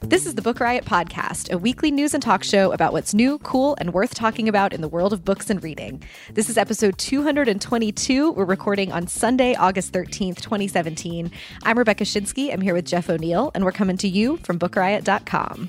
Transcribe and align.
This 0.00 0.24
is 0.24 0.34
the 0.34 0.40
Book 0.42 0.58
Riot 0.58 0.86
Podcast, 0.86 1.52
a 1.52 1.58
weekly 1.58 1.90
news 1.90 2.14
and 2.14 2.22
talk 2.22 2.42
show 2.42 2.72
about 2.72 2.94
what's 2.94 3.12
new, 3.12 3.38
cool, 3.40 3.76
and 3.78 3.92
worth 3.92 4.14
talking 4.14 4.48
about 4.48 4.72
in 4.72 4.80
the 4.80 4.88
world 4.88 5.12
of 5.12 5.22
books 5.22 5.50
and 5.50 5.62
reading. 5.62 6.02
This 6.32 6.48
is 6.48 6.56
episode 6.56 6.96
222. 6.96 8.32
We're 8.32 8.44
recording 8.46 8.90
on 8.90 9.06
Sunday, 9.06 9.54
August 9.54 9.92
13th, 9.92 10.40
2017. 10.40 11.30
I'm 11.62 11.78
Rebecca 11.78 12.04
Schinsky. 12.04 12.50
I'm 12.50 12.62
here 12.62 12.74
with 12.74 12.86
Jeff 12.86 13.10
O'Neal, 13.10 13.50
and 13.54 13.64
we're 13.64 13.72
coming 13.72 13.98
to 13.98 14.08
you 14.08 14.38
from 14.38 14.58
BookRiot.com. 14.58 15.68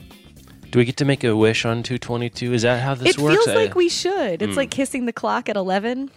Do 0.72 0.80
we 0.80 0.86
get 0.86 0.96
to 0.98 1.06
make 1.06 1.26
a 1.26 1.36
wish 1.36 1.66
on 1.66 1.84
222? 1.84 2.54
Is 2.54 2.62
that 2.62 2.82
how 2.82 2.96
this 2.96 3.18
it 3.18 3.22
works? 3.22 3.36
It 3.36 3.44
feels 3.46 3.48
I- 3.50 3.56
like 3.56 3.76
we 3.76 3.90
should. 3.90 4.42
It's 4.42 4.54
hmm. 4.54 4.58
like 4.58 4.72
kissing 4.72 5.06
the 5.06 5.14
clock 5.14 5.50
at 5.50 5.58
11. 5.58 6.12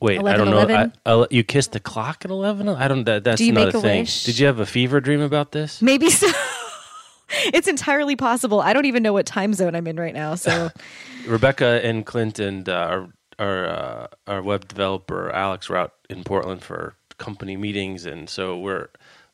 Wait, 0.00 0.18
I 0.18 0.36
don't 0.36 0.50
know. 0.50 0.58
11. 0.58 0.92
I, 1.06 1.12
I, 1.12 1.26
you 1.30 1.42
kissed 1.42 1.72
the 1.72 1.80
clock 1.80 2.24
at 2.24 2.30
11? 2.30 2.68
I 2.68 2.88
don't. 2.88 3.04
That, 3.04 3.24
that's 3.24 3.40
Do 3.40 3.50
not 3.52 3.74
a 3.74 3.78
a 3.78 3.80
thing. 3.80 4.00
wish? 4.00 4.24
Did 4.24 4.38
you 4.38 4.46
have 4.46 4.60
a 4.60 4.66
fever 4.66 5.00
dream 5.00 5.20
about 5.20 5.52
this? 5.52 5.80
Maybe 5.80 6.10
so. 6.10 6.28
it's 7.52 7.68
entirely 7.68 8.16
possible. 8.16 8.60
I 8.60 8.72
don't 8.72 8.84
even 8.84 9.02
know 9.02 9.12
what 9.12 9.26
time 9.26 9.54
zone 9.54 9.74
I'm 9.74 9.86
in 9.86 9.96
right 9.96 10.14
now. 10.14 10.34
So 10.34 10.70
Rebecca 11.26 11.80
and 11.82 12.04
Clint 12.04 12.38
and 12.38 12.68
uh, 12.68 12.72
our 12.72 13.08
our 13.38 13.68
uh, 13.68 14.06
our 14.26 14.42
web 14.42 14.68
developer 14.68 15.30
Alex 15.30 15.68
were 15.68 15.76
out 15.76 15.94
in 16.08 16.24
Portland 16.24 16.62
for 16.62 16.94
company 17.18 17.56
meetings, 17.56 18.04
and 18.06 18.28
so 18.28 18.58
we're 18.58 18.88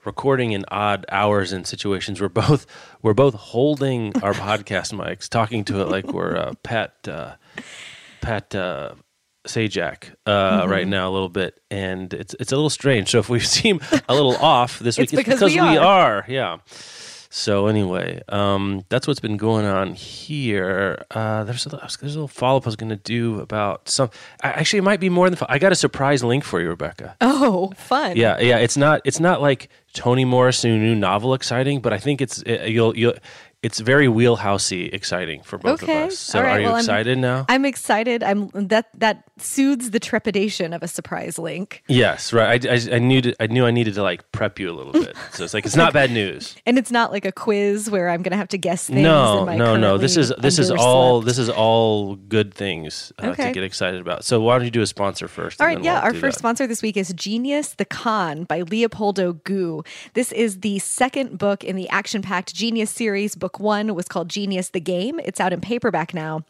recording 0.05 0.53
in 0.53 0.65
odd 0.69 1.05
hours 1.11 1.53
and 1.53 1.67
situations. 1.67 2.21
We're 2.21 2.29
both 2.29 2.67
we're 3.03 3.15
both 3.15 3.35
holding 3.35 4.17
our 4.23 4.35
podcast 4.35 4.93
mics, 4.93 5.29
talking 5.29 5.65
to 5.67 5.81
it 5.83 5.89
like 5.89 6.07
we're 6.07 6.37
uh, 6.37 6.55
Pat 6.63 6.95
uh, 7.09 7.35
Pat 8.21 8.55
uh, 8.55 8.95
Sajak 9.47 10.15
uh, 10.27 10.61
Mm-hmm. 10.63 10.71
right 10.71 10.87
now 10.89 11.11
a 11.11 11.13
little 11.13 11.29
bit, 11.29 11.59
and 11.71 12.13
it's 12.15 12.35
it's 12.41 12.53
a 12.53 12.57
little 12.57 12.71
strange. 12.71 13.11
So 13.11 13.19
if 13.19 13.29
we 13.29 13.41
seem 13.59 13.81
a 14.09 14.15
little 14.15 14.37
off 14.37 14.79
this 14.79 14.99
week, 14.99 15.13
It's 15.13 15.13
because 15.13 15.43
we 15.43 15.59
are. 15.59 15.79
are, 15.79 16.25
yeah. 16.29 16.59
So 17.35 17.67
anyway, 17.67 18.21
um, 18.29 18.85
that's 18.91 19.07
what's 19.07 19.19
been 19.21 19.39
going 19.39 19.65
on 19.65 19.95
here. 19.95 21.03
Uh, 21.11 21.45
there's 21.45 21.65
a, 21.65 21.71
there's 21.71 21.97
a 22.03 22.05
little 22.05 22.29
follow 22.29 22.59
up 22.59 22.67
I 22.67 22.69
was 22.69 22.77
going 22.77 22.91
to 22.91 22.97
do 22.97 23.41
about 23.41 23.89
some. 23.89 24.11
Actually, 24.43 24.81
it 24.81 24.83
might 24.83 25.01
be 25.01 25.09
more 25.09 25.31
than. 25.31 25.39
I 25.49 25.59
got 25.59 25.73
a 25.73 25.75
surprise 25.75 26.23
link 26.23 26.45
for 26.45 26.61
you, 26.61 26.69
Rebecca. 26.69 27.17
oh, 27.23 27.73
fun. 27.79 28.17
Yeah, 28.19 28.39
yeah. 28.39 28.59
It's 28.59 28.77
not. 28.77 29.01
It's 29.07 29.19
not 29.19 29.41
like 29.41 29.71
Toni 29.95 30.27
Morrison 30.27 30.79
new 30.79 30.95
novel 30.95 31.33
exciting, 31.33 31.81
but 31.81 31.95
I 31.95 31.99
think 31.99 32.21
it's 32.21 32.43
it, 32.43 32.69
you'll 32.69 32.95
you'll. 32.97 33.15
It's 33.63 33.79
very 33.79 34.09
wheelhousey 34.09 34.93
exciting 34.93 35.43
for 35.43 35.57
both 35.57 35.83
Okay. 35.85 36.03
of 36.05 36.09
us. 36.09 36.19
So 36.19 36.41
right. 36.43 36.51
are 36.51 36.59
you 36.61 36.65
Well, 36.67 36.75
I'm- 36.75 36.81
excited 36.81 37.19
now? 37.19 37.47
I'm 37.49 37.65
excited. 37.65 38.23
I'm 38.25 38.49
that 38.55 38.89
that 38.99 39.23
soothes 39.39 39.91
the 39.93 40.01
trepidation 40.01 40.73
of 40.73 40.83
a 40.83 40.89
surprise 40.89 41.39
link. 41.39 41.83
yes, 41.89 42.33
right. 42.33 42.65
I, 42.67 42.75
I, 42.75 42.97
I 42.97 42.99
knew 42.99 43.21
to, 43.23 43.43
I 43.43 43.47
knew 43.47 43.65
I 43.65 43.71
needed 43.71 43.95
to 43.95 44.03
like 44.03 44.31
prep 44.33 44.59
you 44.59 44.69
a 44.71 44.75
little 44.75 44.93
bit. 44.93 45.17
So 45.33 45.45
it's 45.45 45.55
like 45.55 45.65
it's 45.65 45.77
not 45.77 45.93
bad 45.93 46.11
news. 46.11 46.57
And 46.67 46.79
it's 46.79 46.91
not 46.91 47.11
like 47.13 47.25
a 47.25 47.33
quiz 47.33 47.91
where 47.91 48.09
I'm 48.09 48.23
going 48.23 48.31
to 48.33 48.37
have 48.37 48.49
to 48.49 48.59
guess 48.59 48.87
things. 48.87 49.03
No, 49.03 49.41
in 49.41 49.47
my 49.47 49.57
no, 49.57 49.77
no. 49.77 49.99
This 49.99 50.17
is 50.17 50.33
this 50.39 50.59
is 50.59 50.71
all 50.71 51.21
this 51.21 51.39
is 51.39 51.49
all 51.49 52.17
good 52.17 52.53
things 52.55 53.13
uh, 53.19 53.27
Okay. 53.33 53.47
to 53.49 53.53
get 53.53 53.63
excited 53.65 54.01
about. 54.01 54.25
So 54.25 54.41
why 54.41 54.57
don't 54.57 54.65
you 54.65 54.71
do 54.71 54.83
a 54.83 54.87
sponsor 54.87 55.29
first? 55.29 55.61
All 55.61 55.67
right, 55.67 55.83
yeah. 55.83 55.95
we'll 55.95 56.03
Our 56.03 56.15
first 56.15 56.37
that. 56.37 56.39
sponsor 56.41 56.67
this 56.67 56.83
week 56.83 56.97
is 56.97 57.13
Genius 57.15 57.75
the 57.75 57.85
Con 57.85 58.45
by 58.45 58.63
Leopoldo 58.63 59.35
Gout. 59.35 59.87
This 60.15 60.33
is 60.33 60.61
the 60.61 60.79
second 60.81 61.39
book 61.39 61.63
in 61.65 61.77
the 61.77 61.89
action 61.91 62.23
packed 62.23 62.55
Genius 62.55 62.91
series. 62.91 63.35
Book 63.35 63.52
one 63.61 63.95
was 63.95 64.09
called 64.09 64.29
Genius 64.29 64.71
the 64.71 64.81
Game. 64.81 65.21
It's 65.21 65.41
out 65.41 65.53
in 65.53 65.61
paperback 65.61 66.15
now. 66.15 66.45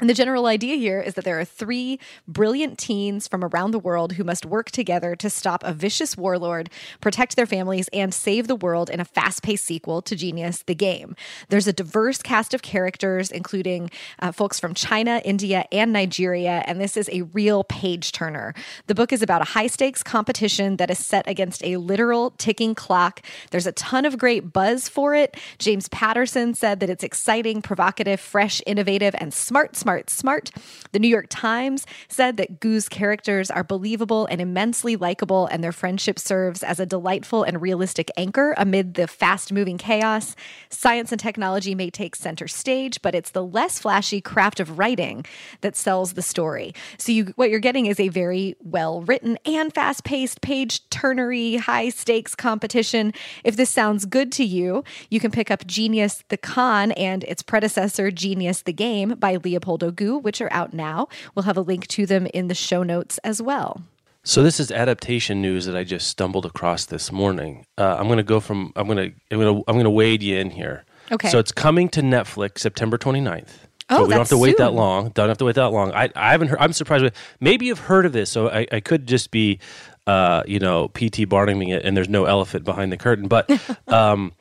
And 0.00 0.08
the 0.08 0.14
general 0.14 0.46
idea 0.46 0.76
here 0.76 1.00
is 1.00 1.14
that 1.14 1.24
there 1.24 1.38
are 1.38 1.44
three 1.44 2.00
brilliant 2.26 2.78
teens 2.78 3.28
from 3.28 3.44
around 3.44 3.72
the 3.72 3.78
world 3.78 4.14
who 4.14 4.24
must 4.24 4.46
work 4.46 4.70
together 4.70 5.14
to 5.16 5.28
stop 5.28 5.62
a 5.64 5.74
vicious 5.74 6.16
warlord, 6.16 6.70
protect 7.02 7.36
their 7.36 7.44
families, 7.44 7.88
and 7.92 8.14
save 8.14 8.48
the 8.48 8.56
world 8.56 8.88
in 8.88 9.00
a 9.00 9.04
fast 9.04 9.42
paced 9.42 9.66
sequel 9.66 10.00
to 10.02 10.16
Genius 10.16 10.62
the 10.62 10.74
Game. 10.74 11.14
There's 11.50 11.66
a 11.66 11.74
diverse 11.74 12.22
cast 12.22 12.54
of 12.54 12.62
characters, 12.62 13.30
including 13.30 13.90
uh, 14.18 14.32
folks 14.32 14.58
from 14.58 14.72
China, 14.72 15.20
India, 15.26 15.66
and 15.70 15.92
Nigeria, 15.92 16.64
and 16.66 16.80
this 16.80 16.96
is 16.96 17.10
a 17.12 17.22
real 17.22 17.62
page 17.62 18.12
turner. 18.12 18.54
The 18.86 18.94
book 18.94 19.12
is 19.12 19.22
about 19.22 19.42
a 19.42 19.52
high 19.52 19.66
stakes 19.66 20.02
competition 20.02 20.78
that 20.78 20.90
is 20.90 20.98
set 20.98 21.28
against 21.28 21.62
a 21.64 21.76
literal 21.76 22.30
ticking 22.38 22.74
clock. 22.74 23.20
There's 23.50 23.66
a 23.66 23.72
ton 23.72 24.06
of 24.06 24.16
great 24.16 24.54
buzz 24.54 24.88
for 24.88 25.14
it. 25.14 25.36
James 25.58 25.88
Patterson 25.90 26.54
said 26.54 26.80
that 26.80 26.88
it's 26.88 27.04
exciting, 27.04 27.60
provocative, 27.60 28.20
fresh, 28.20 28.62
innovative, 28.66 29.14
and 29.18 29.34
smart, 29.34 29.76
smart, 29.82 30.08
smart. 30.08 30.52
The 30.92 31.00
New 31.00 31.08
York 31.08 31.26
Times 31.28 31.84
said 32.06 32.36
that 32.36 32.60
Gout's 32.60 32.88
characters 32.88 33.50
are 33.50 33.64
believable 33.64 34.26
and 34.26 34.40
immensely 34.40 34.94
likable, 34.94 35.46
and 35.46 35.62
their 35.62 35.72
friendship 35.72 36.20
serves 36.20 36.62
as 36.62 36.78
a 36.78 36.86
delightful 36.86 37.42
and 37.42 37.60
realistic 37.60 38.08
anchor 38.16 38.54
amid 38.56 38.94
the 38.94 39.08
fast 39.08 39.52
moving 39.52 39.78
chaos. 39.78 40.36
Science 40.70 41.10
and 41.10 41.20
technology 41.20 41.74
may 41.74 41.90
take 41.90 42.14
center 42.14 42.46
stage, 42.46 43.02
but 43.02 43.12
it's 43.12 43.30
the 43.30 43.44
less 43.44 43.80
flashy 43.80 44.20
craft 44.20 44.60
of 44.60 44.78
writing 44.78 45.26
that 45.62 45.74
sells 45.74 46.12
the 46.12 46.22
story. 46.22 46.72
So 46.96 47.10
you 47.10 47.32
what 47.34 47.50
you're 47.50 47.58
getting 47.58 47.86
is 47.86 47.98
a 47.98 48.08
very 48.08 48.54
well 48.60 49.02
written 49.02 49.36
and 49.44 49.74
fast 49.74 50.04
paced 50.04 50.42
page 50.42 50.88
turnery 50.90 51.58
high 51.58 51.88
stakes 51.88 52.36
competition. 52.36 53.12
If 53.42 53.56
this 53.56 53.70
sounds 53.70 54.04
good 54.04 54.30
to 54.32 54.44
you, 54.44 54.84
you 55.10 55.18
can 55.18 55.32
pick 55.32 55.50
up 55.50 55.66
Genius 55.66 56.22
the 56.28 56.36
Con 56.36 56.92
and 56.92 57.24
its 57.24 57.42
predecessor 57.42 58.12
Genius 58.12 58.62
the 58.62 58.72
Game 58.72 59.16
by 59.18 59.36
Which 59.78 60.40
are 60.40 60.52
out 60.52 60.72
now. 60.72 61.08
We'll 61.34 61.44
have 61.44 61.56
a 61.56 61.62
link 61.62 61.86
to 61.88 62.06
them 62.06 62.26
in 62.34 62.48
the 62.48 62.54
show 62.54 62.82
notes 62.82 63.18
as 63.18 63.40
well. 63.40 63.82
So 64.24 64.42
this 64.42 64.60
is 64.60 64.70
adaptation 64.70 65.42
news 65.42 65.66
that 65.66 65.76
I 65.76 65.82
just 65.82 66.06
stumbled 66.06 66.46
across 66.46 66.84
this 66.84 67.10
morning. 67.10 67.66
Uh, 67.76 67.96
I'm 67.98 68.06
going 68.06 68.18
to 68.18 68.22
go 68.22 68.38
from 68.38 68.72
I'm 68.76 68.86
going 68.86 68.98
to 68.98 69.16
I'm 69.32 69.40
going 69.40 69.54
to 69.54 69.64
I'm 69.66 69.74
going 69.74 69.84
to 69.84 69.90
wade 69.90 70.22
you 70.22 70.38
in 70.38 70.50
here. 70.50 70.84
Okay. 71.10 71.28
So 71.28 71.38
it's 71.38 71.50
coming 71.50 71.88
to 71.90 72.02
Netflix 72.02 72.58
September 72.58 72.96
29th. 72.96 73.48
Oh, 73.90 73.96
so 73.96 74.02
we 74.04 74.10
don't 74.10 74.20
have 74.20 74.28
to 74.28 74.38
wait 74.38 74.56
that 74.58 74.72
long. 74.72 75.10
Don't 75.10 75.28
have 75.28 75.38
to 75.38 75.44
wait 75.44 75.56
that 75.56 75.70
long. 75.70 75.92
I, 75.92 76.08
I 76.14 76.30
haven't 76.30 76.48
heard. 76.48 76.58
I'm 76.60 76.72
surprised. 76.72 77.04
With, 77.04 77.16
maybe 77.40 77.66
you've 77.66 77.80
heard 77.80 78.06
of 78.06 78.12
this, 78.12 78.30
so 78.30 78.48
I, 78.48 78.66
I 78.72 78.80
could 78.80 79.06
just 79.06 79.30
be, 79.30 79.58
uh, 80.06 80.44
you 80.46 80.58
know, 80.58 80.88
PT 80.88 81.28
Barnuming 81.28 81.74
it, 81.74 81.84
and 81.84 81.96
there's 81.96 82.08
no 82.08 82.24
elephant 82.24 82.64
behind 82.64 82.92
the 82.92 82.96
curtain. 82.96 83.28
But 83.28 83.50
um, 83.88 84.32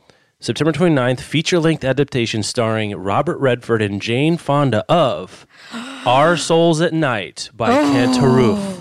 September 0.43 0.71
29th, 0.71 1.19
feature 1.19 1.59
length 1.59 1.83
adaptation 1.83 2.41
starring 2.41 2.95
Robert 2.95 3.37
Redford 3.37 3.79
and 3.81 4.01
Jane 4.01 4.37
Fonda 4.37 4.83
of 4.89 5.45
Our 6.05 6.35
Souls 6.35 6.81
at 6.81 6.93
Night 6.93 7.51
by 7.55 7.67
Kent 7.69 8.15
Haruf. 8.17 8.79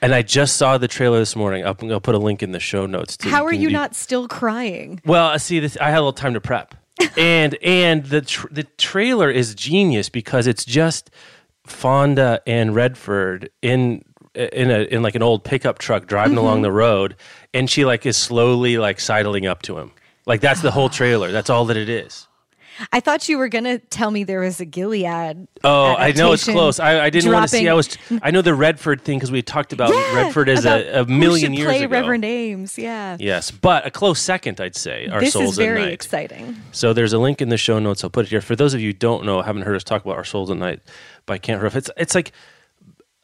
And 0.00 0.12
I 0.12 0.22
just 0.22 0.56
saw 0.56 0.78
the 0.78 0.88
trailer 0.88 1.20
this 1.20 1.36
morning. 1.36 1.64
I'm 1.64 1.74
going 1.74 1.90
to 1.90 2.00
put 2.00 2.16
a 2.16 2.18
link 2.18 2.42
in 2.42 2.50
the 2.50 2.58
show 2.58 2.86
notes. 2.86 3.16
Too. 3.16 3.28
How 3.28 3.46
are 3.46 3.52
can 3.52 3.60
you 3.60 3.68
do- 3.68 3.72
not 3.74 3.94
still 3.94 4.26
crying? 4.26 5.00
well, 5.06 5.28
I 5.28 5.36
see 5.36 5.60
this. 5.60 5.76
I 5.80 5.90
had 5.90 5.98
a 5.98 6.00
little 6.00 6.12
time 6.12 6.34
to 6.34 6.40
prep, 6.40 6.74
and 7.16 7.54
and 7.62 8.04
the 8.06 8.22
tr- 8.22 8.48
the 8.50 8.64
trailer 8.78 9.30
is 9.30 9.54
genius 9.54 10.08
because 10.08 10.48
it's 10.48 10.64
just 10.64 11.08
Fonda 11.68 12.42
and 12.48 12.74
Redford 12.74 13.48
in 13.62 14.02
in 14.34 14.72
a 14.72 14.80
in 14.92 15.02
like 15.04 15.14
an 15.14 15.22
old 15.22 15.44
pickup 15.44 15.78
truck 15.78 16.06
driving 16.08 16.32
Mm-hmm. 16.32 16.38
along 16.46 16.62
the 16.62 16.72
road, 16.72 17.14
and 17.54 17.70
she 17.70 17.84
like 17.84 18.04
is 18.04 18.16
slowly 18.16 18.78
like 18.78 18.98
sidling 18.98 19.46
up 19.46 19.62
to 19.62 19.78
him. 19.78 19.92
Like 20.26 20.40
that's 20.40 20.60
the 20.62 20.70
whole 20.70 20.88
trailer. 20.88 21.32
That's 21.32 21.50
all 21.50 21.64
that 21.66 21.76
it 21.76 21.88
is. 21.88 22.28
I 22.90 23.00
thought 23.00 23.28
you 23.28 23.36
were 23.36 23.48
going 23.48 23.64
to 23.64 23.78
tell 23.78 24.10
me 24.10 24.24
there 24.24 24.40
was 24.40 24.58
a 24.58 24.64
Gilead. 24.64 25.46
Oh, 25.62 25.94
I 25.94 26.12
know 26.12 26.32
it's 26.32 26.44
close. 26.44 26.80
I, 26.80 27.04
I 27.04 27.10
didn't 27.10 27.30
want 27.30 27.42
to 27.42 27.48
see. 27.48 27.68
I 27.68 27.74
was. 27.74 27.98
I 28.22 28.30
know 28.30 28.40
the 28.40 28.54
Redford 28.54 29.02
thing 29.02 29.18
because 29.18 29.30
we 29.30 29.42
talked 29.42 29.74
about 29.74 29.90
Yeah, 29.90 30.16
Redford 30.16 30.48
as 30.48 30.64
about 30.64 30.80
a, 30.80 31.02
a 31.02 31.06
million 31.06 31.52
years 31.52 31.66
play 31.66 31.82
ago. 31.84 31.92
Reverend 31.92 32.24
Ames. 32.24 32.78
Yeah. 32.78 33.18
Yes, 33.20 33.50
but 33.50 33.86
a 33.86 33.90
close 33.90 34.20
second, 34.20 34.58
I'd 34.58 34.74
say. 34.74 35.06
Our 35.08 35.20
this 35.20 35.34
souls 35.34 35.52
is 35.52 35.58
very 35.58 35.82
at 35.82 35.84
night. 35.84 35.92
exciting. 35.92 36.62
So 36.72 36.94
there's 36.94 37.12
a 37.12 37.18
link 37.18 37.42
in 37.42 37.50
the 37.50 37.58
show 37.58 37.78
notes. 37.78 38.02
I'll 38.04 38.10
put 38.10 38.24
it 38.26 38.30
here. 38.30 38.40
For 38.40 38.56
those 38.56 38.72
of 38.72 38.80
you 38.80 38.88
who 38.88 38.94
don't 38.94 39.26
know, 39.26 39.42
haven't 39.42 39.62
heard 39.62 39.76
us 39.76 39.84
talk 39.84 40.02
about 40.02 40.16
Our 40.16 40.24
Souls 40.24 40.50
at 40.50 40.56
Night 40.56 40.80
by 41.26 41.36
Kent 41.36 41.60
Haruf. 41.62 41.76
It's 41.76 41.90
it's 41.98 42.14
like 42.14 42.32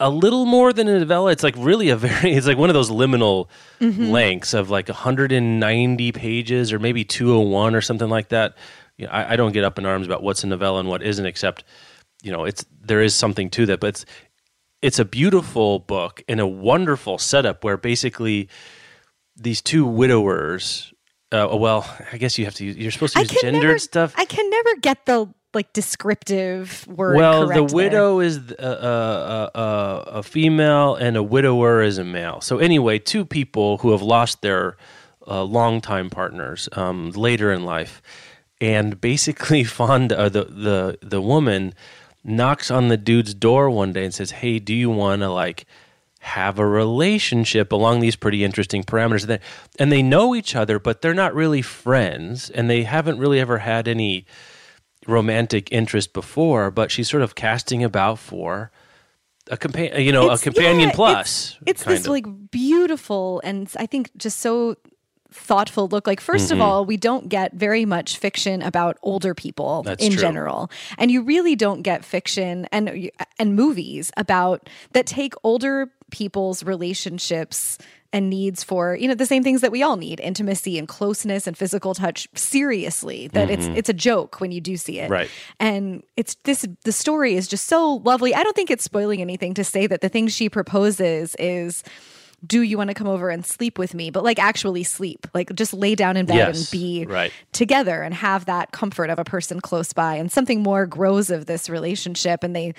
a 0.01 0.09
little 0.11 0.45
more 0.47 0.73
than 0.73 0.87
a 0.89 0.99
novella. 0.99 1.33
It's 1.33 1.43
like 1.43 1.55
really 1.59 1.89
a 1.89 1.97
very. 1.97 2.33
It's 2.37 2.47
like 2.47 2.59
one 2.59 2.71
of 2.71 2.75
those 2.75 2.91
liminal 2.91 3.49
Mm-hmm. 3.81 4.11
lengths 4.11 4.55
of 4.55 4.71
like 4.71 4.89
190 4.89 6.13
pages 6.13 6.73
or 6.73 6.79
maybe 6.81 7.05
201 7.05 7.75
or 7.77 7.81
something 7.81 8.09
like 8.09 8.29
that. 8.31 8.57
You 8.97 9.07
know, 9.07 9.13
I, 9.13 9.33
I 9.35 9.37
don't 9.37 9.53
get 9.53 9.63
up 9.63 9.79
in 9.79 9.87
arms 9.87 10.07
about 10.07 10.23
what's 10.23 10.43
a 10.43 10.49
novella 10.49 10.81
and 10.81 10.89
what 10.89 11.03
isn't, 11.03 11.25
except 11.27 11.63
you 12.23 12.33
know, 12.33 12.45
it's 12.45 12.65
there 12.81 13.01
is 13.01 13.15
something 13.15 13.51
to 13.51 13.67
that. 13.67 13.79
But 13.81 13.89
it's 13.89 14.05
it's 14.83 14.99
a 14.99 15.05
beautiful 15.05 15.79
book 15.81 16.23
and 16.29 16.41
a 16.41 16.47
wonderful 16.47 17.19
setup 17.19 17.63
where 17.65 17.77
basically 17.77 18.49
these 19.37 19.63
two 19.63 19.87
widowers. 19.87 20.93
Uh, 21.31 21.47
well, 21.53 21.85
I 22.13 22.17
guess 22.17 22.39
you 22.39 22.45
have 22.47 22.55
to. 22.55 22.65
Use, 22.65 22.77
you're 22.77 22.91
supposed 22.91 23.15
to 23.15 23.21
use 23.21 23.31
gendered 23.41 23.63
never, 23.63 23.79
stuff. 23.79 24.15
I 24.17 24.25
can 24.25 24.49
never 24.51 24.77
get 24.81 25.05
the 25.07 25.33
like 25.55 25.73
descriptive 25.73 26.87
word. 26.87 27.17
well, 27.17 27.41
the 27.41 27.55
correct 27.55 27.69
there. 27.69 27.77
widow 27.77 28.21
is 28.21 28.37
a, 28.59 29.51
a, 29.55 29.59
a, 29.59 30.03
a 30.19 30.23
female, 30.23 30.95
and 30.95 31.17
a 31.17 31.23
widower 31.23 31.83
is 31.83 31.99
a 31.99 32.05
male. 32.05 32.41
So 32.41 32.59
anyway, 32.59 32.99
two 32.99 33.25
people 33.25 33.79
who 33.79 33.93
have 33.93 34.03
lost 34.03 34.43
their 34.43 34.77
uh, 35.27 35.43
longtime 35.45 36.11
partners 36.11 36.69
um, 36.73 37.11
later 37.13 37.53
in 37.53 37.65
life, 37.65 38.03
and 38.61 39.01
basically 39.01 39.65
Fonda, 39.77 40.19
uh, 40.19 40.29
the 40.29 40.45
the 40.45 40.99
the 41.03 41.21
woman, 41.23 41.75
knocks 42.25 42.71
on 42.71 42.89
the 42.89 42.97
dude's 42.97 43.35
door 43.35 43.71
one 43.71 43.93
day 43.93 44.05
and 44.05 44.15
says, 44.15 44.33
"Hey, 44.33 44.59
do 44.59 44.75
you 44.75 44.91
want 44.91 45.23
to 45.23 45.31
like?" 45.31 45.67
have 46.21 46.59
a 46.59 46.67
relationship 46.67 47.71
along 47.71 48.01
these 48.01 48.17
pretty 48.17 48.43
interesting 48.43 48.83
parameters. 48.83 49.23
And 49.23 49.31
they, 49.31 49.39
and 49.79 49.93
they 49.93 50.03
know 50.03 50.35
each 50.35 50.57
other, 50.57 50.81
but 50.81 51.01
they're 51.01 51.15
not 51.15 51.33
really 51.33 51.63
friends, 51.63 52.51
and 52.51 52.69
they 52.69 52.83
haven't 52.83 53.21
really 53.21 53.39
ever 53.39 53.59
had 53.59 53.87
any 53.87 54.27
romantic 55.09 55.69
interest 55.73 56.13
before. 56.13 56.71
But 56.71 56.91
she's 56.91 57.09
sort 57.11 57.23
of 57.25 57.35
casting 57.35 57.83
about 57.83 58.19
for 58.19 58.71
a 59.51 59.57
companion, 59.57 60.01
you 60.03 60.13
know, 60.13 60.25
It's- 60.25 60.41
a 60.41 60.45
companion 60.45 60.91
yeah, 60.91 60.95
plus. 60.95 61.57
It's, 61.67 61.81
it's 61.81 61.85
this 61.85 62.01
of. 62.05 62.11
like 62.11 62.27
beautiful 62.51 63.41
and 63.43 63.69
I 63.79 63.87
think 63.87 64.11
just 64.17 64.39
so 64.41 64.77
thoughtful 65.31 65.89
look. 65.89 66.07
Like 66.07 66.21
1st 66.23 66.37
Mm-hmm. 66.45 66.53
of 66.55 66.61
all, 66.61 66.85
we 66.87 66.97
don't 66.97 67.29
get 67.29 67.53
very 67.53 67.85
much 67.85 68.17
fiction 68.17 68.63
about 68.63 68.97
older 69.03 69.35
people 69.35 69.83
That's 69.83 70.03
in 70.05 70.13
true. 70.13 70.21
general, 70.21 70.71
and 70.97 71.11
you 71.11 71.23
really 71.23 71.55
don't 71.57 71.83
get 71.83 72.05
fiction 72.05 72.67
and 72.73 73.11
and 73.39 73.55
movies 73.55 74.11
about 74.17 74.69
that 74.93 75.07
take 75.07 75.35
older 75.45 75.91
people's 76.11 76.63
relationships 76.65 77.77
and 78.13 78.31
needs 78.31 78.65
for 78.65 78.95
you 78.97 79.07
know 79.07 79.15
the 79.15 79.27
same 79.27 79.43
things 79.43 79.61
that 79.61 79.71
we 79.71 79.83
all 79.83 79.97
need 79.97 80.19
intimacy 80.21 80.79
and 80.79 80.89
closeness 80.89 81.47
and 81.47 81.59
physical 81.59 81.95
touch 81.95 82.27
seriously 82.35 83.29
that 83.29 83.51
it's 83.51 83.67
it's 83.77 83.89
a 83.89 83.93
joke 83.93 84.41
when 84.41 84.51
you 84.51 84.61
do 84.61 84.77
see 84.77 84.99
it 84.99 85.05
Mm-hmm. 85.05 85.13
Right. 85.13 85.31
and 85.61 86.03
it's 86.17 86.35
this 86.45 86.67
the 86.85 86.93
story 86.93 87.35
is 87.35 87.47
just 87.47 87.67
so 87.67 87.95
lovely 88.05 88.35
i 88.35 88.43
don't 88.43 88.57
think 88.57 88.71
it's 88.71 88.85
spoiling 88.85 89.21
anything 89.21 89.53
to 89.55 89.63
say 89.65 89.87
that 89.87 90.01
the 90.01 90.09
thing 90.09 90.27
she 90.29 90.49
proposes 90.49 91.37
is 91.39 91.85
do 92.47 92.63
you 92.63 92.79
want 92.79 92.89
to 92.89 92.95
come 92.95 93.09
over 93.09 93.31
and 93.31 93.45
sleep 93.45 93.79
with 93.79 93.95
me 93.95 94.11
but 94.11 94.23
like 94.23 94.39
actually 94.39 94.85
sleep 94.85 95.27
like 95.35 95.53
just 95.55 95.75
lay 95.75 95.95
down 95.95 96.17
in 96.17 96.25
bed 96.25 96.37
Yes, 96.37 96.59
and 96.73 96.81
be 96.81 97.05
right. 97.07 97.33
together 97.53 98.03
and 98.03 98.15
have 98.15 98.45
that 98.45 98.71
comfort 98.71 99.11
of 99.11 99.19
a 99.19 99.25
person 99.25 99.61
close 99.61 99.93
by 99.93 100.15
and 100.15 100.31
something 100.31 100.63
more 100.63 100.87
grows 100.87 101.31
of 101.31 101.47
this 101.47 101.69
relationship 101.69 102.45
and 102.45 102.55
they 102.55 102.75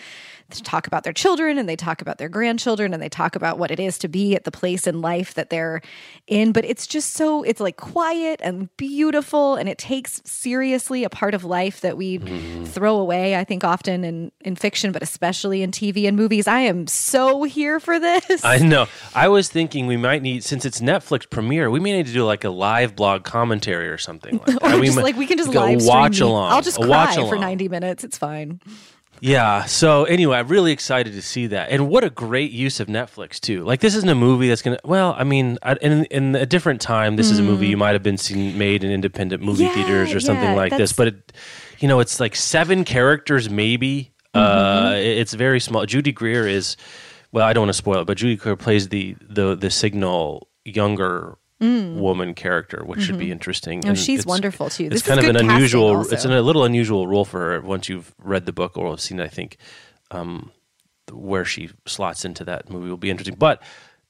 talk 0.63 0.87
about 0.87 1.03
their 1.03 1.13
children 1.13 1.57
and 1.59 1.67
they 1.69 1.75
talk 1.75 2.01
about 2.01 2.17
their 2.17 2.29
grandchildren 2.29 2.93
and 2.93 3.03
they 3.03 3.09
talk 3.09 3.35
about 3.35 3.59
what 3.59 3.69
it 3.69 3.79
is 3.79 3.99
to 3.99 4.07
be 4.07 4.33
at 4.35 4.45
the 4.45 4.51
place 4.51 4.87
in 4.87 5.01
life 5.01 5.33
that 5.35 5.49
they're 5.49 5.81
in 6.25 6.51
but 6.53 6.63
it's 6.65 6.87
just 6.87 7.13
so 7.13 7.43
it's 7.43 7.59
like 7.59 7.77
quiet 7.77 8.39
and 8.43 8.75
beautiful 8.77 9.55
and 9.55 9.67
it 9.69 9.77
takes 9.77 10.21
seriously 10.25 11.03
a 11.03 11.09
part 11.09 11.33
of 11.33 11.43
life 11.43 11.81
that 11.81 11.97
we 11.97 12.17
Mm-hmm. 12.19 12.65
throw 12.65 12.97
away 12.97 13.35
i 13.35 13.43
think 13.43 13.63
often 13.63 14.03
in 14.03 14.31
in 14.41 14.55
fiction 14.55 14.91
but 14.91 15.01
especially 15.03 15.61
in 15.61 15.71
tv 15.71 16.07
and 16.07 16.17
movies 16.17 16.47
i 16.47 16.59
am 16.59 16.85
so 16.87 17.43
here 17.43 17.79
for 17.79 17.99
this 17.99 18.43
I 18.43 18.57
know. 18.57 18.87
I 19.15 19.27
was 19.27 19.48
thinking 19.49 19.87
we 19.87 19.97
might 19.97 20.21
need, 20.21 20.43
since 20.43 20.65
it's 20.65 20.79
Netflix 20.81 21.29
premiere, 21.29 21.69
we 21.69 21.79
may 21.79 21.91
need 21.93 22.05
to 22.07 22.13
do 22.13 22.23
like 22.25 22.43
a 22.43 22.49
live 22.49 22.95
blog 22.95 23.23
commentary 23.23 23.89
or 23.89 23.97
something 23.97 24.37
like 24.37 24.59
that. 24.59 24.63
or 24.75 24.79
we 24.79 24.85
just 24.87 24.95
might- 24.95 25.03
like 25.03 25.17
we 25.17 25.25
can 25.25 25.37
just 25.37 25.49
a 25.53 25.59
live 25.59 25.81
stream 25.81 25.95
watch 25.95 26.19
along. 26.19 26.51
I'll 26.51 26.61
just 26.61 26.79
cry 26.79 27.15
for. 27.15 27.37
90 27.37 27.67
minutes. 27.69 28.03
It's 28.03 28.17
fine. 28.17 28.59
Yeah. 29.21 29.65
So 29.65 30.05
anyway, 30.05 30.37
I'm 30.37 30.47
really 30.47 30.71
excited 30.71 31.11
to 31.13 31.21
see 31.21 31.47
that, 31.47 31.71
and 31.71 31.89
what 31.89 32.05
a 32.05 32.09
great 32.09 32.51
use 32.51 32.79
of 32.79 32.87
Netflix 32.87 33.37
too. 33.39 33.65
Like 33.65 33.81
this 33.81 33.93
isn't 33.95 34.07
a 34.09 34.15
movie 34.15 34.47
that's 34.47 34.61
gonna. 34.61 34.79
Well, 34.85 35.13
I 35.17 35.25
mean, 35.25 35.57
I- 35.61 35.75
in 35.81 36.05
in 36.05 36.35
a 36.37 36.45
different 36.45 36.79
time, 36.79 37.17
this 37.17 37.29
is 37.29 37.37
a 37.37 37.43
movie 37.43 37.67
you 37.67 37.75
might 37.75 37.91
have 37.93 38.03
been 38.03 38.17
seen 38.17 38.57
made 38.57 38.81
in 38.83 38.91
independent 38.91 39.43
movie 39.43 39.65
Mm. 39.65 39.67
Yeah, 39.67 39.73
theaters 39.73 40.13
or 40.15 40.21
something 40.21 40.43
yeah, 40.51 40.55
like 40.55 40.77
this. 40.77 40.93
But 40.93 41.09
it, 41.09 41.33
you 41.79 41.89
know, 41.89 41.99
it's 41.99 42.21
like 42.21 42.33
seven 42.35 42.85
characters 42.85 43.49
maybe. 43.49 44.11
Uh, 44.33 44.93
it- 44.95 45.17
it's 45.17 45.33
very 45.33 45.59
small. 45.59 45.85
Judy 45.85 46.13
Greer 46.13 46.47
is. 46.47 46.77
Well, 47.31 47.45
I 47.45 47.53
don't 47.53 47.61
want 47.63 47.69
to 47.69 47.73
spoil 47.73 48.01
it, 48.01 48.05
but 48.05 48.17
Judy 48.17 48.35
Greer 48.35 48.55
plays 48.55 48.89
the 48.89 49.15
the 49.21 49.55
the 49.55 49.69
signal 49.69 50.47
younger. 50.65 51.37
Woman 51.61 52.35
character, 52.35 52.85
which 52.85 53.01
should 53.01 53.17
be 53.19 53.33
interesting. 53.33 53.81
Mm. 53.81 53.85
Oh, 53.85 53.89
And 53.89 53.99
she's 53.99 54.25
wonderful, 54.25 54.69
too. 54.69 54.85
It's 54.85 54.93
This 54.93 55.01
is 55.01 55.07
kind 55.09 55.19
of 55.19 55.25
an 55.35 55.35
unusual. 55.51 55.93
also. 55.97 56.15
It's 56.15 56.23
an, 56.23 56.31
a 56.31 56.41
little 56.41 56.63
unusual 56.63 57.05
role 57.05 57.25
for 57.25 57.39
her 57.51 57.59
once 57.59 57.89
you've 57.89 58.15
read 58.17 58.45
the 58.45 58.53
book 58.53 58.77
or 58.77 58.91
have 58.91 59.01
seen. 59.01 59.19
it, 59.19 59.25
I 59.25 59.27
think 59.27 59.57
um, 60.09 60.53
where 61.11 61.43
she 61.43 61.69
slots 61.85 62.23
into 62.23 62.45
that 62.45 62.69
movie 62.69 62.87
will 62.89 62.95
be 62.95 63.09
interesting. 63.09 63.35
But 63.35 63.61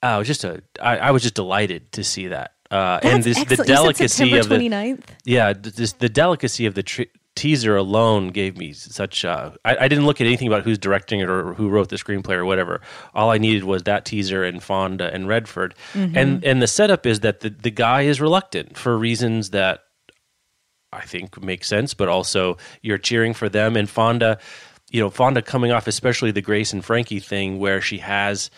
uh, 0.03 0.05
I 0.05 0.17
was 0.19 0.27
just 0.27 0.43
a, 0.43 0.61
I, 0.79 0.97
I 0.97 1.09
was 1.11 1.23
just 1.23 1.33
delighted 1.33 1.91
to 1.93 2.03
see 2.03 2.27
that, 2.27 2.53
uh, 2.69 2.99
and 3.01 3.23
this 3.23 3.35
the 3.37 3.41
excellent. 3.41 3.49
You 3.49 3.65
said 3.65 3.65
delicacy 3.65 4.37
of 4.37 4.47
the 4.49 4.55
29th? 4.55 5.03
yeah, 5.25 5.53
this, 5.53 5.93
the 5.93 6.09
delicacy 6.09 6.67
of 6.67 6.75
the 6.75 6.83
tr- 6.83 7.09
teaser 7.35 7.75
alone 7.77 8.29
gave 8.29 8.57
me 8.57 8.73
such. 8.73 9.23
Uh, 9.23 9.51
I, 9.63 9.77
I 9.77 9.87
didn't 9.87 10.05
look 10.05 10.19
at 10.19 10.27
anything 10.27 10.47
about 10.47 10.63
who's 10.63 10.77
directing 10.77 11.19
it 11.21 11.29
or 11.29 11.53
who 11.53 11.69
wrote 11.69 11.89
the 11.89 11.95
screenplay 11.95 12.33
or 12.35 12.43
whatever. 12.45 12.81
All 13.13 13.29
I 13.29 13.37
needed 13.37 13.63
was 13.63 13.83
that 13.83 14.03
teaser 14.05 14.43
and 14.43 14.61
Fonda 14.61 15.13
and 15.13 15.27
Redford, 15.27 15.75
Mm-hmm. 15.93 16.17
and 16.17 16.43
and 16.43 16.61
the 16.61 16.67
setup 16.67 17.05
is 17.05 17.21
that 17.21 17.39
the 17.41 17.49
the 17.49 17.71
guy 17.71 18.01
is 18.01 18.19
reluctant 18.19 18.77
for 18.77 18.97
reasons 18.97 19.51
that 19.51 19.81
I 20.91 21.01
think 21.01 21.41
make 21.41 21.63
sense, 21.63 21.93
but 21.93 22.09
also 22.09 22.57
you're 22.81 22.97
cheering 22.97 23.33
for 23.33 23.47
them 23.47 23.75
and 23.77 23.89
Fonda. 23.89 24.39
You 24.91 24.99
know, 25.01 25.09
Fonda 25.11 25.41
coming 25.43 25.71
off 25.71 25.87
especially 25.87 26.31
the 26.31 26.41
Grace 26.41 26.73
and 26.73 26.83
Frankie 26.83 27.19
thing 27.19 27.59
where 27.59 27.79
she 27.79 27.99
has, 27.99 28.49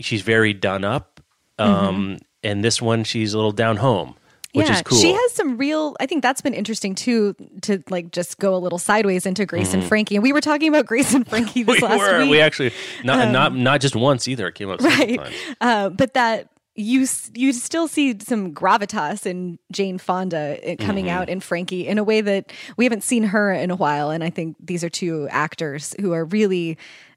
she's 0.00 0.22
very 0.22 0.52
done 0.52 0.84
up, 0.84 1.20
um, 1.58 2.18
and 2.42 2.64
this 2.64 2.82
one 2.82 3.04
she's 3.04 3.34
a 3.34 3.36
little 3.38 3.52
down 3.52 3.76
home, 3.76 4.16
which 4.54 4.66
Mm-hmm. 4.66 4.72
yeah, 4.72 4.76
is 4.78 4.82
cool. 4.82 4.98
She 4.98 5.12
has 5.12 5.32
some 5.32 5.56
real. 5.58 5.96
I 6.00 6.06
think 6.06 6.22
that's 6.22 6.40
been 6.40 6.54
interesting 6.54 6.94
too. 6.94 7.34
To 7.62 7.82
like 7.90 8.12
just 8.12 8.38
go 8.38 8.54
a 8.54 8.58
little 8.58 8.78
sideways 8.78 9.26
into 9.26 9.44
Grace 9.46 9.74
and 9.74 9.82
Frankie, 9.84 10.14
and 10.16 10.22
we 10.22 10.32
were 10.32 10.40
talking 10.40 10.68
about 10.68 10.86
Grace 10.86 11.12
and 11.12 11.26
Frankie 11.28 11.62
this 11.64 11.80
Mm-hmm. 11.80 11.92
we 11.92 11.98
last 11.98 12.10
were. 12.12 12.18
week. 12.20 12.30
We 12.30 12.40
actually 12.40 12.72
not 13.04 13.30
not 13.32 13.54
not 13.54 13.80
just 13.80 13.96
once 13.96 14.28
either. 14.28 14.48
It 14.48 14.54
came 14.54 14.70
up 14.70 14.80
right 14.80 15.20
uh, 15.60 15.88
but 15.90 16.14
that 16.14 16.48
you 16.76 17.06
you 17.34 17.52
still 17.52 17.86
see 17.88 18.16
some 18.20 18.52
gravitas 18.54 19.26
in 19.26 19.58
Jane 19.70 19.98
Fonda 19.98 20.58
uh, 20.72 20.76
coming 20.84 21.04
Mm-hmm. 21.06 21.14
out 21.16 21.28
in 21.28 21.40
Frankie 21.40 21.86
in 21.86 21.98
a 21.98 22.04
way 22.04 22.20
that 22.20 22.52
we 22.76 22.84
haven't 22.84 23.04
seen 23.04 23.24
her 23.24 23.52
in 23.52 23.70
a 23.70 23.76
while 23.76 24.10
and 24.10 24.24
I 24.24 24.30
think 24.30 24.56
these 24.60 24.82
are 24.82 24.88
two 24.90 25.28
actors 25.30 25.94
who 26.00 26.12
are 26.12 26.24
really 26.24 26.76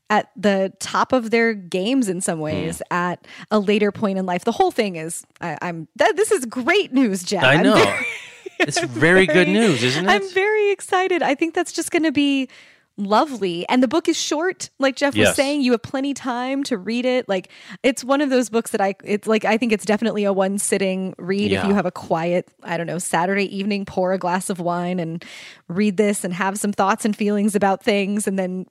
at 0.10 0.32
the 0.36 0.72
top 0.80 1.12
of 1.14 1.32
their 1.32 1.54
games 1.54 2.08
in 2.08 2.22
some 2.22 2.40
Mm. 2.40 2.44
ways 2.44 2.82
at 2.92 3.26
a 3.52 3.60
later 3.60 3.92
point 3.92 4.18
in 4.18 4.26
life 4.26 4.46
the 4.46 4.52
whole 4.54 4.72
thing 4.72 4.96
is 4.96 5.26
I, 5.42 5.58
I'm 5.62 5.88
that 5.98 6.16
this 6.16 6.32
is 6.32 6.46
great 6.46 6.94
news 6.94 7.24
Jeff 7.24 7.44
I 7.44 7.58
know. 7.62 7.76
very- 7.76 8.06
it's 8.60 8.80
very 8.84 9.26
good 9.28 9.48
news, 9.60 9.84
isn't 9.84 10.06
it? 10.06 10.10
I'm 10.10 10.28
very 10.34 10.72
excited. 10.72 11.22
I 11.22 11.36
think 11.36 11.54
that's 11.54 11.72
just 11.72 11.92
going 11.92 12.02
to 12.04 12.12
be 12.12 12.50
lovely. 12.98 13.68
And 13.70 13.84
the 13.84 13.88
book 13.88 14.10
is 14.10 14.18
short, 14.20 14.72
like 14.80 14.96
Jeff 14.96 15.16
was 15.16 15.36
saying. 15.36 15.62
You 15.62 15.74
have 15.74 15.84
plenty 15.84 16.16
time 16.16 16.64
to 16.64 16.78
read 16.80 17.06
it. 17.06 17.30
Like 17.30 17.50
it's 17.84 18.04
one 18.04 18.20
of 18.22 18.32
those 18.32 18.50
books 18.50 18.72
that 18.72 18.82
I 18.82 18.96
it's 19.04 19.28
like 19.28 19.46
I 19.46 19.58
think 19.58 19.72
it's 19.74 19.86
definitely 19.86 20.24
a 20.24 20.34
one 20.34 20.58
sitting 20.58 21.14
read 21.20 21.52
if 21.52 21.64
you 21.66 21.76
have 21.76 21.86
a 21.86 21.92
quiet, 21.92 22.50
I 22.64 22.78
don't 22.78 22.88
know, 22.88 22.98
Saturday 22.98 23.56
evening, 23.56 23.86
pour 23.86 24.14
a 24.14 24.18
glass 24.18 24.50
of 24.50 24.60
wine 24.60 25.00
and 25.00 25.24
read 25.68 25.98
this 25.98 26.24
and 26.24 26.34
have 26.34 26.58
some 26.58 26.72
thoughts 26.74 27.06
and 27.06 27.16
feelings 27.16 27.54
about 27.54 27.84
things 27.84 28.26
and 28.28 28.40
then 28.40 28.66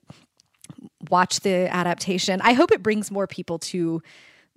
watch 1.11 1.41
the 1.41 1.73
adaptation. 1.73 2.41
I 2.43 2.53
hope 2.53 2.73
it 2.73 2.83
brings 2.83 3.11
more 3.11 3.27
people 3.27 3.59
to 3.61 4.03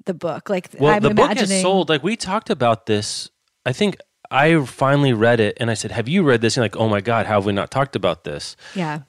the 0.06 0.14
book. 0.14 0.50
Like 0.50 0.70
well, 0.80 0.94
I'm 0.94 1.02
the 1.02 1.10
book 1.10 1.26
imagining 1.26 1.50
has 1.50 1.62
sold. 1.62 1.90
Like 1.90 2.04
we 2.04 2.16
talked 2.16 2.50
about 2.50 2.86
this. 2.86 3.30
I 3.66 3.74
think 3.74 3.98
I 4.32 4.64
finally 4.66 5.14
read 5.14 5.40
it, 5.40 5.58
and 5.60 5.70
I 5.70 5.74
said, 5.74 5.92
"Have 5.92 6.08
you 6.08 6.24
read 6.24 6.42
this?" 6.42 6.58
And 6.58 6.64
like, 6.64 6.78
"Oh 6.78 6.88
my 6.88 7.02
god, 7.02 7.26
how 7.26 7.36
have 7.36 7.46
we 7.46 7.54
not 7.54 7.72
talked 7.72 7.96
about 7.96 8.24
this?" 8.24 8.56
Yeah. 8.76 9.02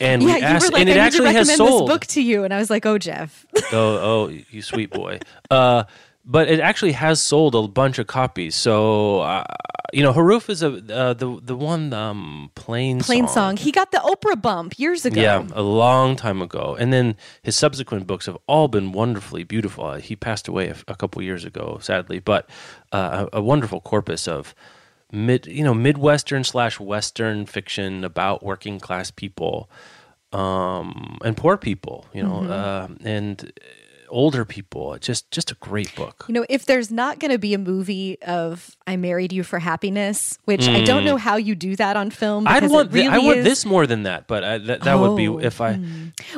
And 0.00 0.22
yeah, 0.22 0.26
we 0.26 0.40
you 0.40 0.44
asked, 0.44 0.66
were 0.66 0.72
like, 0.72 0.80
and 0.80 0.88
it 0.88 0.92
I 0.92 1.04
need 1.04 1.12
to 1.12 1.16
actually 1.16 1.34
has 1.34 1.56
sold. 1.56 1.88
this 1.88 1.94
book 1.94 2.06
to 2.06 2.22
you, 2.22 2.44
and 2.44 2.52
I 2.52 2.58
was 2.58 2.68
like, 2.68 2.84
"Oh, 2.84 2.98
Jeff, 2.98 3.46
oh, 3.72 3.98
oh, 4.26 4.28
you 4.50 4.60
sweet 4.60 4.90
boy. 4.90 5.20
Uh, 5.50 5.84
but 6.24 6.48
it 6.48 6.60
actually 6.60 6.92
has 6.92 7.20
sold 7.20 7.54
a 7.54 7.68
bunch 7.68 7.98
of 7.98 8.06
copies. 8.06 8.54
So, 8.54 9.20
uh, 9.20 9.44
you 9.92 10.02
know, 10.02 10.12
Haruf 10.12 10.48
is 10.48 10.62
a 10.62 10.68
uh, 10.68 11.14
the 11.14 11.38
the 11.42 11.54
one 11.54 11.92
um, 11.92 12.50
plain 12.54 13.00
Plainsong. 13.00 13.58
He 13.58 13.70
got 13.70 13.90
the 13.92 13.98
Oprah 13.98 14.40
bump 14.40 14.78
years 14.78 15.04
ago. 15.04 15.20
Yeah, 15.20 15.46
a 15.52 15.62
long 15.62 16.16
time 16.16 16.42
ago. 16.42 16.76
And 16.78 16.92
then 16.92 17.16
his 17.42 17.56
subsequent 17.56 18.06
books 18.06 18.26
have 18.26 18.38
all 18.46 18.68
been 18.68 18.92
wonderfully 18.92 19.44
beautiful. 19.44 19.84
Uh, 19.84 19.98
He 19.98 20.16
passed 20.16 20.48
away 20.48 20.72
a 20.88 20.96
couple 20.96 21.22
years 21.22 21.44
ago, 21.44 21.78
sadly, 21.80 22.18
but 22.18 22.48
uh, 22.92 23.26
a, 23.32 23.38
a 23.38 23.42
wonderful 23.42 23.80
corpus 23.80 24.26
of 24.26 24.54
mid, 25.12 25.46
you 25.46 25.62
know, 25.62 25.74
midwestern 25.74 26.42
slash 26.44 26.80
western 26.80 27.46
fiction 27.46 28.04
about 28.04 28.42
working 28.42 28.80
class 28.80 29.10
people 29.10 29.70
um, 30.32 31.18
and 31.24 31.36
poor 31.36 31.56
people, 31.56 32.06
you 32.12 32.22
know, 32.22 32.42
uh, 32.44 32.88
and 33.04 33.52
older 34.14 34.44
people. 34.44 34.96
Just 35.00 35.30
just 35.30 35.50
a 35.50 35.54
great 35.56 35.94
book. 35.96 36.24
You 36.28 36.34
know, 36.34 36.46
if 36.48 36.64
there's 36.66 36.90
not 36.90 37.18
going 37.18 37.30
to 37.32 37.38
be 37.38 37.52
a 37.52 37.58
movie 37.58 38.16
of 38.22 38.76
"I 38.86 38.96
Married 38.96 39.32
You 39.32 39.42
for 39.44 39.58
Happiness," 39.58 40.38
which 40.44 40.66
I 40.68 40.84
don't 40.84 41.04
know 41.04 41.16
how 41.16 41.36
you 41.36 41.54
do 41.54 41.76
that 41.76 41.96
on 41.96 42.10
film. 42.10 42.44
Mm. 42.46 42.48
I'd 42.48 42.70
want 42.70 42.92
really 42.92 43.08
I 43.08 43.18
want 43.18 43.38
is- 43.38 43.44
this 43.44 43.66
more 43.66 43.86
than 43.86 44.04
that, 44.04 44.26
but 44.28 44.44
I, 44.44 44.58
that 44.58 44.80
that 44.82 44.94
would 44.98 45.16
be 45.16 45.28
Oh, 45.28 45.38
if 45.38 45.60
I 45.60 45.78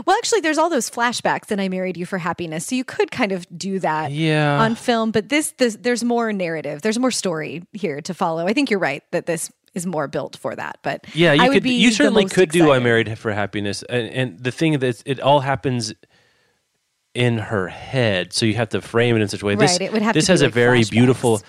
Well, 0.04 0.16
actually, 0.16 0.40
there's 0.40 0.58
all 0.58 0.70
those 0.70 0.90
flashbacks 0.90 1.52
in 1.52 1.60
"I 1.60 1.68
Married 1.68 1.96
You 1.96 2.06
for 2.06 2.18
Happiness," 2.18 2.66
so 2.66 2.74
you 2.74 2.84
could 2.84 3.10
kind 3.10 3.30
of 3.32 3.46
do 3.56 3.78
that 3.80 4.10
Yeah. 4.10 4.58
on 4.60 4.74
film. 4.74 5.10
But 5.12 5.28
this, 5.28 5.52
this, 5.58 5.76
there's 5.80 6.02
more 6.02 6.32
narrative. 6.32 6.82
There's 6.82 6.98
more 6.98 7.10
story 7.12 7.62
here 7.72 8.00
to 8.00 8.14
follow. 8.14 8.46
I 8.46 8.52
think 8.54 8.70
you're 8.70 8.80
right 8.80 9.02
that 9.12 9.26
this 9.26 9.50
is 9.74 9.84
more 9.86 10.08
built 10.08 10.36
for 10.36 10.56
that. 10.56 10.78
But 10.82 11.04
Yeah, 11.14 11.34
you 11.34 11.42
I 11.42 11.48
would 11.48 11.54
could. 11.56 11.62
be 11.64 11.72
You 11.74 11.90
certainly 11.92 12.24
could 12.24 12.50
do 12.50 12.72
"I. 12.72 12.78
Married 12.78 13.18
for 13.18 13.30
Happiness," 13.32 13.82
and, 13.82 14.08
and 14.08 14.38
the 14.42 14.50
thing 14.50 14.78
that 14.78 15.02
it 15.04 15.20
all 15.20 15.40
happens 15.40 15.92
in 17.16 17.38
her 17.38 17.68
head, 17.68 18.32
so 18.32 18.44
you 18.46 18.54
have 18.54 18.68
to 18.70 18.80
frame 18.80 19.16
it 19.16 19.22
in 19.22 19.28
such 19.28 19.42
a 19.42 19.46
way. 19.46 19.54
This, 19.56 19.72
Right, 19.72 19.82
it 19.82 19.92
would 19.92 20.02
have 20.02 20.12
to 20.14 20.18
this 20.20 20.28
has 20.28 20.42
a 20.42 20.48
very 20.48 20.80
flashbacks. 20.82 20.90
beautiful. 20.90 21.42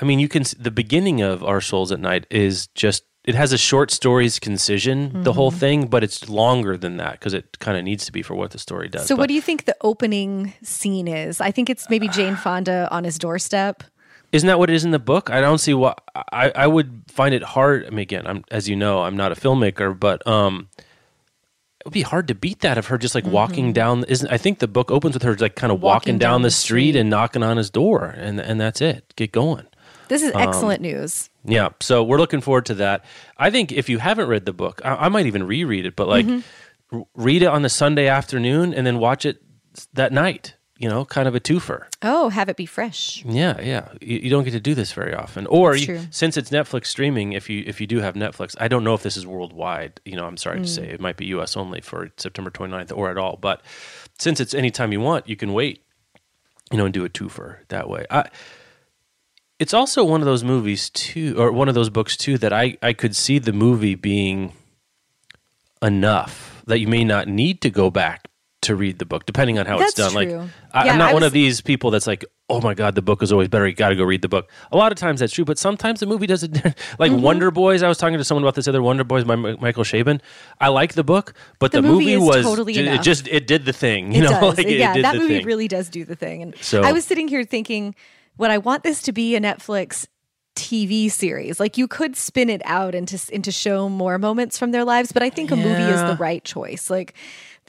I 0.00 0.04
mean, 0.06 0.18
you 0.18 0.28
can. 0.28 0.44
The 0.58 0.70
beginning 0.70 1.20
of 1.20 1.44
"Our 1.44 1.60
Souls 1.60 1.92
at 1.92 2.00
Night" 2.00 2.26
is 2.30 2.68
just 2.74 3.04
it 3.24 3.34
has 3.34 3.52
a 3.52 3.58
short 3.58 3.90
story's 3.90 4.38
concision, 4.38 4.98
the 5.12 5.18
Mm-hmm. 5.30 5.30
whole 5.36 5.50
thing, 5.50 5.86
but 5.88 6.02
it's 6.02 6.28
longer 6.30 6.76
than 6.78 6.96
that 6.96 7.12
because 7.12 7.34
it 7.34 7.58
kind 7.58 7.76
of 7.76 7.84
needs 7.84 8.06
to 8.06 8.12
be 8.12 8.22
for 8.22 8.34
what 8.34 8.50
the 8.52 8.58
story 8.58 8.88
does. 8.88 9.06
So, 9.06 9.14
But 9.14 9.20
what 9.22 9.28
do 9.28 9.34
you 9.34 9.42
think 9.42 9.66
the 9.66 9.76
opening 9.82 10.54
scene 10.62 11.06
is? 11.06 11.38
I 11.40 11.50
think 11.50 11.68
it's 11.68 11.90
maybe 11.90 12.08
Jane 12.08 12.34
Fonda 12.44 12.88
on 12.90 13.04
his 13.04 13.18
doorstep. 13.18 13.82
isn't 14.32 14.46
that 14.46 14.58
what 14.58 14.70
it 14.70 14.74
is 14.74 14.84
in 14.86 14.90
the 14.90 14.98
book? 15.12 15.28
I 15.28 15.40
don't 15.42 15.58
see 15.58 15.74
what 15.74 16.00
I, 16.32 16.50
I 16.64 16.66
would 16.66 17.02
find 17.08 17.34
it 17.34 17.42
hard. 17.42 17.84
I 17.86 17.90
mean, 17.90 17.98
again, 18.10 18.26
I'm 18.26 18.42
as 18.50 18.68
you 18.70 18.76
know, 18.76 19.02
I'm 19.02 19.16
not 19.18 19.32
a 19.32 19.34
filmmaker, 19.34 19.92
but 19.98 20.26
um, 20.26 20.68
would 21.90 21.94
be 21.94 22.02
hard 22.02 22.28
to 22.28 22.34
beat 22.34 22.60
that 22.60 22.78
of 22.78 22.86
her 22.86 22.96
just 22.98 23.14
like 23.16 23.26
walking 23.26 23.72
down. 23.72 24.04
Isn't 24.04 24.30
I 24.30 24.38
think 24.38 24.60
the 24.60 24.68
book 24.68 24.90
opens 24.92 25.14
with 25.14 25.22
her 25.24 25.32
just 25.32 25.42
like 25.42 25.56
kind 25.56 25.72
of 25.72 25.80
walking, 25.82 25.90
Mm-hmm. 25.90 25.90
Walking 25.90 26.18
down, 26.18 26.30
down 26.34 26.42
the, 26.42 26.50
street, 26.50 26.94
and 26.96 27.10
knocking 27.10 27.42
on 27.42 27.56
his 27.56 27.68
door, 27.70 28.04
and 28.16 28.38
and 28.40 28.60
that's 28.60 28.80
it. 28.80 29.12
Get 29.16 29.32
going. 29.32 29.66
This 30.08 30.22
Um, 30.22 30.28
is 30.28 30.34
excellent 30.36 30.82
news. 30.82 31.30
Yeah, 31.44 31.70
so 31.80 32.02
we're 32.04 32.18
looking 32.18 32.40
forward 32.40 32.66
to 32.66 32.74
that. 32.74 33.04
I 33.38 33.50
think 33.50 33.72
if 33.72 33.88
you 33.88 33.98
haven't 33.98 34.28
read 34.28 34.44
the 34.44 34.52
book, 34.52 34.80
I, 34.84 35.06
I 35.06 35.08
might 35.08 35.26
even 35.26 35.42
reread 35.46 35.84
it, 35.86 35.96
but 35.96 36.06
like 36.08 36.26
Mm-hmm. 36.26 36.96
r- 36.98 37.04
read 37.16 37.42
it 37.42 37.46
on 37.46 37.62
the 37.62 37.68
Sunday 37.68 38.06
afternoon 38.08 38.72
and 38.74 38.86
then 38.86 38.98
watch 38.98 39.24
it 39.26 39.42
that 39.94 40.12
night. 40.12 40.54
You 40.80 40.88
know, 40.88 41.04
kind 41.04 41.28
of 41.28 41.34
a 41.34 41.40
twofer. 41.40 41.84
Oh, 42.00 42.30
have 42.30 42.48
it 42.48 42.56
be 42.56 42.64
fresh. 42.64 43.22
Yeah, 43.26 43.60
yeah. 43.60 43.88
You, 44.00 44.16
you 44.24 44.30
don't 44.30 44.44
get 44.44 44.52
to 44.52 44.60
do 44.60 44.74
this 44.74 44.92
very 44.94 45.14
often. 45.14 45.46
Or 45.46 45.76
you, 45.76 46.00
since 46.10 46.38
it's 46.38 46.48
Netflix 46.48 46.86
streaming, 46.86 47.34
if 47.34 47.50
you 47.50 47.62
if 47.66 47.82
you 47.82 47.86
do 47.86 47.98
have 48.00 48.14
Netflix, 48.14 48.56
I 48.58 48.66
don't 48.66 48.82
know 48.82 48.94
if 48.94 49.02
this 49.02 49.16
is 49.18 49.26
worldwide. 49.26 50.00
You 50.06 50.16
know, 50.16 50.24
I'm 50.26 50.38
sorry 50.38 50.60
to 50.62 50.66
say 50.66 50.86
Mm. 50.86 50.94
it 50.94 51.00
might 51.00 51.18
be 51.18 51.26
U.S. 51.36 51.54
only 51.54 51.82
for 51.82 52.08
September 52.16 52.50
29th 52.50 52.96
or 52.96 53.10
at 53.10 53.18
all. 53.18 53.36
But 53.36 53.60
since 54.18 54.40
it's 54.40 54.54
anytime 54.54 54.90
you 54.90 55.00
want, 55.00 55.28
you 55.28 55.36
can 55.36 55.52
wait. 55.52 55.84
You 56.72 56.78
know, 56.78 56.86
and 56.86 56.94
do 56.94 57.04
a 57.04 57.10
twofer 57.10 57.58
that 57.68 57.86
way. 57.90 58.06
I, 58.10 58.30
it's 59.58 59.74
also 59.74 60.02
one 60.02 60.22
of 60.22 60.26
those 60.26 60.42
movies 60.44 60.88
too, 60.88 61.34
or 61.38 61.52
one 61.52 61.68
of 61.68 61.74
those 61.74 61.90
books 61.90 62.16
too, 62.16 62.38
that 62.38 62.54
I 62.54 62.78
I 62.82 62.94
could 62.94 63.14
see 63.14 63.38
the 63.38 63.52
movie 63.52 63.96
being 63.96 64.54
enough 65.82 66.62
that 66.66 66.78
you 66.78 66.86
may 66.88 67.04
not 67.04 67.28
need 67.28 67.60
to 67.62 67.70
go 67.70 67.90
back 67.90 68.28
to 68.62 68.74
read 68.76 68.98
the 68.98 69.06
book, 69.06 69.24
depending 69.24 69.58
on 69.58 69.64
how 69.64 69.76
it's 69.80 69.94
That's 69.94 70.12
done. 70.12 70.14
Like, 70.14 70.28
true. 70.28 70.48
I, 70.72 70.84
Yeah, 70.84 70.92
I'm 70.92 70.98
not 70.98 71.10
I 71.10 71.14
one 71.14 71.22
of 71.22 71.32
these 71.32 71.62
people 71.62 71.90
that's 71.90 72.06
like, 72.06 72.26
oh 72.50 72.60
my 72.60 72.74
god, 72.74 72.94
the 72.94 73.00
book 73.00 73.22
is 73.22 73.32
always 73.32 73.48
better. 73.48 73.66
You 73.66 73.74
got 73.74 73.88
to 73.88 73.96
go 73.96 74.04
read 74.04 74.20
the 74.20 74.28
book. 74.28 74.50
A 74.70 74.76
lot 74.76 74.92
of 74.92 74.98
times 74.98 75.20
that's 75.20 75.32
true, 75.32 75.46
but 75.46 75.56
sometimes 75.58 76.00
the 76.00 76.06
movie 76.06 76.26
does 76.26 76.42
it. 76.42 76.52
like 76.98 77.10
Mm-hmm. 77.10 77.22
Wonder 77.22 77.50
Boys. 77.50 77.82
I 77.82 77.88
was 77.88 77.96
talking 77.96 78.18
to 78.18 78.24
someone 78.24 78.44
about 78.44 78.56
this 78.56 78.68
other 78.68 78.82
Wonder 78.82 79.02
Boys 79.04 79.24
by 79.24 79.34
Mi- 79.36 79.56
Michael 79.60 79.84
Chabon. 79.84 80.20
I 80.60 80.68
like 80.68 80.92
the 80.92 81.04
book, 81.04 81.32
but 81.58 81.72
The 81.72 81.80
the, 81.80 81.88
movie 81.88 82.12
is 82.12 82.20
was 82.20 82.44
totally 82.44 82.74
it 82.76 83.00
just 83.02 83.26
it 83.28 83.46
did 83.46 83.64
the 83.64 83.72
thing. 83.72 84.12
You 84.12 84.24
it 84.24 84.30
know, 84.30 84.48
like 84.56 84.66
yeah, 84.66 84.90
it 84.92 84.94
did 84.96 85.04
that 85.06 85.16
movie 85.16 85.38
thing. 85.38 85.46
really 85.46 85.66
does 85.68 85.88
do 85.88 86.04
the 86.04 86.16
thing. 86.16 86.42
And 86.42 86.54
So- 86.60 86.82
I 86.82 86.92
was 86.92 87.06
sitting 87.06 87.28
here 87.28 87.44
thinking, 87.44 87.94
would 88.36 88.50
I 88.50 88.58
want 88.58 88.82
this 88.82 89.00
to 89.02 89.12
be 89.12 89.36
a 89.36 89.40
Netflix 89.40 90.06
TV 90.56 91.10
series? 91.10 91.60
Like 91.60 91.78
you 91.78 91.88
could 91.88 92.16
spin 92.16 92.50
it 92.50 92.60
out 92.64 92.94
into 92.94 93.18
into 93.32 93.50
show 93.52 93.88
more 93.88 94.18
moments 94.18 94.58
from 94.58 94.72
their 94.72 94.84
lives, 94.84 95.12
but 95.12 95.22
I 95.22 95.30
think 95.30 95.50
a 95.50 95.56
movie 95.56 95.82
is 95.82 96.00
the 96.02 96.16
right 96.18 96.44
choice. 96.44 96.90
Like 96.90 97.14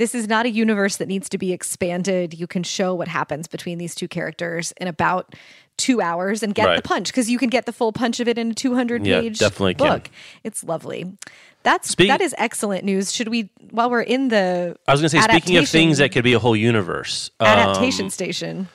this 0.01 0.15
is 0.15 0.27
not 0.27 0.47
a 0.47 0.49
universe 0.49 0.97
that 0.97 1.07
needs 1.07 1.29
to 1.29 1.37
be 1.37 1.53
expanded. 1.53 2.33
You 2.33 2.47
can 2.47 2.63
show 2.63 2.95
what 2.95 3.07
happens 3.07 3.47
between 3.47 3.77
these 3.77 3.93
two 3.93 4.07
characters 4.07 4.73
in 4.77 4.87
about 4.87 5.35
two 5.77 6.01
hours 6.01 6.41
and 6.41 6.55
get 6.55 6.75
the 6.75 6.81
punch 6.81 7.09
because 7.09 7.29
you 7.29 7.37
can 7.37 7.49
get 7.49 7.67
the 7.67 7.71
full 7.71 7.91
punch 7.91 8.19
of 8.19 8.27
it 8.27 8.35
in 8.39 8.49
a 8.49 8.53
200 8.55 9.05
Yeah, 9.05 9.21
page 9.21 9.37
definitely 9.37 9.75
can. 9.75 9.87
book. 9.99 10.09
It's 10.43 10.63
lovely. 10.63 11.05
That's 11.61 11.87
Speak- 11.89 12.07
that 12.07 12.19
is 12.19 12.33
excellent 12.39 12.83
news. 12.83 13.13
Should 13.13 13.27
we 13.27 13.51
while 13.69 13.91
we're 13.91 14.01
in 14.01 14.29
the 14.29 14.75
I 14.87 14.91
was 14.91 15.01
going 15.01 15.11
to 15.11 15.21
say, 15.21 15.21
speaking 15.21 15.57
of 15.57 15.69
things 15.69 15.99
that 15.99 16.11
could 16.11 16.23
be 16.23 16.33
a 16.33 16.39
whole 16.39 16.55
universe, 16.55 17.29
um, 17.39 17.45
adaptation 17.47 18.09
station. 18.09 18.69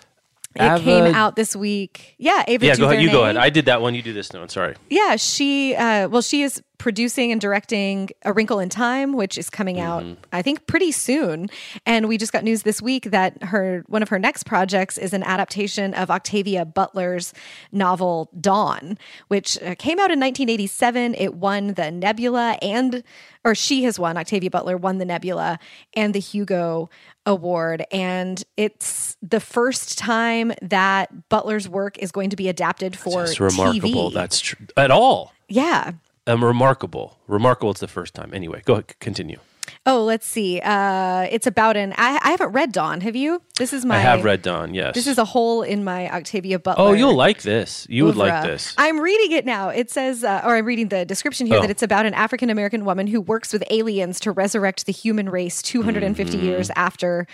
It 0.54 0.62
Ava- 0.62 0.78
came 0.84 1.14
out 1.14 1.34
this 1.34 1.54
week. 1.56 2.14
Yeah, 2.18 2.44
Ava 2.46 2.64
yeah, 2.66 2.76
go 2.76 2.88
ahead. 2.88 3.02
You 3.02 3.10
go 3.10 3.24
ahead. 3.24 3.36
I 3.36 3.50
did 3.50 3.64
that 3.66 3.82
one. 3.82 3.94
You 3.96 4.00
do 4.02 4.12
this 4.14 4.32
one. 4.32 4.48
Sorry. 4.48 4.76
yeah, 4.88 5.16
she. 5.16 5.74
Uh, 5.74 6.08
well, 6.08 6.22
she 6.22 6.42
is 6.42 6.62
producing 6.78 7.32
and 7.32 7.40
directing 7.40 8.10
A 8.24 8.32
Wrinkle 8.32 8.58
in 8.58 8.68
Time, 8.68 9.12
which 9.14 9.38
is 9.38 9.50
coming 9.50 9.80
out, 9.80 10.02
Mm-hmm. 10.02 10.14
I 10.32 10.42
think, 10.42 10.66
pretty 10.66 10.92
soon. 10.92 11.48
And 11.86 12.08
we 12.08 12.18
just 12.18 12.32
got 12.32 12.44
news 12.44 12.62
this 12.62 12.82
week 12.82 13.10
that 13.10 13.42
her 13.44 13.82
one 13.88 14.02
of 14.02 14.08
her 14.10 14.18
next 14.18 14.44
projects 14.44 14.98
is 14.98 15.12
an 15.12 15.22
adaptation 15.22 15.94
of 15.94 16.10
Octavia 16.10 16.64
Butler's 16.64 17.32
novel 17.72 18.28
Dawn, 18.40 18.98
which 19.28 19.56
uh, 19.62 19.74
came 19.76 19.98
out 19.98 20.10
in 20.10 20.20
1987. 20.20 21.14
It 21.14 21.34
won 21.34 21.74
the 21.74 21.90
Nebula 21.90 22.58
and, 22.60 23.02
or 23.44 23.54
she 23.54 23.84
has 23.84 23.98
won. 23.98 24.16
Octavia 24.16 24.50
Butler 24.50 24.76
won 24.76 24.98
the 24.98 25.04
Nebula 25.04 25.58
and 25.94 26.14
the 26.14 26.20
Hugo 26.20 26.90
Award, 27.24 27.84
and 27.90 28.44
it's 28.56 29.16
the 29.20 29.40
first 29.40 29.98
time 29.98 30.52
that 30.62 31.28
Butler's 31.28 31.68
work 31.68 31.98
is 31.98 32.12
going 32.12 32.30
to 32.30 32.36
be 32.36 32.48
adapted 32.48 32.96
for 32.96 33.24
It's 33.24 33.40
remarkable. 33.40 34.10
TV. 34.10 34.14
That's 34.14 34.38
true. 34.40 34.64
At 34.76 34.90
all. 34.90 35.32
yeah. 35.48 35.92
Um, 36.26 36.44
remarkable. 36.44 37.18
Remarkable. 37.28 37.70
It's 37.70 37.80
the 37.80 37.88
first 37.88 38.14
time. 38.14 38.32
Anyway, 38.34 38.62
go 38.64 38.74
ahead. 38.74 38.98
Continue. 39.00 39.38
Oh, 39.84 40.02
let's 40.04 40.26
see. 40.26 40.60
Uh, 40.60 41.26
it's 41.30 41.46
about 41.46 41.76
an. 41.76 41.92
I, 41.96 42.18
I 42.22 42.30
haven't 42.30 42.50
read 42.52 42.72
Dawn. 42.72 43.00
Have 43.02 43.14
you? 43.14 43.40
This 43.56 43.72
is 43.72 43.84
my. 43.84 43.96
I 43.96 44.00
have 44.00 44.24
read 44.24 44.42
Dawn. 44.42 44.74
Yes. 44.74 44.94
This 44.94 45.06
is 45.06 45.18
a 45.18 45.24
hole 45.24 45.62
in 45.62 45.84
my 45.84 46.10
Octavia 46.10 46.58
Butler. 46.58 46.84
oh, 46.84 46.92
you'll 46.92 47.14
like 47.14 47.42
this. 47.42 47.86
You 47.88 48.04
would 48.04 48.16
like 48.16 48.44
this. 48.44 48.74
I'm 48.78 48.98
reading 49.00 49.32
it 49.36 49.44
now. 49.44 49.68
It 49.68 49.90
says, 49.90 50.24
uh, 50.24 50.42
or 50.44 50.56
I'm 50.56 50.64
reading 50.64 50.88
the 50.88 51.04
description 51.04 51.46
here, 51.46 51.58
Oh. 51.58 51.60
that 51.60 51.70
it's 51.70 51.82
about 51.84 52.06
an 52.06 52.14
African 52.14 52.50
American 52.50 52.84
woman 52.84 53.06
who 53.06 53.20
works 53.20 53.52
with 53.52 53.62
aliens 53.70 54.18
to 54.20 54.32
resurrect 54.32 54.86
the 54.86 54.92
human 54.92 55.28
race 55.28 55.62
250 55.62 56.36
Mm-hmm. 56.36 56.46
years 56.46 56.70
after 56.74 57.26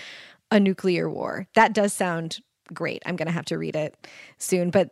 a 0.50 0.60
nuclear 0.60 1.08
war. 1.10 1.46
That 1.54 1.72
does 1.72 1.92
sound 1.94 2.40
great. 2.74 3.02
I'm 3.06 3.16
going 3.16 3.26
to 3.28 3.32
have 3.32 3.46
to 3.46 3.56
read 3.58 3.76
it 3.76 3.94
soon. 4.38 4.70
But 4.70 4.90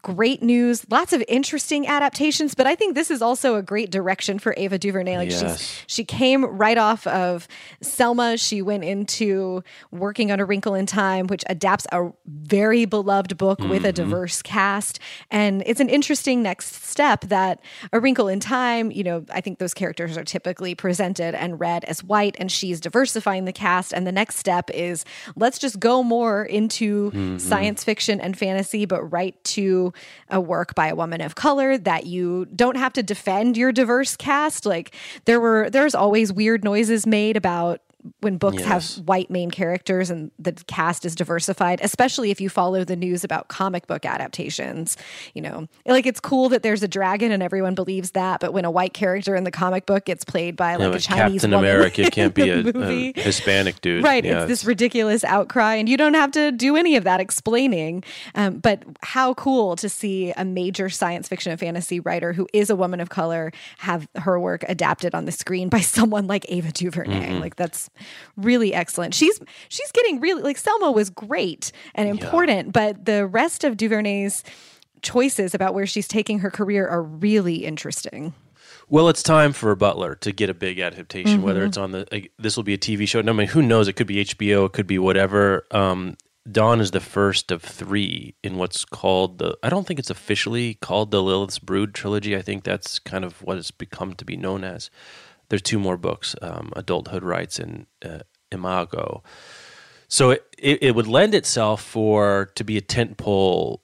great 0.00 0.42
news, 0.42 0.88
lots 0.90 1.12
of 1.12 1.22
interesting 1.28 1.86
adaptations, 1.86 2.54
but 2.54 2.66
I 2.66 2.74
think 2.74 2.94
this 2.94 3.10
is 3.10 3.20
also 3.20 3.56
a 3.56 3.62
great 3.62 3.90
direction 3.90 4.38
for 4.38 4.54
Ava 4.56 4.78
DuVernay. 4.78 5.16
Like 5.16 5.30
Yes. 5.30 5.40
she's 5.40 5.84
she 5.86 6.04
came 6.04 6.44
right 6.44 6.78
off 6.78 7.06
of 7.06 7.46
Selma. 7.80 8.36
She 8.36 8.62
went 8.62 8.84
into 8.84 9.62
working 9.90 10.32
on 10.32 10.40
A 10.40 10.44
Wrinkle 10.44 10.74
in 10.74 10.86
Time, 10.86 11.26
which 11.26 11.44
adapts 11.48 11.86
a 11.92 12.10
very 12.26 12.84
beloved 12.84 13.36
book 13.36 13.60
with 13.60 13.84
a 13.84 13.92
mm-hmm. 13.92 14.10
diverse 14.10 14.42
cast, 14.42 14.98
and 15.30 15.62
it's 15.66 15.80
an 15.80 15.88
interesting 15.88 16.42
next 16.42 16.84
step 16.84 17.22
that 17.22 17.60
A 17.92 18.00
Wrinkle 18.00 18.28
in 18.28 18.40
Time, 18.40 18.90
you 18.90 19.04
know, 19.04 19.24
I 19.30 19.40
think 19.40 19.58
those 19.58 19.74
characters 19.74 20.16
are 20.16 20.24
typically 20.24 20.74
presented 20.74 21.34
and 21.34 21.60
read 21.60 21.84
as 21.84 22.02
white 22.02 22.36
and 22.38 22.50
she's 22.50 22.80
diversifying 22.80 23.44
the 23.44 23.52
cast 23.52 23.92
and 23.92 24.06
the 24.06 24.12
next 24.12 24.36
step 24.36 24.70
is 24.70 25.04
let's 25.36 25.58
just 25.58 25.78
go 25.78 26.02
more 26.02 26.44
into 26.44 27.10
mm-hmm. 27.10 27.38
science 27.38 27.84
fiction 27.84 28.20
and 28.20 28.38
fantasy 28.38 28.84
but 28.84 29.10
write 29.32 29.44
to 29.44 29.92
a 30.28 30.40
work 30.40 30.74
by 30.74 30.88
a 30.88 30.94
woman 30.94 31.20
of 31.20 31.34
color 31.34 31.78
that 31.78 32.06
you 32.06 32.46
don't 32.54 32.76
have 32.76 32.92
to 32.94 33.02
defend 33.02 33.56
your 33.56 33.72
diverse 33.72 34.16
cast. 34.16 34.66
Like 34.66 34.94
there 35.24 35.40
were 35.40 35.70
there's 35.70 35.94
always 35.94 36.32
weird 36.32 36.64
noises 36.64 37.06
made 37.06 37.36
about 37.36 37.80
when 38.20 38.36
books 38.36 38.58
Yes. 38.58 38.96
have 38.96 39.06
white 39.06 39.30
main 39.30 39.50
characters 39.50 40.10
and 40.10 40.30
the 40.38 40.52
cast 40.66 41.04
is 41.04 41.14
diversified, 41.14 41.80
especially 41.82 42.30
if 42.30 42.40
you 42.40 42.48
follow 42.48 42.84
the 42.84 42.96
news 42.96 43.22
about 43.24 43.48
comic 43.48 43.86
book 43.86 44.04
adaptations. 44.04 44.96
You 45.34 45.42
know, 45.42 45.68
like 45.86 46.06
it's 46.06 46.20
cool 46.20 46.48
that 46.50 46.62
there's 46.62 46.82
a 46.82 46.88
dragon 46.88 47.30
and 47.32 47.42
everyone 47.42 47.74
believes 47.74 48.12
that, 48.12 48.40
but 48.40 48.52
when 48.52 48.64
a 48.64 48.70
white 48.70 48.92
character 48.94 49.36
in 49.36 49.44
the 49.44 49.50
comic 49.50 49.86
book 49.86 50.04
gets 50.06 50.24
played 50.24 50.56
by 50.56 50.76
like 50.76 50.90
know, 50.90 50.96
a 50.96 50.98
Chinese 50.98 51.42
Captain 51.42 51.50
woman 51.52 51.70
America 51.70 52.02
in 52.04 52.10
can't 52.10 52.34
be 52.34 52.48
a, 52.48 52.60
a 52.60 53.12
Hispanic 53.20 53.80
dude. 53.80 54.02
Right, 54.04 54.24
Yeah, 54.24 54.42
it's 54.42 54.48
this 54.48 54.64
ridiculous 54.64 55.24
outcry, 55.24 55.74
and 55.74 55.88
you 55.88 55.96
don't 55.96 56.14
have 56.14 56.32
to 56.32 56.50
do 56.52 56.76
any 56.76 56.96
of 56.96 57.04
that 57.04 57.20
explaining. 57.20 58.04
Um, 58.34 58.58
but 58.58 58.82
how 59.02 59.34
cool 59.34 59.76
to 59.76 59.88
see 59.88 60.32
a 60.36 60.44
major 60.44 60.88
science 60.88 61.28
fiction 61.28 61.50
and 61.52 61.60
fantasy 61.60 62.00
writer 62.00 62.32
who 62.32 62.48
is 62.52 62.70
a 62.70 62.76
woman 62.76 63.00
of 63.00 63.10
color 63.10 63.52
have 63.78 64.08
her 64.16 64.38
work 64.40 64.64
adapted 64.68 65.14
on 65.14 65.24
the 65.24 65.32
screen 65.32 65.68
by 65.68 65.80
someone 65.80 66.26
like 66.26 66.44
Ava 66.48 66.72
DuVernay. 66.72 67.30
Mm-hmm. 67.30 67.40
Like 67.40 67.56
that's 67.56 67.90
really 68.36 68.74
excellent. 68.74 69.14
She's 69.14 69.40
she's 69.68 69.90
getting 69.92 70.20
really 70.20 70.42
like 70.42 70.58
Selma 70.58 70.92
was 70.92 71.10
great 71.10 71.72
and 71.94 72.08
important, 72.08 72.72
but 72.72 73.04
the 73.04 73.26
rest 73.26 73.64
of 73.64 73.76
DuVernay's 73.76 74.42
choices 75.02 75.54
about 75.54 75.74
where 75.74 75.86
she's 75.86 76.08
taking 76.08 76.38
her 76.40 76.50
career 76.50 76.88
are 76.88 77.02
really 77.02 77.64
interesting. 77.64 78.34
Well, 78.88 79.08
it's 79.08 79.22
time 79.22 79.52
for 79.52 79.74
Butler 79.74 80.16
to 80.16 80.32
get 80.32 80.50
a 80.50 80.54
big 80.54 80.78
adaptation. 80.78 81.38
Mm-hmm. 81.38 81.42
Whether 81.42 81.64
it's 81.64 81.76
on 81.76 81.92
the 81.92 82.06
like, 82.12 82.32
this 82.38 82.56
will 82.56 82.62
be 82.62 82.74
a 82.74 82.78
TV 82.78 83.06
show. 83.08 83.20
No, 83.20 83.32
I 83.32 83.34
mean, 83.34 83.48
who 83.48 83.62
knows? 83.62 83.88
It 83.88 83.94
could 83.94 84.06
be 84.06 84.24
HBO. 84.24 84.66
It 84.66 84.72
could 84.72 84.86
be 84.86 84.98
whatever. 84.98 85.66
Um, 85.70 86.16
Dawn 86.50 86.80
is 86.80 86.90
the 86.90 87.00
first 87.00 87.52
of 87.52 87.62
three 87.62 88.34
in 88.42 88.56
what's 88.56 88.84
called 88.84 89.38
the. 89.38 89.56
I 89.62 89.68
don't 89.68 89.86
think 89.86 90.00
it's 90.00 90.10
officially 90.10 90.74
called 90.74 91.10
the 91.10 91.22
Lilith's 91.22 91.58
Brood 91.58 91.94
trilogy. 91.94 92.36
I 92.36 92.42
think 92.42 92.64
that's 92.64 92.98
kind 92.98 93.24
of 93.24 93.42
what 93.42 93.58
it's 93.58 93.70
become 93.70 94.14
to 94.14 94.24
be 94.24 94.36
known 94.36 94.64
as. 94.64 94.90
There's 95.52 95.60
two 95.60 95.78
more 95.78 95.98
books: 95.98 96.34
um, 96.40 96.72
Adulthood 96.74 97.22
Rites 97.22 97.58
and 97.58 97.84
uh, 98.02 98.20
Imago. 98.50 99.22
So 100.08 100.30
it, 100.30 100.46
it, 100.56 100.82
it 100.82 100.94
would 100.94 101.06
lend 101.06 101.34
itself 101.34 101.82
for 101.82 102.50
to 102.54 102.64
be 102.64 102.78
a 102.78 102.80
tentpole 102.80 103.80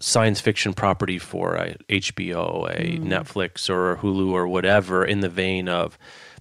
science 0.00 0.40
fiction 0.40 0.74
property 0.74 1.16
for 1.16 1.54
a 1.54 1.76
HBO, 1.88 2.68
a 2.68 2.98
Netflix, 2.98 3.70
or 3.70 3.92
a 3.92 3.96
Hulu, 3.98 4.32
or 4.32 4.48
whatever, 4.48 5.04
in 5.04 5.20
the 5.20 5.28
vein 5.28 5.68
of 5.68 5.96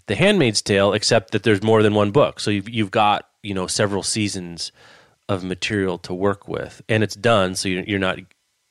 The 0.08 0.16
Handmaid's 0.16 0.64
Tale, 0.64 0.94
except 0.94 1.30
that 1.30 1.44
there's 1.44 1.62
more 1.62 1.84
than 1.84 1.94
one 1.94 2.10
book. 2.10 2.40
So 2.40 2.50
you've 2.50 2.70
you've 2.70 2.90
got 2.90 3.30
you 3.44 3.54
know 3.54 3.68
several 3.68 4.02
seasons 4.02 4.72
of 5.28 5.44
material 5.44 6.00
to 6.00 6.14
work 6.16 6.48
with, 6.48 6.82
and 6.90 7.04
it's 7.04 7.16
done. 7.16 7.54
So 7.54 7.70
you're 7.70 8.00
not 8.00 8.18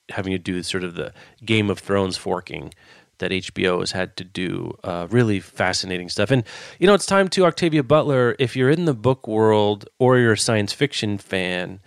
having 0.09 0.33
to 0.33 0.39
do 0.39 0.61
sort 0.65 0.83
of 0.83 0.97
the 0.97 1.13
Game 1.45 1.71
of 1.71 1.79
Thrones 1.79 2.17
forking 2.17 2.75
that 3.19 3.31
HBO 3.31 3.81
has 3.81 3.93
had 3.93 4.17
to 4.17 4.25
do. 4.25 4.77
Uh, 4.83 5.07
really 5.11 5.41
fascinating 5.41 6.09
stuff. 6.09 6.31
And, 6.31 6.45
you 6.79 6.87
know, 6.87 6.95
it's 6.95 7.07
time 7.07 7.29
to 7.29 7.45
Octavia 7.45 7.83
Butler. 7.83 8.37
If 8.39 8.57
you're 8.57 8.71
in 8.71 8.85
the 8.85 8.95
book 8.95 9.29
world 9.29 9.89
or 9.99 10.19
you're 10.19 10.33
a 10.33 10.39
science 10.39 10.73
fiction 10.73 11.19
fan, 11.19 11.81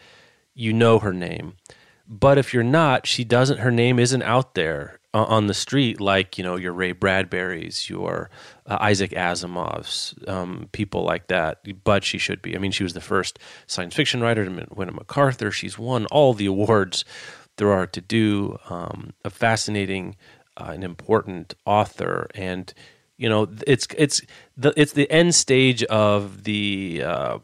you 0.53 0.73
know 0.73 0.99
her 0.99 1.13
name. 1.13 1.53
But 2.07 2.37
if 2.37 2.53
you're 2.53 2.63
not, 2.63 3.07
she 3.07 3.23
doesn't, 3.23 3.59
her 3.59 3.71
name 3.71 3.97
isn't 3.97 4.21
out 4.23 4.53
there 4.53 4.99
uh, 5.13 5.23
on 5.23 5.47
the 5.47 5.53
street 5.53 6.01
like, 6.01 6.37
you 6.37 6.43
know, 6.43 6.57
your 6.57 6.73
Ray 6.73 6.91
Bradbury's, 6.91 7.89
your 7.89 8.29
uh, 8.65 8.77
Isaac 8.81 9.11
Asimov's, 9.11 10.13
um, 10.27 10.67
people 10.73 11.03
like 11.03 11.27
that. 11.27 11.65
But 11.83 12.03
she 12.03 12.17
should 12.17 12.41
be. 12.41 12.55
I 12.55 12.59
mean, 12.59 12.71
she 12.71 12.83
was 12.83 12.93
the 12.93 13.01
first 13.01 13.39
science 13.65 13.95
fiction 13.95 14.21
writer 14.21 14.43
to 14.43 14.67
win 14.71 14.89
a 14.89 14.93
MacArthur. 14.93 15.51
She's 15.51 15.79
won 15.79 16.05
all 16.07 16.33
the 16.33 16.47
awards 16.47 17.05
there 17.57 17.71
are 17.71 17.87
to 17.87 18.01
do. 18.01 18.57
Um, 18.69 19.13
a 19.23 19.29
fascinating 19.29 20.15
uh, 20.57 20.71
an 20.71 20.83
important 20.83 21.53
author, 21.65 22.29
and 22.35 22.73
you 23.17 23.29
know 23.29 23.47
it's 23.67 23.87
it's 23.97 24.21
the 24.57 24.73
it's 24.75 24.93
the 24.93 25.09
end 25.11 25.35
stage 25.35 25.83
of 25.83 26.43
the 26.43 27.03
uh, 27.03 27.39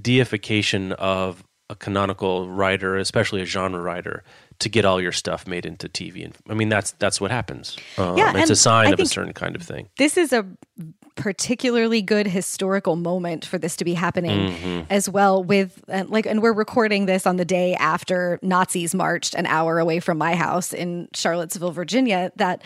deification 0.00 0.92
of 0.92 1.44
a 1.68 1.74
canonical 1.74 2.48
writer, 2.48 2.96
especially 2.96 3.42
a 3.42 3.44
genre 3.44 3.80
writer, 3.80 4.22
to 4.58 4.68
get 4.68 4.84
all 4.84 5.00
your 5.00 5.12
stuff 5.12 5.46
made 5.46 5.66
into 5.66 5.88
TV. 5.88 6.24
And 6.24 6.34
I 6.48 6.54
mean, 6.54 6.68
that's 6.68 6.92
that's 6.92 7.20
what 7.20 7.30
happens. 7.30 7.76
Um, 7.98 8.16
yeah, 8.16 8.32
it's 8.36 8.50
a 8.50 8.56
sign 8.56 8.88
I 8.88 8.90
of 8.90 9.00
a 9.00 9.06
certain 9.06 9.32
kind 9.32 9.54
of 9.56 9.62
thing. 9.62 9.88
This 9.98 10.16
is 10.16 10.32
a 10.32 10.46
particularly 11.14 12.02
good 12.02 12.26
historical 12.26 12.94
moment 12.94 13.44
for 13.44 13.56
this 13.58 13.76
to 13.76 13.84
be 13.84 13.94
happening 13.94 14.50
Mm-hmm. 14.50 14.80
as 14.90 15.08
well 15.08 15.42
with 15.42 15.82
uh, 15.88 16.04
like 16.08 16.26
and 16.26 16.42
we're 16.42 16.52
recording 16.52 17.06
this 17.06 17.26
on 17.26 17.36
the 17.36 17.44
day 17.44 17.74
after 17.74 18.38
Nazis 18.42 18.94
marched 18.94 19.34
an 19.34 19.46
hour 19.46 19.78
away 19.78 19.98
from 20.00 20.18
my 20.18 20.34
house 20.34 20.74
in 20.74 21.08
Charlottesville 21.14 21.72
Virginia 21.72 22.32
that 22.36 22.62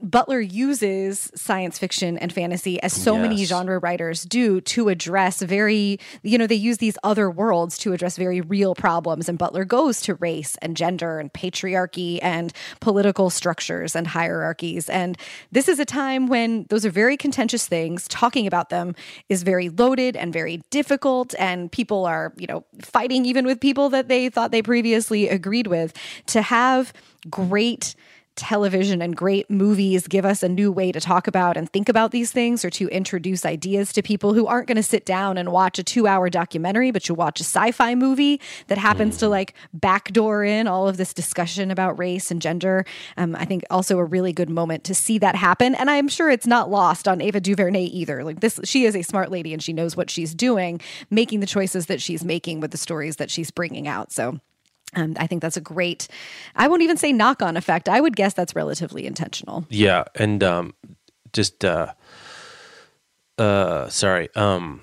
Butler 0.00 0.40
uses 0.40 1.28
science 1.34 1.76
fiction 1.76 2.18
and 2.18 2.32
fantasy 2.32 2.80
as 2.82 2.92
so 2.92 3.18
many 3.18 3.44
genre 3.44 3.80
writers 3.80 4.22
do 4.22 4.60
to 4.60 4.88
address 4.88 5.42
very, 5.42 5.98
you 6.22 6.38
know, 6.38 6.46
they 6.46 6.54
use 6.54 6.78
these 6.78 6.96
other 7.02 7.28
worlds 7.28 7.76
to 7.78 7.92
address 7.92 8.16
very 8.16 8.40
real 8.40 8.76
problems. 8.76 9.28
And 9.28 9.36
Butler 9.36 9.64
goes 9.64 10.00
to 10.02 10.14
race 10.14 10.56
and 10.62 10.76
gender 10.76 11.18
and 11.18 11.32
patriarchy 11.32 12.20
and 12.22 12.52
political 12.78 13.28
structures 13.28 13.96
and 13.96 14.06
hierarchies. 14.06 14.88
And 14.88 15.18
this 15.50 15.68
is 15.68 15.80
a 15.80 15.84
time 15.84 16.28
when 16.28 16.66
those 16.70 16.86
are 16.86 16.90
very 16.90 17.16
contentious 17.16 17.66
things. 17.66 18.06
Talking 18.06 18.46
about 18.46 18.70
them 18.70 18.94
is 19.28 19.42
very 19.42 19.68
loaded 19.68 20.16
and 20.16 20.32
very 20.32 20.62
difficult. 20.70 21.34
And 21.40 21.72
people 21.72 22.06
are, 22.06 22.32
you 22.36 22.46
know, 22.46 22.64
fighting 22.80 23.26
even 23.26 23.44
with 23.44 23.60
people 23.60 23.88
that 23.88 24.06
they 24.06 24.28
thought 24.28 24.52
they 24.52 24.62
previously 24.62 25.28
agreed 25.28 25.66
with. 25.66 25.92
To 26.26 26.40
have 26.40 26.92
great 27.28 27.96
television 28.38 29.02
and 29.02 29.16
great 29.16 29.50
movies 29.50 30.06
give 30.06 30.24
us 30.24 30.42
a 30.42 30.48
new 30.48 30.70
way 30.72 30.92
to 30.92 31.00
talk 31.00 31.26
about 31.26 31.56
and 31.56 31.70
think 31.70 31.88
about 31.88 32.12
these 32.12 32.30
things 32.30 32.64
or 32.64 32.70
to 32.70 32.88
introduce 32.88 33.44
ideas 33.44 33.92
to 33.92 34.00
people 34.00 34.32
who 34.32 34.46
aren't 34.46 34.68
going 34.68 34.76
to 34.76 34.82
sit 34.82 35.04
down 35.04 35.36
and 35.36 35.50
watch 35.50 35.78
a 35.78 35.82
two 35.82 36.06
hour 36.06 36.30
documentary, 36.30 36.90
but 36.90 37.08
you 37.08 37.14
watch 37.14 37.40
a 37.40 37.44
sci 37.44 37.72
fi 37.72 37.94
movie 37.94 38.40
that 38.68 38.78
happens 38.78 39.16
to 39.18 39.28
like 39.28 39.54
backdoor 39.74 40.44
in 40.44 40.68
all 40.68 40.88
of 40.88 40.96
this 40.96 41.12
discussion 41.12 41.70
about 41.70 41.98
race 41.98 42.30
and 42.30 42.40
gender. 42.40 42.86
Um, 43.16 43.34
I 43.36 43.44
think 43.44 43.64
also 43.70 43.98
a 43.98 44.04
really 44.04 44.32
good 44.32 44.48
moment 44.48 44.84
to 44.84 44.94
see 44.94 45.18
that 45.18 45.34
happen. 45.34 45.74
And 45.74 45.90
I'm 45.90 46.08
sure 46.08 46.30
it's 46.30 46.46
not 46.46 46.70
lost 46.70 47.08
on 47.08 47.20
Ava 47.20 47.40
DuVernay 47.40 47.84
either. 47.84 48.22
Like 48.22 48.40
this, 48.40 48.60
she 48.64 48.84
is 48.84 48.94
a 48.94 49.02
smart 49.02 49.30
lady 49.30 49.52
and 49.52 49.62
she 49.62 49.72
knows 49.72 49.96
what 49.96 50.10
she's 50.10 50.34
doing, 50.34 50.80
making 51.10 51.40
the 51.40 51.46
choices 51.46 51.86
that 51.86 52.00
she's 52.00 52.24
making 52.24 52.60
with 52.60 52.70
the 52.70 52.78
stories 52.78 53.16
that 53.16 53.30
she's 53.30 53.50
bringing 53.50 53.88
out. 53.88 54.12
So, 54.12 54.40
um, 54.94 55.14
I 55.18 55.26
think 55.26 55.42
that's 55.42 55.56
a 55.56 55.60
great, 55.60 56.08
I 56.56 56.68
won't 56.68 56.82
even 56.82 56.96
say 56.96 57.12
knock 57.12 57.42
on 57.42 57.56
effect. 57.56 57.88
I 57.88 58.00
would 58.00 58.16
guess 58.16 58.34
that's 58.34 58.54
relatively 58.56 59.06
intentional. 59.06 59.66
Yeah, 59.68 60.04
and 60.14 60.42
um, 60.42 60.74
just 61.32 61.64
uh, 61.64 61.92
uh, 63.38 63.88
sorry, 63.88 64.28
um, 64.34 64.82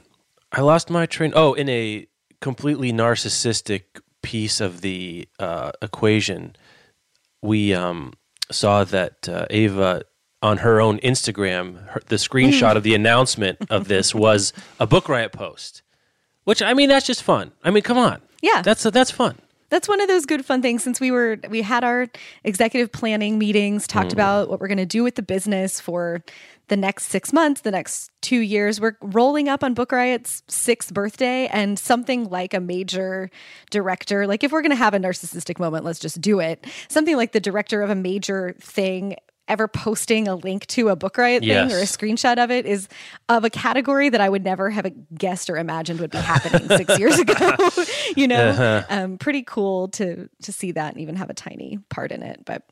I 0.52 0.62
lost 0.62 0.90
my 0.90 1.06
train. 1.06 1.34
Oh, 1.36 1.54
in 1.54 1.68
a 1.70 2.08
completely 2.42 2.92
narcissistic 2.92 3.84
piece 4.22 4.62
of 4.62 4.82
the 4.82 5.28
uh, 5.40 5.72
equation, 5.82 6.56
we 7.42 7.74
um, 7.74 8.14
saw 8.52 8.84
that 8.86 9.28
uh, 9.28 9.46
Ava 9.50 10.04
on 10.41 10.58
her 10.58 10.80
own 10.80 11.00
Instagram, 11.00 11.88
her, 11.89 12.02
the 12.08 12.15
screenshot 12.18 12.76
of 12.76 12.84
the 12.84 12.94
announcement 12.94 13.58
of 13.70 13.88
this 13.88 14.13
was 14.13 14.54
a 14.80 14.86
book 14.88 15.10
riot 15.10 15.32
post. 15.32 15.82
Which 16.44 16.62
I 16.62 16.76
mean, 16.76 16.89
that's 16.89 17.08
just 17.08 17.24
fun. 17.24 17.52
I 17.63 17.72
mean, 17.72 17.82
come 17.82 17.98
on, 17.98 18.22
Yeah. 18.41 18.62
that's 18.62 18.84
that's 18.84 19.10
fun. 19.12 19.39
That's 19.69 19.88
one 19.88 19.99
of 19.99 20.08
those 20.08 20.25
good 20.25 20.45
fun 20.45 20.62
things 20.62 20.84
since 20.84 20.99
we 20.99 21.12
were 21.12 21.38
we 21.49 21.62
had 21.62 21.84
our 21.84 22.08
executive 22.43 22.91
planning 22.91 23.39
meetings, 23.39 23.88
talked 23.88 24.10
mm-hmm. 24.10 24.17
about 24.17 24.49
what 24.49 24.60
we're 24.60 24.67
going 24.67 24.78
to 24.78 24.86
do 24.86 25.04
with 25.04 25.15
the 25.15 25.23
business 25.23 25.80
for 25.80 26.23
the 26.67 26.78
next 26.78 27.06
6 27.08 27.32
months, 27.34 27.62
the 27.62 27.71
next 27.71 28.10
2 28.21 28.39
years. 28.39 28.82
We're 28.82 28.97
rolling 29.01 29.49
up 29.49 29.63
on 29.63 29.73
Book 29.73 29.91
Riot's 29.91 30.43
6th 30.47 30.93
birthday 30.93 31.47
and 31.47 31.78
something 31.78 32.30
like 32.30 32.54
a 32.54 32.60
major 32.60 33.30
director, 33.69 34.25
like 34.25 34.43
if 34.43 34.51
we're 34.51 34.62
going 34.62 34.71
to 34.71 34.75
have 34.75 34.93
a 34.93 34.99
narcissistic 34.99 35.60
moment, 35.60 35.86
let's 35.86 35.99
just 35.99 36.21
do 36.21 36.39
it. 36.39 36.65
Something 36.88 37.17
like 37.17 37.34
the 37.34 37.39
director 37.39 37.82
of 37.82 37.89
a 37.89 37.95
major 37.95 38.56
thing 38.60 39.15
ever 39.47 39.67
posting 39.67 40.27
a 40.27 40.36
link 40.36 40.65
to 40.67 40.89
a 40.89 40.95
book 40.95 41.17
riot 41.17 41.43
thing 41.43 41.71
or 41.71 41.77
a 41.77 41.84
screenshot 41.84 42.43
of 42.43 42.49
it 42.49 42.65
is 42.65 42.88
of 43.29 43.43
a 43.43 43.49
category 43.49 44.10
that 44.10 44.19
I 44.21 44.27
would 44.27 44.43
never 44.43 44.69
have 44.71 44.91
guessed 45.15 45.49
or 45.49 45.58
imagined 45.58 45.99
would 45.99 46.10
be 46.12 46.17
happening 46.17 46.67
six 46.67 46.97
years 46.99 47.19
ago. 47.19 47.36
you 48.15 48.27
know, 48.27 48.49
Uh-huh. 48.49 48.84
um, 48.89 49.17
pretty 49.17 49.43
cool 49.43 49.89
to 49.89 50.29
to 50.43 50.51
see 50.51 50.71
that 50.71 50.93
and 50.93 51.01
even 51.01 51.15
have 51.15 51.29
a 51.29 51.34
tiny 51.36 51.79
part 51.89 52.12
in 52.12 52.23
it. 52.23 52.41
But 52.45 52.63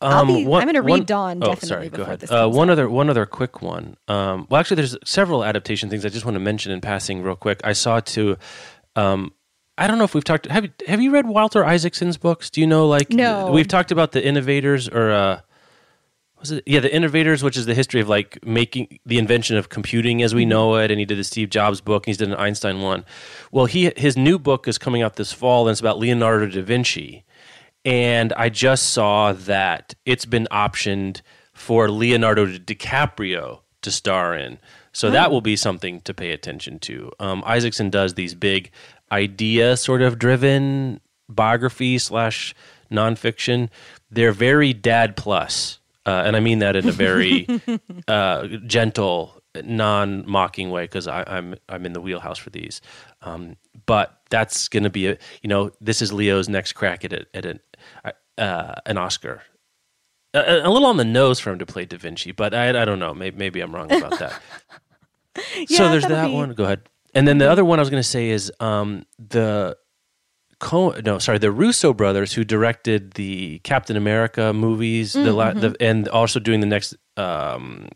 I'll 0.00 0.22
Um, 0.22 0.26
be, 0.26 0.44
one- 0.44 0.60
I'm 0.60 0.66
going 0.66 0.74
to 0.74 0.82
read 0.82 0.90
one- 0.90 1.04
Dawn 1.04 1.36
oh, 1.38 1.46
definitely 1.46 1.68
sorry, 1.68 1.88
go 1.90 2.02
ahead. 2.02 2.18
this. 2.20 2.30
Uh, 2.32 2.48
one 2.48 2.68
out. 2.68 2.72
other, 2.72 2.88
one 2.90 3.08
other 3.08 3.24
quick 3.24 3.62
one. 3.62 3.96
Um, 4.08 4.48
well, 4.50 4.58
actually, 4.58 4.74
there's 4.76 4.96
several 5.04 5.44
adaptation 5.44 5.88
things 5.90 6.04
I 6.04 6.08
just 6.08 6.24
want 6.24 6.34
to 6.34 6.40
mention 6.40 6.72
in 6.72 6.80
passing, 6.80 7.22
real 7.22 7.36
quick. 7.36 7.60
I 7.62 7.72
saw 7.74 8.00
to, 8.00 8.36
um, 8.96 9.32
I 9.78 9.86
don't 9.86 9.98
know 9.98 10.04
if 10.04 10.14
we've 10.14 10.24
talked. 10.24 10.46
Have 10.46 10.64
you 10.64 10.70
have 10.88 11.00
you 11.00 11.12
read 11.12 11.26
Walter 11.28 11.64
Isaacson's 11.64 12.16
books? 12.18 12.50
Do 12.50 12.60
you 12.60 12.66
know 12.66 12.88
like 12.88 13.10
No. 13.10 13.52
We've 13.52 13.68
talked 13.68 13.92
about 13.92 14.10
the 14.12 14.24
innovators 14.24 14.88
or. 14.88 15.12
Uh, 15.12 15.40
was 16.42 16.50
it 16.50 16.62
yeah 16.66 16.80
the 16.80 16.94
innovators 16.94 17.42
which 17.42 17.56
is 17.56 17.66
the 17.66 17.74
history 17.74 18.00
of 18.00 18.08
like 18.08 18.38
making 18.44 18.98
the 19.06 19.18
invention 19.18 19.56
of 19.56 19.68
computing 19.68 20.18
Mm-hmm. 20.18 20.24
as 20.24 20.34
we 20.34 20.44
know 20.44 20.74
it 20.76 20.90
and 20.90 21.00
he 21.00 21.06
did 21.06 21.16
the 21.16 21.24
steve 21.24 21.48
jobs 21.48 21.80
book 21.80 22.02
and 22.02 22.08
he's 22.08 22.18
did 22.18 22.28
an 22.28 22.34
einstein 22.34 22.82
one. 22.82 23.04
Well 23.50 23.66
he 23.66 23.92
his 23.96 24.16
new 24.16 24.38
book 24.38 24.68
is 24.68 24.76
coming 24.76 25.00
out 25.00 25.16
this 25.16 25.32
fall 25.32 25.66
and 25.66 25.72
it's 25.72 25.80
about 25.80 25.98
leonardo 25.98 26.46
da 26.46 26.62
vinci. 26.62 27.24
And 27.84 28.32
i 28.34 28.48
just 28.48 28.90
saw 28.90 29.32
that 29.32 29.94
it's 30.04 30.26
been 30.26 30.46
optioned 30.50 31.22
for 31.54 31.90
leonardo 31.90 32.46
dicaprio 32.46 33.60
to 33.82 33.90
star 33.90 34.36
in. 34.36 34.58
So 34.92 35.10
that 35.10 35.30
will 35.30 35.40
be 35.40 35.56
something 35.56 36.02
to 36.02 36.12
pay 36.12 36.32
attention 36.32 36.78
to. 36.80 37.12
Um, 37.18 37.42
isaacson 37.46 37.88
does 37.90 38.14
these 38.14 38.34
big 38.34 38.70
idea 39.10 39.76
sort 39.76 40.02
of 40.02 40.18
driven 40.18 41.00
biography 41.28 41.98
slash 41.98 42.54
nonfiction. 42.90 43.70
They're 44.10 44.32
very 44.32 44.72
dad 44.72 45.16
plus 45.16 45.78
uh, 46.06 46.22
and 46.26 46.36
I 46.36 46.40
mean 46.40 46.58
that 46.60 46.76
in 46.76 46.88
a 46.88 46.92
very 46.92 47.46
uh, 48.08 48.46
gentle, 48.66 49.40
non-mocking 49.54 50.70
way 50.70 50.84
because 50.84 51.06
I'm 51.06 51.54
I'm 51.68 51.86
in 51.86 51.92
the 51.92 52.00
wheelhouse 52.00 52.38
for 52.38 52.50
these. 52.50 52.80
Um, 53.22 53.56
but 53.86 54.20
that's 54.30 54.68
going 54.68 54.82
to 54.84 54.90
be 54.90 55.08
a 55.08 55.18
you 55.42 55.48
know 55.48 55.70
this 55.80 56.02
is 56.02 56.12
Leo's 56.12 56.48
next 56.48 56.72
crack 56.72 57.04
at 57.04 57.12
at 57.12 57.46
an 57.46 57.60
uh, 58.38 58.74
an 58.86 58.98
Oscar. 58.98 59.42
A, 60.34 60.60
a 60.66 60.70
little 60.70 60.86
on 60.86 60.96
the 60.96 61.04
nose 61.04 61.38
for 61.38 61.50
him 61.50 61.58
to 61.58 61.66
play 61.66 61.84
Da 61.84 61.98
Vinci, 61.98 62.32
but 62.32 62.54
I, 62.54 62.70
I 62.70 62.84
don't 62.84 62.98
know. 62.98 63.12
Maybe, 63.12 63.36
maybe 63.36 63.60
I'm 63.60 63.74
wrong 63.74 63.92
about 63.92 64.18
that. 64.18 64.40
so 65.68 65.90
there's 65.90 66.06
that 66.06 66.26
be- 66.26 66.32
one. 66.32 66.54
Go 66.54 66.64
ahead. 66.64 66.88
And 67.14 67.28
then 67.28 67.36
the 67.36 67.50
other 67.50 67.64
one 67.64 67.78
I 67.78 67.82
was 67.82 67.90
going 67.90 68.02
to 68.02 68.08
say 68.08 68.30
is 68.30 68.50
um, 68.58 69.04
the 69.18 69.76
Co- 70.62 70.94
no, 71.04 71.18
sorry, 71.18 71.38
the 71.38 71.50
Russo 71.50 71.92
brothers 71.92 72.32
who 72.32 72.44
directed 72.44 73.14
the 73.14 73.58
Captain 73.64 73.96
America 73.96 74.52
movies, 74.52 75.12
the, 75.12 75.32
la- 75.32 75.54
the 75.54 75.74
and 75.80 76.06
also 76.06 76.38
doing 76.38 76.60
the 76.60 76.68
next 76.68 76.94
um, 77.16 77.88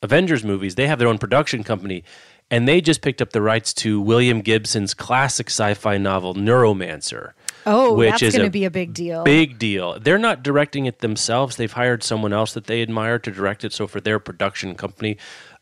Avengers 0.00 0.44
movies. 0.44 0.76
They 0.76 0.86
have 0.86 1.00
their 1.00 1.08
own 1.08 1.18
production 1.18 1.64
company, 1.64 2.04
and 2.52 2.68
they 2.68 2.80
just 2.80 3.02
picked 3.02 3.20
up 3.20 3.30
the 3.30 3.42
rights 3.42 3.74
to 3.74 4.00
William 4.00 4.42
Gibson's 4.42 4.94
classic 4.94 5.48
sci-fi 5.48 5.98
novel 5.98 6.34
Neuromancer. 6.34 7.32
Oh, 7.66 7.94
which 7.94 8.10
that's 8.10 8.22
is 8.22 8.34
going 8.36 8.46
to 8.46 8.50
be 8.50 8.64
a 8.64 8.70
big 8.70 8.94
deal. 8.94 9.24
Big 9.24 9.58
deal. 9.58 9.98
They're 9.98 10.16
not 10.16 10.44
directing 10.44 10.86
it 10.86 11.00
themselves. 11.00 11.56
They've 11.56 11.72
hired 11.72 12.04
someone 12.04 12.32
else 12.32 12.52
that 12.54 12.66
they 12.66 12.80
admire 12.80 13.18
to 13.18 13.32
direct 13.32 13.64
it. 13.64 13.72
So 13.72 13.88
for 13.88 14.00
their 14.00 14.20
production 14.20 14.76
company, 14.76 15.16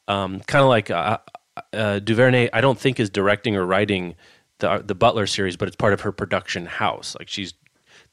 um, 0.07 0.41
kind 0.41 0.63
of 0.63 0.69
like 0.69 0.91
uh, 0.91 1.17
uh, 1.73 2.01
Duvernay, 2.01 2.51
I 2.53 2.61
don't 2.61 2.79
think 2.79 3.01
is 3.01 3.09
directing 3.09 3.57
or 3.57 3.65
writing 3.65 4.17
the 4.63 4.83
the 4.85 4.95
Butler 4.95 5.27
series, 5.27 5.57
but 5.57 5.69
it's 5.69 5.77
part 5.77 5.93
of 5.93 6.01
her 6.01 6.13
production 6.13 6.65
house. 6.65 7.15
Like 7.19 7.29
she's 7.29 7.53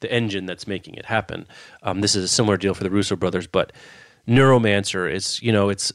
the 0.01 0.12
engine 0.12 0.45
that's 0.45 0.67
making 0.67 0.95
it 0.95 1.05
happen. 1.05 1.47
Um, 1.83 2.01
this 2.01 2.15
is 2.15 2.23
a 2.25 2.27
similar 2.27 2.57
deal 2.57 2.73
for 2.73 2.83
the 2.83 2.89
Russo 2.89 3.15
brothers, 3.15 3.47
but 3.47 3.71
Neuromancer 4.27 5.12
is 5.12 5.41
you 5.41 5.53
know 5.53 5.69
it's 5.69 5.93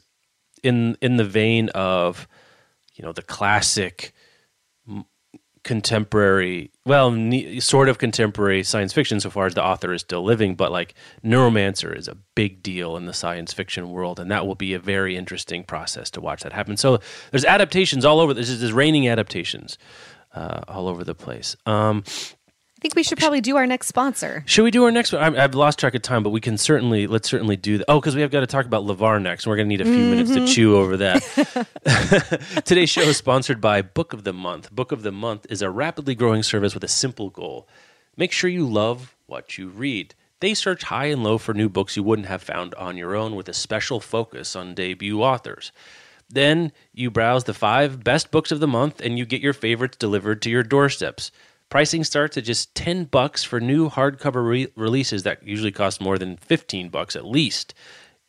in 0.63 0.97
in 1.01 1.17
the 1.17 1.23
vein 1.23 1.69
of 1.69 2.27
you 2.95 3.05
know 3.05 3.11
the 3.11 3.21
classic 3.21 4.13
contemporary, 5.65 6.71
well, 6.85 7.09
ne- 7.09 7.59
sort 7.59 7.89
of 7.89 7.97
contemporary 7.97 8.63
science 8.63 8.93
fiction 8.93 9.19
so 9.19 9.31
far 9.31 9.47
as 9.47 9.55
the 9.55 9.63
author 9.63 9.91
is 9.91 10.01
still 10.01 10.23
living, 10.23 10.53
but 10.55 10.71
like 10.71 10.93
Neuromancer 11.23 11.97
is 11.97 12.07
a 12.07 12.15
big 12.35 12.61
deal 12.61 12.95
in 12.95 13.07
the 13.07 13.13
science 13.13 13.51
fiction 13.51 13.89
world, 13.89 14.19
and 14.19 14.29
that 14.29 14.45
will 14.45 14.55
be 14.55 14.75
a 14.75 14.79
very 14.79 15.17
interesting 15.17 15.63
process 15.63 16.11
to 16.11 16.21
watch 16.21 16.43
that 16.43 16.53
happen. 16.53 16.77
So 16.77 16.99
there's 17.31 17.43
adaptations 17.43 18.05
all 18.05 18.19
over. 18.19 18.33
There's, 18.33 18.59
there's 18.59 18.71
raining 18.71 19.09
adaptations 19.09 19.77
uh, 20.35 20.61
all 20.67 20.87
over 20.87 21.03
the 21.03 21.15
place. 21.15 21.55
Um, 21.65 22.03
I 22.77 22.81
think 22.81 22.95
we 22.95 23.03
should 23.03 23.17
probably 23.17 23.41
do 23.41 23.55
our 23.55 23.65
next 23.65 23.87
sponsor. 23.87 24.43
should 24.45 24.63
we 24.63 24.69
do 24.69 24.83
our 24.83 24.91
next 24.91 25.13
one? 25.13 25.35
I, 25.37 25.43
I've 25.43 25.55
lost 25.55 25.79
track 25.79 25.95
of 25.95 26.01
time, 26.01 26.21
but 26.23 26.29
we 26.29 26.41
can 26.41 26.57
certainly 26.57 27.07
let's 27.07 27.27
certainly 27.27 27.55
do 27.55 27.79
that. 27.79 27.85
Oh, 27.87 27.99
because 27.99 28.15
we 28.15 28.21
have 28.21 28.31
got 28.31 28.41
to 28.41 28.47
talk 28.47 28.65
about 28.65 28.83
LeVar 28.83 29.21
next, 29.21 29.45
and 29.45 29.51
we're 29.51 29.55
going 29.55 29.69
to 29.69 29.75
need 29.75 29.81
a 29.81 29.85
few 29.85 29.93
minutes 29.93 30.31
to 30.31 30.45
chew 30.45 30.75
over 30.77 30.97
that. 30.97 31.23
Today's 32.65 32.89
show 32.89 33.01
is 33.01 33.17
sponsored 33.17 33.61
by 33.61 33.81
Book 33.81 34.13
of 34.13 34.23
the 34.23 34.33
Month. 34.33 34.71
Book 34.71 34.91
of 34.91 35.03
the 35.03 35.11
Month 35.11 35.47
is 35.49 35.61
a 35.61 35.69
rapidly 35.69 36.15
growing 36.15 36.43
service 36.43 36.73
with 36.73 36.83
a 36.83 36.89
simple 36.89 37.29
goal: 37.29 37.67
make 38.17 38.31
sure 38.31 38.49
you 38.49 38.67
love 38.67 39.15
what 39.25 39.57
you 39.57 39.69
read. 39.69 40.13
They 40.41 40.53
search 40.53 40.83
high 40.83 41.05
and 41.05 41.23
low 41.23 41.37
for 41.37 41.53
new 41.53 41.69
books 41.69 41.95
you 41.95 42.03
wouldn't 42.03 42.27
have 42.27 42.43
found 42.43 42.75
on 42.75 42.97
your 42.97 43.15
own, 43.15 43.35
with 43.35 43.47
a 43.47 43.53
special 43.53 44.01
focus 44.01 44.55
on 44.55 44.75
debut 44.75 45.23
authors. 45.23 45.71
Then 46.29 46.71
you 46.93 47.11
browse 47.11 47.43
the 47.43 47.53
five 47.53 48.03
best 48.03 48.31
books 48.31 48.51
of 48.51 48.59
the 48.59 48.67
month, 48.67 49.01
and 49.01 49.17
you 49.17 49.25
get 49.25 49.41
your 49.41 49.53
favorites 49.53 49.97
delivered 49.97 50.41
to 50.41 50.49
your 50.49 50.63
doorsteps. 50.63 51.31
Pricing 51.69 52.03
starts 52.03 52.37
at 52.37 52.43
just 52.43 52.75
10 52.75 53.05
bucks 53.05 53.43
for 53.43 53.59
new 53.59 53.89
hardcover 53.89 54.47
re- 54.47 54.67
releases 54.75 55.23
that 55.23 55.45
usually 55.45 55.71
cost 55.71 56.01
more 56.01 56.17
than 56.17 56.37
15 56.37 56.89
bucks 56.89 57.15
at 57.15 57.25
least 57.25 57.73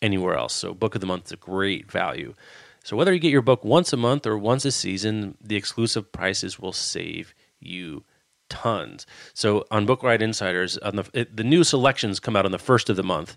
anywhere 0.00 0.36
else. 0.36 0.54
So 0.54 0.74
Book 0.74 0.94
of 0.94 1.00
the 1.00 1.06
Month 1.06 1.26
is 1.26 1.32
a 1.32 1.36
great 1.36 1.90
value. 1.90 2.34
So 2.82 2.96
whether 2.96 3.12
you 3.12 3.18
get 3.18 3.32
your 3.32 3.42
book 3.42 3.64
once 3.64 3.92
a 3.92 3.96
month 3.96 4.26
or 4.26 4.38
once 4.38 4.64
a 4.64 4.70
season, 4.70 5.36
the 5.42 5.56
exclusive 5.56 6.12
prices 6.12 6.58
will 6.58 6.72
save 6.72 7.34
you 7.60 8.04
tons. 8.48 9.06
So 9.34 9.64
on 9.70 9.86
Book 9.86 10.02
Riot 10.02 10.22
Insiders, 10.22 10.78
on 10.78 10.96
the 10.96 11.10
it, 11.12 11.36
the 11.36 11.44
new 11.44 11.64
selections 11.64 12.20
come 12.20 12.36
out 12.36 12.44
on 12.44 12.52
the 12.52 12.58
first 12.58 12.88
of 12.88 12.96
the 12.96 13.02
month, 13.02 13.36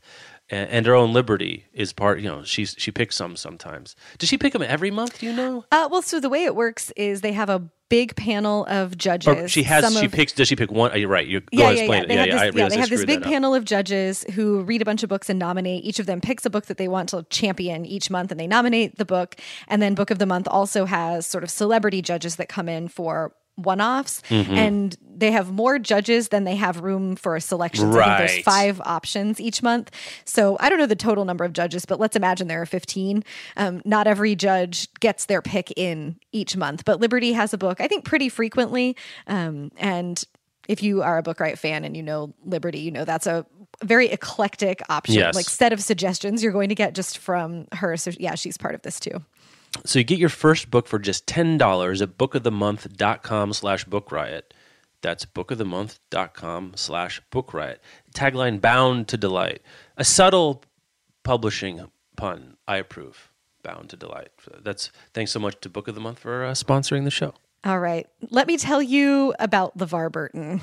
and, 0.50 0.70
and 0.70 0.86
her 0.86 0.96
own 0.96 1.14
Liberty 1.14 1.66
is 1.74 1.94
part. 1.94 2.20
You 2.20 2.30
know, 2.30 2.44
she's 2.44 2.76
she 2.78 2.92
picks 2.92 3.16
some 3.16 3.36
sometimes. 3.36 3.96
Does 4.18 4.30
she 4.30 4.38
pick 4.38 4.54
them 4.54 4.62
every 4.62 4.92
month? 4.92 5.20
Do 5.20 5.26
you 5.26 5.34
know? 5.34 5.66
Uh, 5.72 5.88
well, 5.92 6.02
so 6.02 6.20
the 6.20 6.30
way 6.30 6.44
it 6.44 6.56
works 6.56 6.92
is 6.92 7.22
they 7.22 7.34
have 7.34 7.50
a 7.50 7.70
big 7.90 8.16
panel 8.16 8.66
of 8.66 8.98
judges. 8.98 9.28
Or 9.28 9.48
she 9.48 9.64
has. 9.64 9.84
Some 9.84 9.94
She 9.94 10.06
of- 10.06 10.12
picks. 10.12 10.34
Does 10.34 10.48
she 10.48 10.56
pick 10.56 10.72
one? 10.72 10.92
Oh, 10.94 10.96
you're 10.96 11.10
right. 11.10 11.28
You 11.28 11.42
go 11.42 11.48
yeah, 11.52 11.64
ahead, 11.64 11.76
yeah, 11.76 11.82
explain 11.82 11.98
yeah. 11.98 12.04
it. 12.04 12.08
They 12.08 12.14
yeah, 12.14 12.20
have 12.22 12.30
yeah. 12.30 12.44
this, 12.44 12.56
yeah, 12.56 12.70
they 12.70 12.78
have 12.78 12.90
this 12.90 13.06
big 13.06 13.24
panel 13.24 13.56
of 13.56 13.66
judges 13.66 14.24
who 14.36 14.62
read 14.62 14.82
a 14.82 14.86
bunch 14.86 15.04
of 15.04 15.10
books 15.10 15.30
and 15.30 15.40
nominate 15.40 15.84
each 15.84 16.00
of 16.00 16.06
them 16.06 16.22
picks 16.22 16.46
a 16.46 16.50
book 16.50 16.68
that 16.68 16.78
they 16.78 16.88
want 16.88 17.10
to 17.10 17.26
champion 17.30 17.86
each 17.86 18.10
month, 18.10 18.32
and 18.32 18.40
they 18.40 18.48
nominate 18.48 18.98
the 18.98 19.06
book. 19.06 19.36
And 19.68 19.82
then 19.82 19.96
Book 19.96 20.12
of 20.12 20.20
the 20.20 20.26
Month 20.26 20.48
also 20.50 20.86
has 20.86 21.26
sort 21.26 21.44
of 21.44 21.50
celebrity 21.50 22.02
judges 22.02 22.36
that 22.38 22.48
come 22.48 22.70
in 22.70 22.88
for 22.88 23.34
one-offs, 23.64 24.22
Mm-hmm. 24.30 24.54
and 24.54 24.98
they 25.20 25.32
have 25.32 25.52
more 25.52 25.78
judges 25.80 26.30
than 26.30 26.46
they 26.46 26.56
have 26.56 26.80
room 26.80 27.18
for 27.18 27.38
selections. 27.42 27.94
I 27.94 28.18
think 28.18 28.30
there's 28.30 28.44
five 28.44 28.80
options 28.86 29.42
each 29.42 29.62
month. 29.62 29.92
So 30.24 30.56
I 30.62 30.70
don't 30.70 30.78
know 30.80 30.86
the 30.86 30.96
total 30.96 31.26
number 31.26 31.44
of 31.44 31.52
judges, 31.52 31.86
but 31.86 32.00
let's 32.00 32.16
imagine 32.16 32.48
there 32.48 32.62
are 32.62 32.66
15. 32.66 33.24
Um, 33.58 33.82
not 33.84 34.08
every 34.08 34.36
judge 34.36 34.88
gets 35.02 35.26
their 35.26 35.42
pick 35.42 35.74
in 35.76 36.16
each 36.32 36.56
month, 36.56 36.86
but 36.86 37.02
Liberty 37.02 37.34
has 37.34 37.54
a 37.54 37.58
book, 37.58 37.82
I 37.82 37.88
think, 37.90 38.06
pretty 38.06 38.30
frequently. 38.30 38.96
Um, 39.28 39.72
and 39.78 40.24
if 40.70 40.82
you 40.84 41.02
are 41.04 41.18
a 41.18 41.24
Book 41.24 41.40
Riot 41.42 41.60
fan 41.60 41.84
and 41.84 41.98
you 41.98 42.04
know 42.04 42.34
Liberty, 42.46 42.80
you 42.80 42.92
know 42.92 43.04
that's 43.04 43.28
a 43.28 43.46
very 43.84 44.08
eclectic 44.10 44.82
option, 44.90 45.16
Yes. 45.16 45.36
like 45.36 45.46
set 45.50 45.74
of 45.74 45.82
suggestions 45.82 46.42
you're 46.44 46.52
going 46.54 46.70
to 46.70 46.76
get 46.76 46.96
just 46.96 47.18
from 47.18 47.68
her. 47.74 47.98
So 47.98 48.12
yeah, 48.18 48.36
she's 48.36 48.58
part 48.58 48.74
of 48.76 48.84
this 48.84 49.00
too. 49.02 49.22
So 49.86 50.00
you 50.00 50.06
get 50.06 50.20
your 50.20 50.30
first 50.30 50.72
book 50.72 50.88
for 50.88 51.00
just 51.00 51.28
ten 51.28 51.58
dollars 51.58 52.02
at 52.02 52.18
bookofthemonth.com 52.18 53.54
slash 53.54 53.86
book 53.86 54.12
riot. 54.12 54.54
That's 55.02 55.26
bookofthemonth.com 55.26 56.74
slash 56.76 57.22
book 57.30 57.54
riot. 57.54 57.82
Tagline 58.14 58.60
bound 58.60 59.08
to 59.10 59.18
delight. 59.18 59.62
A 59.98 60.04
subtle 60.04 60.64
publishing 61.24 61.90
pun. 62.18 62.58
I 62.68 62.78
approve. 62.78 63.32
Bound 63.64 63.90
to 63.92 63.96
delight. 63.98 64.30
That's 64.62 64.92
thanks 65.14 65.32
so 65.32 65.40
much 65.40 65.60
to 65.62 65.70
Book 65.70 65.88
of 65.88 65.96
the 65.96 66.02
Month 66.02 66.20
for 66.20 66.46
uh, 66.46 66.52
sponsoring 66.52 67.04
the 67.04 67.12
show. 67.12 67.34
All 67.64 67.80
right. 67.80 68.08
Let 68.30 68.48
me 68.48 68.58
tell 68.58 68.82
you 68.82 69.34
about 69.40 69.78
LeVar 69.78 70.12
Burton. 70.12 70.62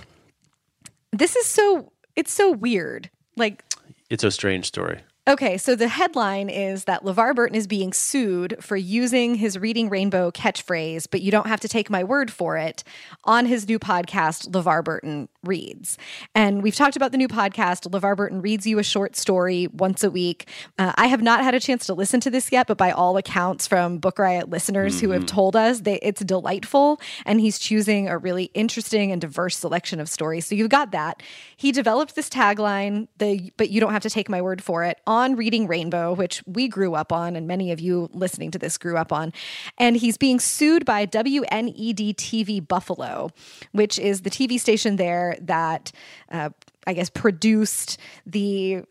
This 1.13 1.37
is 1.37 1.47
so 1.47 1.93
it's 2.15 2.33
so 2.33 2.51
weird. 2.51 3.11
Like 3.37 3.63
It's 4.11 4.25
a 4.25 4.31
strange 4.31 4.67
story. 4.67 5.01
Okay, 5.29 5.59
so 5.59 5.75
the 5.75 5.89
headline 5.89 6.49
is 6.49 6.85
that 6.85 7.03
LeVar 7.03 7.35
Burton 7.35 7.57
is 7.57 7.67
being 7.67 7.93
sued 7.93 8.57
for 8.61 8.77
using 8.77 9.35
his 9.35 9.59
Reading 9.59 9.89
Rainbow 9.89 10.31
catchphrase, 10.31 11.09
but 11.11 11.21
you 11.21 11.33
don't 11.33 11.49
have 11.49 11.59
to 11.63 11.69
take 11.69 11.91
my 11.91 12.05
word 12.05 12.31
for 12.31 12.57
it, 12.57 12.85
on 13.25 13.45
his 13.45 13.69
new 13.69 13.81
podcast, 13.81 14.49
LeVar 14.53 14.85
Burton 14.85 15.29
Reads. 15.43 15.99
And 16.37 16.63
we've 16.63 16.77
talked 16.77 16.95
about 16.95 17.11
the 17.11 17.19
new 17.19 17.27
podcast. 17.27 17.91
LeVar 17.91 18.17
Burton 18.17 18.41
reads 18.41 18.69
you 18.69 18.79
a 18.79 18.85
short 18.85 19.17
story 19.17 19.67
once 19.73 20.05
a 20.05 20.13
week. 20.13 20.49
Uh, 20.79 20.93
I 20.95 21.09
have 21.09 21.23
not 21.23 21.43
had 21.43 21.57
a 21.57 21.61
chance 21.61 21.87
to 21.87 21.95
listen 21.95 22.21
to 22.21 22.31
this 22.31 22.53
yet, 22.53 22.69
but 22.69 22.79
by 22.79 22.93
all 22.93 23.17
accounts 23.17 23.67
from 23.67 23.99
Book 23.99 24.21
Riot 24.21 24.49
listeners 24.49 25.01
who 25.01 25.11
have 25.11 25.27
told 25.27 25.57
us, 25.57 25.81
they, 25.81 25.99
it's 26.03 26.23
delightful. 26.23 27.01
And 27.25 27.41
he's 27.41 27.59
choosing 27.59 28.07
a 28.07 28.17
really 28.17 28.45
interesting 28.55 29.11
and 29.11 29.21
diverse 29.21 29.57
selection 29.57 29.99
of 29.99 30.09
stories. 30.09 30.47
So 30.47 30.55
you've 30.55 30.69
got 30.69 30.93
that. 30.93 31.21
He 31.57 31.73
developed 31.73 32.15
this 32.15 32.29
tagline, 32.29 33.09
the 33.19 33.51
but 33.57 33.71
you 33.71 33.81
don't 33.81 33.93
have 33.93 34.03
to 34.03 34.11
take 34.11 34.29
my 34.29 34.41
word 34.41 34.63
for 34.63 34.85
it, 34.85 35.01
on 35.05 35.16
Reading 35.37 35.67
Rainbow, 35.67 36.13
which 36.13 36.43
we 36.47 36.69
grew 36.69 36.95
up 36.95 37.13
on, 37.13 37.37
and 37.37 37.47
many 37.47 37.73
of 37.73 37.81
you 37.81 38.09
listening 38.13 38.51
to 38.53 38.59
this 38.59 38.77
grew 38.79 38.97
up 38.97 39.13
on. 39.13 39.33
And 39.79 39.97
he's 39.97 40.17
being 40.17 40.39
sued 40.41 40.85
by 40.85 41.07
WNED 41.07 42.15
TV 42.17 42.67
Buffalo, 42.67 43.31
which 43.73 43.99
is 43.99 44.21
the 44.23 44.31
TV 44.31 44.61
station 44.61 44.97
there 44.97 45.37
that 45.41 45.91
uh, 46.31 46.51
I 46.87 46.93
guess 46.93 47.11
produced 47.11 47.99
the 48.27 48.83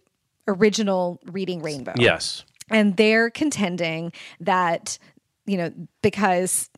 original 0.48 1.20
Reading 1.26 1.62
Rainbow 1.62 1.94
Yes. 1.98 2.44
and 2.70 2.98
they're 2.98 3.30
contending 3.30 4.12
that 4.40 4.98
you 5.48 5.58
know 5.58 5.72
because 6.02 6.70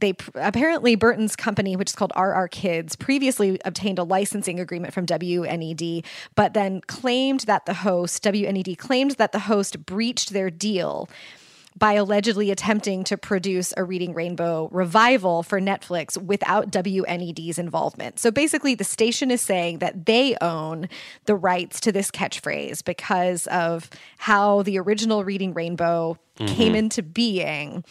they 0.00 0.14
apparently 0.34 0.94
Burton's 0.94 1.36
company, 1.36 1.76
which 1.76 1.90
is 1.90 1.96
called 1.96 2.12
RR 2.16 2.48
Kids, 2.48 2.96
previously 2.96 3.60
obtained 3.64 3.98
a 3.98 4.04
licensing 4.04 4.58
agreement 4.58 4.92
from 4.92 5.06
WNED, 5.06 6.04
but 6.34 6.54
then 6.54 6.80
claimed 6.82 7.40
that 7.40 7.66
the 7.66 7.74
host, 7.74 8.22
WNED 8.24 8.78
claimed 8.78 9.12
that 9.12 9.32
the 9.32 9.40
host 9.40 9.86
breached 9.86 10.32
their 10.32 10.50
deal 10.50 11.08
by 11.78 11.92
allegedly 11.94 12.50
attempting 12.50 13.04
to 13.04 13.16
produce 13.16 13.72
a 13.76 13.84
Reading 13.84 14.12
Rainbow 14.12 14.68
revival 14.72 15.42
for 15.42 15.60
Netflix 15.60 16.20
without 16.20 16.70
WNED's 16.70 17.58
involvement. 17.58 18.18
So 18.18 18.30
basically, 18.30 18.74
the 18.74 18.84
station 18.84 19.30
is 19.30 19.40
saying 19.40 19.78
that 19.78 20.06
they 20.06 20.36
own 20.40 20.88
the 21.26 21.36
rights 21.36 21.80
to 21.80 21.92
this 21.92 22.10
catchphrase 22.10 22.84
because 22.84 23.46
of 23.48 23.88
how 24.18 24.62
the 24.62 24.78
original 24.78 25.24
Reading 25.24 25.54
Rainbow 25.54 26.18
came 26.46 26.74
into 26.74 27.02
being. 27.02 27.84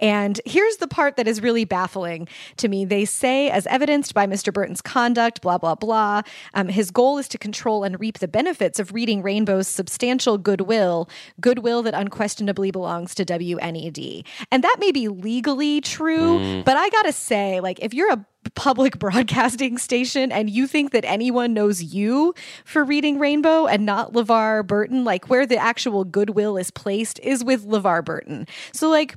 And 0.00 0.40
here's 0.44 0.76
the 0.76 0.88
part 0.88 1.16
that 1.16 1.28
is 1.28 1.40
really 1.40 1.64
baffling 1.64 2.28
to 2.56 2.68
me. 2.68 2.84
They 2.84 3.04
say, 3.04 3.50
as 3.50 3.66
evidenced 3.66 4.14
by 4.14 4.26
Mr. 4.26 4.52
Burton's 4.52 4.80
conduct, 4.80 5.40
blah, 5.42 5.58
blah, 5.58 5.74
blah, 5.74 6.22
um, 6.54 6.68
his 6.68 6.90
goal 6.90 7.18
is 7.18 7.28
to 7.28 7.38
control 7.38 7.84
and 7.84 7.98
reap 8.00 8.18
the 8.18 8.28
benefits 8.28 8.78
of 8.78 8.92
reading 8.92 9.22
Rainbow's 9.22 9.68
substantial 9.68 10.38
goodwill, 10.38 11.08
goodwill 11.40 11.82
that 11.82 11.94
unquestionably 11.94 12.70
belongs 12.70 13.14
to 13.14 13.24
WNED. 13.24 14.24
And 14.50 14.64
that 14.64 14.76
may 14.78 14.92
be 14.92 15.08
legally 15.08 15.80
true, 15.80 16.62
but 16.64 16.76
I 16.76 16.88
gotta 16.90 17.12
say, 17.12 17.60
like, 17.60 17.78
if 17.80 17.94
you're 17.94 18.12
a 18.12 18.26
public 18.50 18.98
broadcasting 18.98 19.78
station 19.78 20.32
and 20.32 20.50
you 20.50 20.66
think 20.66 20.92
that 20.92 21.04
anyone 21.04 21.54
knows 21.54 21.82
you 21.82 22.34
for 22.64 22.84
reading 22.84 23.18
Rainbow 23.18 23.66
and 23.66 23.86
not 23.86 24.12
LeVar 24.12 24.66
Burton, 24.66 25.04
like 25.04 25.28
where 25.28 25.46
the 25.46 25.56
actual 25.56 26.04
goodwill 26.04 26.56
is 26.56 26.70
placed 26.70 27.18
is 27.20 27.44
with 27.44 27.66
LeVar 27.66 28.04
Burton. 28.04 28.46
So, 28.72 28.88
like, 28.88 29.16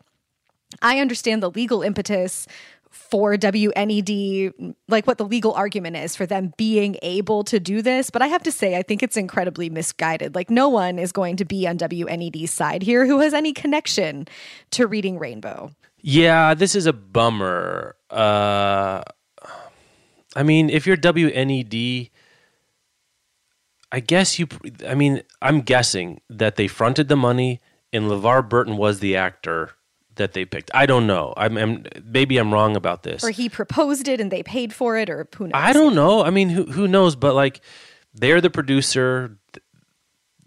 I 0.82 1.00
understand 1.00 1.42
the 1.42 1.52
legal 1.52 1.82
impetus 1.82 2.48
for 2.96 3.36
WNED, 3.36 4.74
like 4.88 5.06
what 5.06 5.18
the 5.18 5.26
legal 5.26 5.54
argument 5.54 5.98
is 5.98 6.16
for 6.16 6.26
them 6.26 6.54
being 6.58 6.98
able 7.02 7.44
to 7.44 7.60
do 7.60 7.82
this. 7.82 8.10
But 8.10 8.22
I 8.22 8.28
have 8.28 8.44
to 8.44 8.52
say, 8.52 8.78
I 8.78 8.84
think 8.84 9.04
it's 9.04 9.18
incredibly 9.18 9.70
misguided. 9.70 10.34
Like, 10.34 10.50
no 10.50 10.70
one 10.70 10.98
is 10.98 11.12
going 11.12 11.36
to 11.38 11.46
be 11.46 11.68
on 11.68 11.78
WNED's 11.78 12.52
side 12.52 12.82
here 12.82 13.06
who 13.06 13.20
has 13.20 13.34
any 13.34 13.52
connection 13.52 14.28
to 14.72 14.88
reading 14.88 15.20
Rainbow. 15.20 15.72
Yeah, 16.02 16.54
this 16.54 16.76
is 16.76 16.86
a 16.86 16.94
bummer. 16.94 17.96
Uh, 18.10 19.04
I 20.36 20.44
mean, 20.44 20.70
if 20.70 20.86
you're 20.86 20.98
WNED, 20.98 22.12
I 23.92 24.00
guess 24.00 24.38
you. 24.38 24.48
I 24.88 24.96
mean, 24.96 25.24
I'm 25.42 25.62
guessing 25.62 26.22
that 26.30 26.58
they 26.58 26.68
fronted 26.68 27.08
the 27.08 27.16
money, 27.16 27.62
and 27.94 28.06
LeVar 28.06 28.50
Burton 28.50 28.78
was 28.78 29.00
the 29.00 29.16
actor 29.16 29.72
that 30.16 30.34
they 30.34 30.46
picked. 30.46 30.72
I 30.74 30.86
don't 30.86 31.08
know. 31.08 31.34
I'm, 31.38 31.58
I'm 31.58 31.86
maybe 32.04 32.38
I'm 32.38 32.54
wrong 32.54 32.76
about 32.76 33.04
this. 33.04 33.24
Or 33.24 33.30
he 33.30 33.48
proposed 33.48 34.08
it 34.08 34.20
and 34.20 34.32
they 34.32 34.44
paid 34.44 34.74
for 34.74 34.98
it, 34.98 35.10
or 35.10 35.28
who 35.36 35.46
knows? 35.46 35.54
I 35.56 35.74
don't 35.74 35.96
know. 35.96 36.24
I 36.24 36.30
mean, 36.30 36.50
who 36.50 36.66
who 36.66 36.88
knows? 36.88 37.16
But 37.16 37.36
like, 37.36 37.62
they're 38.14 38.42
the 38.42 38.50
producer. 38.50 39.38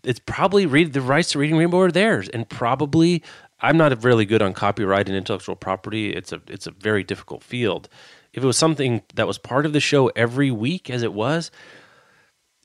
It's 0.05 0.21
probably 0.21 0.67
read 0.67 0.93
the 0.93 1.01
rights 1.01 1.33
to 1.33 1.39
Reading 1.39 1.57
Rainbow 1.57 1.81
are 1.81 1.91
theirs, 1.91 2.29
and 2.29 2.49
probably 2.49 3.23
I'm 3.61 3.77
not 3.77 4.05
really 4.05 4.25
good 4.25 4.43
on 4.43 4.53
copyright 4.53 5.09
and 5.09 5.17
intellectual 5.17 5.57
property. 5.57 6.13
It's 6.13 6.33
a 6.33 6.41
it's 6.49 6.67
a 6.67 6.71
very 6.71 7.05
difficult 7.05 7.43
field. 7.43 7.89
If 8.39 8.43
it 8.45 8.47
was 8.47 8.57
something 8.57 9.03
that 9.15 9.27
was 9.27 9.37
part 9.37 9.67
of 9.67 9.73
the 9.75 9.81
show 9.81 10.09
every 10.17 10.51
week 10.51 10.89
as 10.89 11.03
it 11.03 11.13
was, 11.13 11.51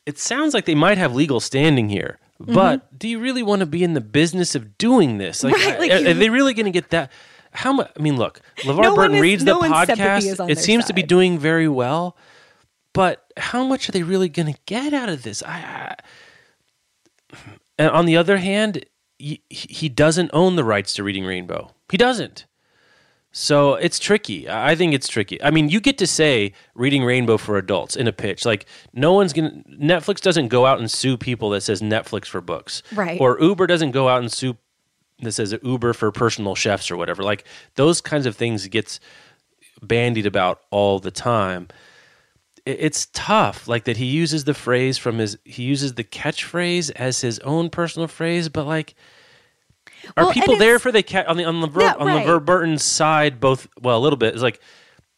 it 0.05 0.17
sounds 0.17 0.53
like 0.53 0.65
they 0.65 0.75
might 0.75 0.97
have 0.97 1.13
legal 1.13 1.39
standing 1.41 1.89
here. 1.89 2.19
But 2.39 2.97
do 2.97 3.07
you 3.07 3.19
really 3.19 3.43
want 3.43 3.59
to 3.61 3.65
be 3.65 3.83
in 3.83 3.93
the 3.93 4.01
business 4.01 4.53
of 4.55 4.77
doing 4.77 5.17
this? 5.17 5.43
Like, 5.43 5.55
Mm-hmm. 5.55 5.69
Right, 5.69 5.79
like 5.79 5.91
are, 5.91 5.99
you- 5.99 6.09
are 6.09 6.13
they 6.13 6.29
really 6.29 6.53
going 6.53 6.65
to 6.65 6.71
get 6.71 6.89
that? 6.91 7.11
How 7.51 7.71
much? 7.71 7.91
I 7.97 8.01
mean, 8.01 8.17
look, 8.17 8.41
LeVar 8.61 8.81
No 8.83 8.95
Burton 8.95 9.15
is- 9.15 9.21
reads 9.21 9.43
no 9.43 9.53
the 9.61 9.69
one's 9.69 9.87
sympathy 9.87 10.27
is 10.29 10.37
podcast. 10.39 10.49
It 10.49 10.57
seems 10.59 10.85
to 10.85 10.93
be 10.93 11.03
doing 11.03 11.37
very 11.37 11.67
well. 11.67 12.17
But 12.93 13.25
how 13.37 13.63
much 13.63 13.87
are 13.89 13.91
they 13.91 14.03
really 14.03 14.29
going 14.29 14.51
to 14.53 14.59
get 14.65 14.93
out 14.93 15.09
of 15.09 15.23
this? 15.23 15.41
I, 15.43 15.95
I, 17.31 17.37
and 17.79 17.89
on 17.89 18.05
the 18.05 18.17
other 18.17 18.37
hand, 18.37 18.85
he, 19.17 19.41
he 19.49 19.89
doesn't 19.89 20.29
own 20.33 20.55
the 20.55 20.63
rights 20.63 20.93
to 20.95 21.03
Reading 21.03 21.25
Rainbow. 21.25 21.71
He 21.89 21.97
doesn't. 21.97 22.45
So 23.35 23.73
it's 23.73 23.97
tricky. 23.97 24.47
I 24.47 24.75
think 24.75 24.93
it's 24.93 25.07
tricky. 25.07 25.41
I 25.41 25.49
mean, 25.49 25.67
you 25.67 25.81
get 25.81 25.97
to 25.97 26.07
say 26.07 26.53
Reading 26.75 27.03
Rainbow 27.03 27.37
for 27.37 27.57
adults 27.57 27.95
in 27.95 28.07
a 28.07 28.13
pitch. 28.13 28.45
Like 28.45 28.67
no 28.93 29.13
one's 29.13 29.33
gonna. 29.33 29.63
Netflix 29.67 30.21
doesn't 30.21 30.49
go 30.49 30.67
out 30.67 30.79
and 30.79 30.89
sue 30.89 31.17
people 31.17 31.49
that 31.49 31.61
says 31.61 31.81
Netflix 31.81 32.27
for 32.27 32.41
books, 32.41 32.83
Right. 32.93 33.19
Or 33.19 33.41
Uber 33.41 33.65
doesn't 33.65 33.89
go 33.89 34.07
out 34.07 34.21
and 34.21 34.31
sue 34.31 34.55
that 35.21 35.31
says 35.31 35.55
Uber 35.63 35.93
for 35.93 36.11
personal 36.11 36.53
chefs 36.53 36.91
or 36.91 36.95
whatever. 36.95 37.23
Like 37.23 37.43
those 37.73 38.01
kinds 38.01 38.27
of 38.27 38.35
things 38.35 38.67
gets 38.67 38.99
bandied 39.81 40.27
about 40.27 40.61
all 40.69 40.99
the 40.99 41.11
time. 41.11 41.69
It's 42.67 43.07
tough, 43.13 43.67
like 43.67 43.85
that 43.85 43.97
he 43.97 44.05
uses 44.05 44.43
the 44.43 44.53
phrase 44.53 44.99
from 44.99 45.17
his. 45.17 45.39
He 45.43 45.63
uses 45.63 45.95
the 45.95 46.03
catchphrase 46.03 46.91
as 46.91 47.21
his 47.21 47.39
own 47.39 47.71
personal 47.71 48.07
phrase, 48.07 48.47
but 48.47 48.67
like. 48.67 48.93
Are 50.17 50.25
Well, 50.25 50.33
people 50.33 50.57
there 50.57 50.79
for 50.79 50.91
the 50.91 51.03
cat 51.03 51.27
on 51.27 51.37
the 51.37 51.45
on 51.45 51.61
the 51.61 51.67
Ver, 51.67 51.81
Yeah, 51.81 51.93
on 51.95 52.07
right. 52.07 52.25
LeVar 52.25 52.43
Burton's 52.45 52.83
side? 52.83 53.39
Both 53.39 53.67
well, 53.81 53.97
a 53.97 54.01
little 54.01 54.17
bit. 54.17 54.33
It's 54.33 54.43
like 54.43 54.59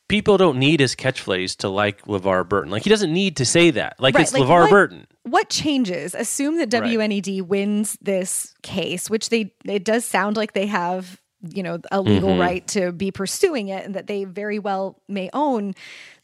people 0.07 0.37
don't 0.37 0.59
need 0.59 0.79
his 0.79 0.95
catchphrase 0.95 1.57
to 1.57 1.69
like 1.69 2.03
LeVar 2.03 2.47
Burton. 2.47 2.71
Like 2.71 2.83
he 2.83 2.89
doesn't 2.89 3.11
need 3.13 3.37
to 3.37 3.45
say 3.45 3.71
that. 3.71 3.95
Like 3.99 4.15
Right, 4.15 4.21
it's 4.21 4.33
like, 4.33 4.43
LeVar 4.43 4.61
what- 4.61 4.69
Burton. 4.69 5.07
What 5.23 5.49
changes? 5.49 6.13
Assume 6.13 6.57
that 6.57 6.71
Right. 6.71 6.83
WNED 6.83 7.41
wins 7.47 7.97
this 8.01 8.53
case, 8.61 9.09
which 9.09 9.29
they 9.29 9.53
it 9.65 9.83
does 9.83 10.05
sound 10.05 10.37
like 10.37 10.53
they 10.53 10.67
have, 10.67 11.19
you 11.53 11.63
know, 11.63 11.79
a 11.91 12.01
legal 12.01 12.29
Mm-hmm. 12.29 12.39
right 12.41 12.67
to 12.69 12.91
be 12.91 13.11
pursuing 13.11 13.69
it 13.69 13.85
and 13.85 13.93
that 13.95 14.07
they 14.07 14.23
very 14.23 14.59
well 14.59 14.99
may 15.07 15.29
own 15.33 15.73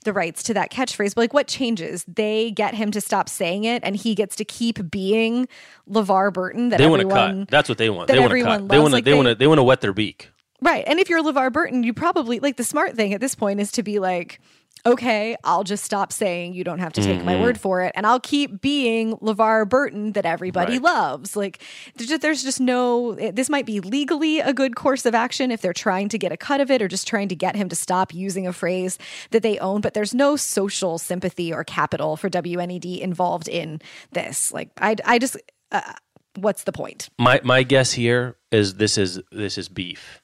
the 0.03 0.13
rights 0.13 0.41
to 0.43 0.53
that 0.55 0.71
catchphrase. 0.71 1.13
But 1.15 1.21
like 1.21 1.34
what 1.34 1.47
changes? 1.47 2.03
They 2.07 2.51
get 2.51 2.73
him 2.73 2.91
to 2.91 3.01
stop 3.01 3.29
saying 3.29 3.65
it 3.65 3.84
and 3.84 3.95
he 3.95 4.15
gets 4.15 4.36
to 4.38 4.45
keep 4.45 4.89
being 4.89 5.47
LeVar 5.89 6.34
Burton 6.34 6.69
that 6.69 6.77
They 6.77 6.88
want 6.88 7.01
to 7.03 7.07
cut. 7.07 7.47
That's 7.49 7.69
what 7.69 7.77
they 7.77 7.89
want. 7.89 8.07
They 8.07 8.19
want 8.19 8.31
to 8.31 8.41
cut. 8.41 8.67
They 8.67 8.79
want 8.79 8.89
to. 8.89 8.93
Like 8.95 9.03
they 9.05 9.12
they- 9.12 9.15
want 9.17 9.27
to. 9.27 9.36
They 9.36 9.47
want 9.47 9.60
to 9.60 9.63
wet 9.63 9.81
their 9.81 9.93
beak. 9.93 10.29
Right. 10.63 10.84
And 10.86 10.99
if 10.99 11.10
you're 11.10 11.23
LeVar 11.23 11.51
Burton, 11.51 11.84
you 11.84 11.93
probably 11.93 12.39
like 12.39 12.57
the 12.57 12.63
smart 12.63 12.95
thing 12.95 13.13
at 13.13 13.19
this 13.21 13.34
point 13.36 13.60
is 13.60 13.71
to 13.73 13.84
be 13.84 13.97
like, 13.99 14.39
okay, 14.86 15.36
I'll 15.44 15.63
just 15.63 15.84
stop 15.84 16.12
saying 16.12 16.54
you 16.54 16.63
don't 16.63 16.80
have 16.80 16.94
to 16.94 17.02
take 17.02 17.17
Mm-hmm. 17.17 17.26
my 17.26 17.39
word 17.39 17.60
for 17.60 17.82
it. 17.84 17.91
And 17.96 18.06
I'll 18.08 18.20
keep 18.20 18.62
being 18.62 19.13
LeVar 19.17 19.70
Burton 19.70 20.13
that 20.13 20.26
everybody 20.26 20.74
Right. 20.74 20.82
loves. 20.82 21.36
Like, 21.36 21.62
there's 21.96 22.10
just, 22.10 22.22
there's 22.22 22.44
just 22.44 22.60
no, 22.60 23.12
it- 23.12 23.36
this 23.36 23.50
might 23.50 23.65
be 23.65 23.80
legally 23.80 24.39
a 24.39 24.54
good 24.54 24.76
course 24.76 25.06
of 25.06 25.13
action 25.13 25.52
if 25.52 25.62
they're 25.62 25.74
trying 25.74 26.10
to 26.10 26.17
get 26.17 26.32
a 26.32 26.38
cut 26.38 26.62
of 26.62 26.72
it 26.72 26.82
or 26.82 26.88
just 26.88 27.08
trying 27.08 27.28
to 27.28 27.36
get 27.36 27.56
him 27.56 27.70
to 27.70 27.76
stop 27.76 28.13
using 28.13 28.48
a 28.48 28.54
phrase 28.54 28.98
that 29.32 29.44
they 29.44 29.60
own. 29.60 29.82
But 29.82 29.94
there's 29.94 30.13
no 30.13 30.36
social 30.36 30.98
sympathy 30.98 31.54
or 31.54 31.63
capital 31.63 32.17
for 32.17 32.30
WNED 32.30 33.00
involved 33.02 33.48
in 33.48 33.82
this. 34.12 34.52
Like, 34.52 34.70
I, 34.80 34.96
I 35.06 35.20
just, 35.20 35.38
uh, 35.72 35.82
what's 36.38 36.63
the 36.63 36.72
point? 36.72 37.10
My 37.20 37.39
my 37.44 37.63
guess 37.63 37.91
here 37.91 38.36
is 38.52 38.76
this 38.76 38.98
is 38.98 39.20
this 39.32 39.58
is 39.58 39.70
beef. 39.70 40.22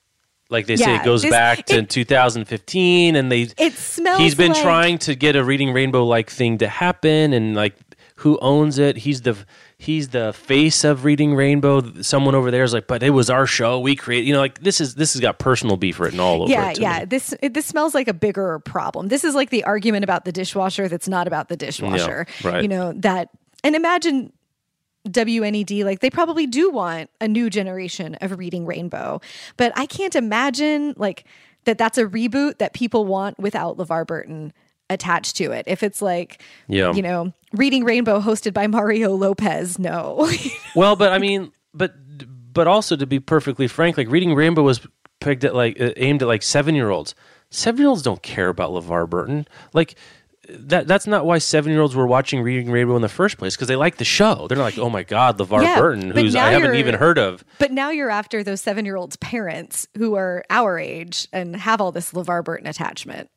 Like 0.50 0.66
they 0.66 0.78
say, 0.78 0.94
Yeah, 0.94 1.02
it 1.02 1.06
goes 1.06 1.22
this- 1.24 1.32
back 1.32 1.66
to 1.68 1.78
it- 1.80 1.90
2015, 1.90 3.16
and 3.16 3.32
they 3.32 3.50
It 3.58 3.74
smells 3.74 4.20
he's 4.20 4.36
been 4.36 4.54
like- 4.54 4.62
trying 4.62 4.98
to 5.00 5.16
get 5.16 5.36
a 5.36 5.44
reading 5.44 5.74
rainbow 5.74 6.06
like 6.06 6.30
thing 6.30 6.58
to 6.60 6.68
happen 6.68 7.34
and 7.34 7.56
like 7.56 7.76
who 8.22 8.40
owns 8.42 8.80
it? 8.80 8.98
He's 8.98 9.22
the 9.22 9.38
he's 9.78 10.10
the 10.10 10.34
face 10.34 10.84
of 10.84 11.06
reading 11.06 11.36
rainbow. 11.36 11.84
Someone 12.02 12.34
over 12.34 12.50
there 12.50 12.64
is 12.64 12.74
like 12.74 12.88
but 12.88 13.04
it 13.04 13.12
was 13.12 13.30
our 13.30 13.46
show. 13.46 13.80
We 13.80 13.96
created 13.96 14.26
you 14.28 14.34
know 14.34 14.40
like 14.40 14.60
this 14.62 14.82
is 14.82 14.96
this 14.96 15.14
has 15.14 15.20
got 15.22 15.38
personal 15.38 15.78
beef 15.78 16.00
written 16.00 16.20
all 16.20 16.42
over 16.44 16.52
yeah 16.52 16.72
it 16.72 16.76
to 16.76 16.82
yeah 16.82 17.00
me. 17.00 17.06
this 17.06 17.36
it, 17.44 17.54
this 17.54 17.66
smells 17.68 17.94
like 17.94 18.08
a 18.08 18.14
bigger 18.14 18.58
problem. 18.60 19.10
This 19.10 19.24
is 19.24 19.36
like 19.36 19.50
the 19.52 19.64
argument 19.66 20.04
about 20.04 20.26
the 20.26 20.32
dishwasher 20.32 20.88
that's 20.88 21.08
not 21.08 21.28
about 21.28 21.50
the 21.50 21.58
dishwasher. 21.58 22.26
right. 22.44 22.64
you 22.64 22.68
know 22.68 22.94
that 22.96 23.30
and 23.64 23.76
imagine 23.76 24.32
WNED 25.12 25.84
like 25.84 26.00
they 26.00 26.10
probably 26.10 26.46
do 26.48 26.70
want 26.70 27.10
a 27.22 27.28
new 27.28 27.50
generation 27.50 28.16
of 28.22 28.38
reading 28.38 28.66
rainbow. 28.66 29.22
But 29.58 29.72
I 29.76 29.86
can't 29.86 30.16
imagine 30.16 30.94
like 30.98 31.26
that 31.66 31.78
that's 31.78 31.98
a 31.98 32.06
reboot 32.06 32.60
that 32.60 32.74
people 32.74 33.06
want 33.06 33.38
without 33.40 33.78
LeVar 33.78 34.08
Burton 34.08 34.54
attached 34.90 35.36
to 35.38 35.52
it. 35.52 35.66
If 35.68 35.84
it's 35.84 36.02
like 36.02 36.42
Yeah. 36.68 36.94
you 36.94 37.02
know 37.02 37.34
reading 37.54 37.84
rainbow 37.84 38.20
hosted 38.22 38.54
by 38.54 38.68
Mario 38.68 39.12
Lopez 39.16 39.78
no. 39.80 40.30
Well 40.76 40.96
but 40.96 41.12
i 41.12 41.18
mean 41.18 41.52
but 41.74 41.94
but 42.54 42.68
also 42.68 42.96
to 42.96 43.06
be 43.06 43.20
perfectly 43.20 43.68
frank 43.68 43.98
like 43.98 44.10
reading 44.10 44.34
rainbow 44.34 44.64
was 44.64 44.86
pegged 45.20 45.44
at 45.46 45.54
like 45.56 45.80
uh, 45.80 45.92
aimed 45.98 46.22
at 46.22 46.28
like 46.28 46.42
seven 46.44 46.74
year 46.76 46.90
olds 46.90 47.16
seven 47.50 47.80
year 47.82 47.90
olds 47.90 48.02
don't 48.02 48.22
care 48.24 48.50
about 48.50 48.72
levar 48.72 49.10
burton. 49.10 49.48
Like 49.74 49.96
that 50.50 50.88
that's 50.88 51.08
not 51.08 51.26
why 51.26 51.38
seven 51.38 51.72
year 51.72 51.82
olds 51.82 51.96
were 51.96 52.08
watching 52.08 52.42
Reading 52.42 52.72
Rainbow 52.72 52.96
in 52.96 53.02
the 53.02 53.10
first 53.10 53.38
place 53.38 53.56
because 53.56 53.68
they 53.68 53.76
like 53.76 53.98
the 53.98 54.06
show. 54.06 54.48
They're 54.48 54.58
not 54.58 54.64
like, 54.64 54.78
oh 54.78 54.90
my 54.90 55.04
god, 55.04 55.38
LeVar 55.38 55.64
Yeah, 55.64 55.80
Burton, 55.80 56.12
who's 56.12 56.36
I 56.36 56.52
haven't 56.52 56.76
even 56.76 56.96
heard 56.96 57.18
of. 57.18 57.44
But 57.60 57.72
now 57.72 57.90
you're 57.90 58.10
after 58.10 58.44
those 58.44 58.62
seven 58.62 58.86
year 58.86 58.96
olds' 58.96 59.18
parents 59.18 59.88
who 59.98 60.16
are 60.16 60.44
our 60.50 60.80
age 60.80 61.28
and 61.34 61.56
have 61.56 61.82
all 61.82 61.92
this 61.92 62.12
LeVar 62.14 62.44
Burton 62.44 62.68
attachment. 62.68 63.30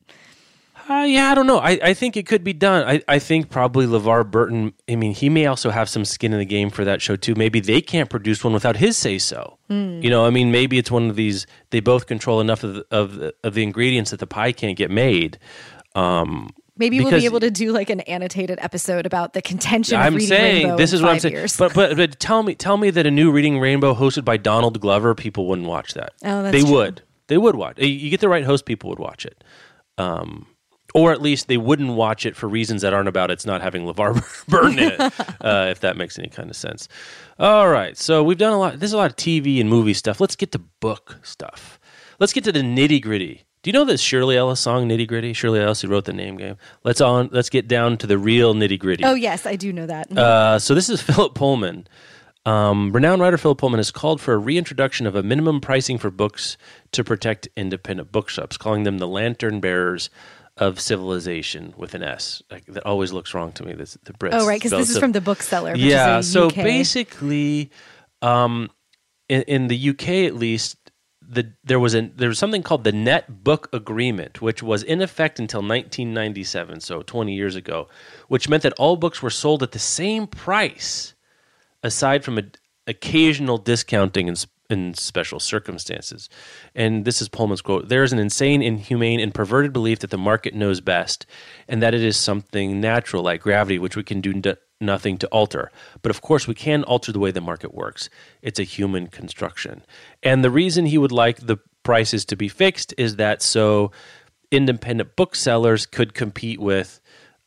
Uh, 0.89 1.05
yeah, 1.05 1.31
I 1.31 1.35
don't 1.37 1.47
know. 1.47 1.59
I, 1.59 1.79
I 1.83 1.95
think 1.95 2.17
it 2.17 2.27
could 2.27 2.43
be 2.43 2.53
done. 2.53 2.83
I, 2.85 3.01
I 3.07 3.19
think 3.21 3.49
probably 3.49 3.87
LeVar 3.87 4.29
Burton, 4.29 4.73
I 4.89 4.97
mean, 4.97 5.15
he 5.15 5.29
may 5.29 5.47
also 5.47 5.71
have 5.71 5.89
some 5.89 6.05
skin 6.05 6.33
in 6.33 6.41
the 6.41 6.45
game 6.45 6.69
for 6.69 6.85
that 6.85 7.01
show 7.01 7.15
too. 7.15 7.35
Maybe 7.37 7.61
they 7.61 7.81
can't 7.81 8.11
produce 8.11 8.43
one 8.43 8.53
without 8.53 8.77
his 8.77 8.97
say 8.97 9.19
so. 9.19 9.59
Hmm. 9.69 10.01
You 10.03 10.11
know, 10.11 10.27
I 10.27 10.31
mean, 10.31 10.51
maybe 10.51 10.79
it's 10.79 10.91
one 10.91 11.09
of 11.09 11.15
these, 11.15 11.47
they 11.71 11.79
both 11.79 12.07
control 12.07 12.41
enough 12.41 12.65
of 12.65 12.75
the, 12.75 12.87
of 12.91 13.15
the, 13.15 13.35
of 13.45 13.55
the 13.55 13.63
ingredients 13.63 14.11
that 14.11 14.19
the 14.19 14.27
pie 14.27 14.51
can't 14.51 14.77
get 14.77 14.91
made. 14.91 15.39
Maybe 16.81 16.99
we'll 17.01 17.11
be 17.13 17.27
able 17.27 17.41
to 17.41 17.51
do 17.51 17.71
like 17.73 17.91
an 17.91 18.01
annotated 18.01 18.59
episode 18.61 19.07
about 19.07 19.35
the 19.35 19.43
contention 19.43 20.01
of 20.01 20.07
I'm 20.07 20.15
reading 20.15 20.29
saying 20.29 20.63
Rainbow 20.65 20.77
this 20.79 20.93
is 20.93 21.03
what 21.03 21.13
I'm 21.13 21.21
saying. 21.21 21.35
years. 21.35 21.57
But, 21.57 21.75
but 21.75 21.97
but 21.97 22.19
tell 22.19 22.43
me 22.43 22.55
tell 22.57 22.77
me 22.77 22.91
that 22.91 23.07
a 23.07 23.11
new 23.11 23.31
Reading 23.31 23.61
Rainbow 23.61 23.95
hosted 23.95 24.25
by 24.25 24.37
Donald 24.39 24.81
Glover, 24.81 25.15
people 25.15 25.47
wouldn't 25.47 25.69
watch 25.69 25.95
that. 25.95 26.15
Oh, 26.25 26.43
that's 26.43 26.53
they 26.53 26.63
true. 26.63 26.73
would. 26.73 27.03
They 27.29 27.39
would 27.39 27.55
watch. 27.55 27.79
You- 27.79 27.87
You 27.87 28.11
get 28.11 28.21
the 28.21 28.29
right 28.29 28.45
host, 28.45 28.65
people 28.65 28.91
would 28.91 28.99
watch 28.99 29.25
it. 29.27 29.45
Um, 29.99 30.47
or 30.95 31.13
at 31.13 31.23
least 31.23 31.47
they 31.47 31.57
wouldn't 31.57 31.91
watch 31.95 32.27
it 32.27 32.35
for 32.35 32.49
reasons 32.49 32.83
that 32.83 32.93
aren't 32.93 33.09
about 33.09 33.31
it's 33.31 33.47
not 33.47 33.63
having 33.63 33.85
LeVar 33.85 34.47
Burton 34.49 34.79
in 34.79 34.91
it, 34.93 35.01
uh, 35.41 35.69
if 35.71 35.81
that 35.81 35.97
makes 35.97 36.19
any 36.19 36.29
kind 36.29 36.51
of 36.51 36.57
sense. 36.57 36.89
All 37.39 37.69
right, 37.69 37.97
so 37.97 38.25
we've 38.25 38.39
done 38.39 38.53
a 38.53 38.59
lot. 38.59 38.81
There's 38.81 38.93
a 38.93 38.97
lot 38.97 39.11
of 39.11 39.17
TV 39.17 39.61
and 39.61 39.71
movie 39.71 39.95
stuff. 39.95 40.21
Let's 40.21 40.35
get 40.35 40.51
to 40.53 40.59
book 40.59 41.21
stuff. 41.23 41.79
Let's 42.19 42.33
get 42.33 42.43
to 42.45 42.53
the 42.53 42.61
nitty 42.63 43.01
gritty. 43.03 43.45
Do 43.63 43.69
you 43.69 43.73
know 43.73 43.85
this 43.85 44.01
Shirley 44.01 44.37
Ellis 44.39 44.59
song, 44.61 44.89
Nitty 44.89 45.07
Gritty? 45.07 45.35
Shirley 45.35 45.61
Ellis 45.61 45.83
who 45.83 45.89
wrote 45.89 46.07
the 46.07 46.15
name 46.15 46.37
game. 46.39 46.57
Let's 46.83 47.01
on. 47.03 47.29
Let's 47.31 47.51
get 47.51 47.69
down 47.69 47.99
to 47.99 48.07
the 48.07 48.17
real 48.17 48.55
nitty 48.55 48.79
gritty. 48.79 49.05
oh, 49.05 49.15
yes, 49.15 49.45
I 49.45 49.57
do 49.57 49.71
know 49.73 49.85
that. 49.87 50.11
Uh, 50.17 50.59
so 50.59 50.75
this 50.75 50.89
is 50.89 51.03
Philip 51.11 51.35
Pullman. 51.35 51.87
Um, 52.47 52.91
renowned 52.91 53.21
writer 53.21 53.37
Philip 53.37 53.59
Pullman 53.59 53.79
has 53.79 53.91
called 53.91 54.19
for 54.19 54.33
a 54.33 54.39
reintroduction 54.39 55.07
of 55.07 55.15
a 55.15 55.23
minimum 55.23 55.61
pricing 55.61 55.99
for 55.99 56.11
books 56.11 56.57
to 56.93 57.05
protect 57.05 57.49
independent 57.55 58.11
bookshops, 58.11 58.57
calling 58.57 58.85
them 58.85 58.97
the 58.97 59.07
lantern 59.07 59.61
bearers 59.61 60.09
of 60.57 60.81
civilization 60.81 61.75
with 61.77 61.95
an 61.95 62.03
S. 62.03 62.43
Like, 62.51 62.65
that 62.65 62.87
always 62.87 63.13
looks 63.13 63.35
wrong 63.35 63.53
to 63.53 63.63
me. 63.65 63.75
This, 63.75 63.99
the 64.05 64.15
Brits. 64.15 64.31
oh, 64.33 64.47
right, 64.47 64.59
because 64.59 64.71
this 64.71 64.89
is 64.89 64.97
from 64.99 65.13
the 65.13 65.21
bookseller. 65.21 65.75
Yeah. 65.77 66.19
Is 66.21 66.29
a 66.29 66.33
So 66.33 66.47
UK. 66.47 66.55
basically, 66.55 67.71
um, 68.23 68.71
in, 69.29 69.43
in 69.43 69.69
the 69.69 69.91
UK 69.91 70.09
at 70.27 70.35
least, 70.35 70.80
the 71.31 71.53
there 71.63 71.79
was 71.79 71.95
a 71.95 72.11
there 72.17 72.29
was 72.29 72.39
something 72.39 72.63
called 72.63 72.85
the 72.85 72.93
Net 72.93 73.45
Book 73.45 73.69
Agreement, 73.73 74.43
which 74.43 74.63
was 74.63 74.83
in 74.83 75.01
effect 75.01 75.39
until 75.39 75.61
1997, 75.61 76.81
so 76.81 77.03
20 77.03 77.33
years 77.33 77.55
ago, 77.55 77.89
which 78.29 78.49
meant 78.49 78.65
that 78.65 78.73
all 78.75 78.97
books 78.97 79.23
were 79.23 79.31
sold 79.31 79.63
at 79.63 79.71
the 79.71 79.79
same 79.79 80.27
price, 80.27 81.15
aside 81.83 82.25
from 82.25 82.39
a, 82.39 82.43
occasional 82.89 83.59
discounting 83.59 84.27
in, 84.27 84.35
in 84.69 84.95
special 84.95 85.39
circumstances. 85.39 86.29
And 86.75 87.05
this 87.05 87.23
is 87.23 87.29
Pullman's 87.29 87.63
quote: 87.63 87.89
"There 87.89 88.03
is 88.03 88.13
an 88.13 88.19
insane, 88.19 88.61
inhumane, 88.61 89.21
and 89.21 89.33
perverted 89.33 89.73
belief 89.73 90.01
that 90.01 90.11
the 90.11 90.19
market 90.19 90.53
knows 90.53 90.81
best, 90.81 91.27
and 91.69 91.81
that 91.81 91.95
it 91.95 92.03
is 92.03 92.17
something 92.17 92.81
natural 92.81 93.23
like 93.23 93.43
gravity, 93.43 93.79
which 93.79 93.97
we 93.97 94.03
can 94.03 94.21
do." 94.21 94.43
Nothing 94.81 95.19
to 95.19 95.27
alter. 95.29 95.71
But 96.03 96.11
of 96.11 96.23
course, 96.23 96.49
we 96.49 96.55
can 96.55 96.85
alter 96.85 97.13
the 97.13 97.19
way 97.19 97.31
the 97.31 97.41
market 97.41 97.75
works. 97.75 98.09
It's 98.41 98.59
a 98.59 98.65
human 98.65 99.09
construction. 99.09 99.83
And 100.23 100.43
the 100.43 100.51
reason 100.51 100.87
he 100.87 100.99
would 100.99 101.13
like 101.13 101.39
the 101.39 101.59
prices 101.83 102.25
to 102.27 102.37
be 102.37 102.49
fixed 102.49 102.95
is 102.97 103.17
that 103.17 103.43
so 103.43 103.91
independent 104.51 105.17
booksellers 105.17 105.87
could 105.87 106.13
compete 106.13 106.61
with 106.61 107.01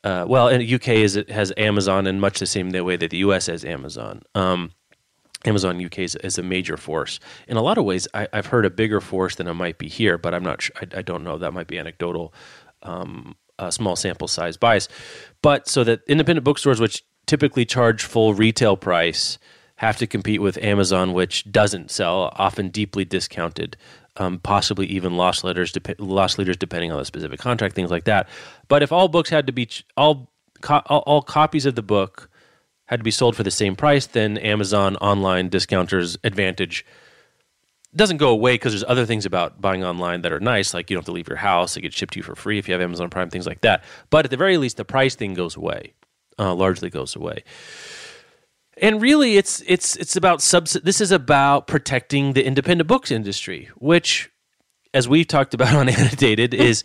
uh, 0.03 0.25
well 0.27 0.49
the 0.49 0.75
uk 0.75 0.87
is 0.87 1.15
it 1.15 1.29
has 1.29 1.53
amazon 1.57 2.07
in 2.07 2.19
much 2.19 2.39
the 2.39 2.45
same 2.45 2.69
way 2.71 2.95
that 2.95 3.11
the 3.11 3.17
us 3.17 3.45
has 3.47 3.63
amazon 3.65 4.21
um, 4.35 4.71
amazon 5.45 5.83
uk 5.85 5.99
is, 5.99 6.15
is 6.15 6.37
a 6.37 6.43
major 6.43 6.77
force 6.77 7.19
in 7.47 7.57
a 7.57 7.61
lot 7.61 7.77
of 7.77 7.83
ways 7.83 8.07
I, 8.13 8.27
i've 8.33 8.47
heard 8.47 8.65
a 8.65 8.69
bigger 8.69 9.01
force 9.01 9.35
than 9.35 9.47
it 9.47 9.53
might 9.53 9.77
be 9.77 9.87
here 9.87 10.17
but 10.17 10.33
i'm 10.33 10.43
not 10.43 10.61
sure 10.61 10.75
I, 10.81 10.99
I 10.99 11.01
don't 11.01 11.23
know 11.23 11.37
that 11.37 11.53
might 11.53 11.67
be 11.67 11.77
anecdotal 11.77 12.33
um, 12.83 13.35
a 13.59 13.71
small 13.71 13.95
sample 13.95 14.27
size 14.27 14.57
bias. 14.57 14.87
But 15.41 15.67
so 15.67 15.83
that 15.83 16.01
independent 16.07 16.43
bookstores, 16.43 16.79
which 16.79 17.03
typically 17.25 17.65
charge 17.65 18.03
full 18.03 18.33
retail 18.33 18.77
price, 18.77 19.37
have 19.75 19.97
to 19.97 20.07
compete 20.07 20.41
with 20.41 20.57
Amazon, 20.59 21.13
which 21.13 21.51
doesn't 21.51 21.91
sell, 21.91 22.31
often 22.35 22.69
deeply 22.69 23.05
discounted, 23.05 23.75
um, 24.17 24.39
possibly 24.39 24.85
even 24.87 25.17
loss 25.17 25.43
letters, 25.43 25.71
dep- 25.71 25.99
loss 25.99 26.37
leaders, 26.37 26.57
depending 26.57 26.91
on 26.91 26.99
the 26.99 27.05
specific 27.05 27.39
contract, 27.39 27.75
things 27.75 27.91
like 27.91 28.05
that. 28.05 28.29
But 28.67 28.83
if 28.83 28.91
all 28.91 29.07
books 29.07 29.29
had 29.29 29.47
to 29.47 29.53
be 29.53 29.65
ch- 29.65 29.85
all, 29.97 30.29
co- 30.61 30.83
all 30.85 30.99
all 30.99 31.21
copies 31.21 31.65
of 31.65 31.75
the 31.75 31.81
book 31.81 32.29
had 32.85 32.99
to 32.99 33.03
be 33.03 33.11
sold 33.11 33.35
for 33.35 33.43
the 33.43 33.51
same 33.51 33.75
price, 33.75 34.05
then 34.05 34.37
Amazon 34.37 34.95
online 34.97 35.49
discounters 35.49 36.17
advantage 36.23 36.85
doesn't 37.95 38.17
go 38.17 38.29
away 38.29 38.55
because 38.55 38.73
there's 38.73 38.83
other 38.87 39.05
things 39.05 39.25
about 39.25 39.61
buying 39.61 39.83
online 39.83 40.21
that 40.21 40.31
are 40.31 40.39
nice, 40.39 40.73
like 40.73 40.89
you 40.89 40.95
don't 40.95 41.01
have 41.01 41.05
to 41.05 41.11
leave 41.11 41.27
your 41.27 41.37
house; 41.37 41.77
it 41.77 41.81
gets 41.81 41.95
shipped 41.95 42.13
to 42.13 42.19
you 42.19 42.23
for 42.23 42.35
free 42.35 42.57
if 42.57 42.67
you 42.67 42.73
have 42.73 42.81
Amazon 42.81 43.09
Prime, 43.09 43.29
things 43.29 43.47
like 43.47 43.61
that. 43.61 43.83
But 44.09 44.25
at 44.25 44.31
the 44.31 44.37
very 44.37 44.57
least, 44.57 44.77
the 44.77 44.85
price 44.85 45.15
thing 45.15 45.33
goes 45.33 45.55
away, 45.55 45.93
uh, 46.39 46.53
largely 46.53 46.89
goes 46.89 47.15
away. 47.15 47.43
And 48.77 49.01
really, 49.01 49.37
it's 49.37 49.61
it's 49.67 49.95
it's 49.95 50.15
about 50.15 50.41
subs. 50.41 50.73
This 50.73 50.99
is 50.99 51.11
about 51.11 51.67
protecting 51.67 52.33
the 52.33 52.45
independent 52.45 52.87
books 52.87 53.11
industry, 53.11 53.69
which, 53.77 54.31
as 54.93 55.07
we've 55.07 55.27
talked 55.27 55.53
about 55.53 55.75
on 55.75 55.89
Annotated, 55.89 56.53
is. 56.53 56.83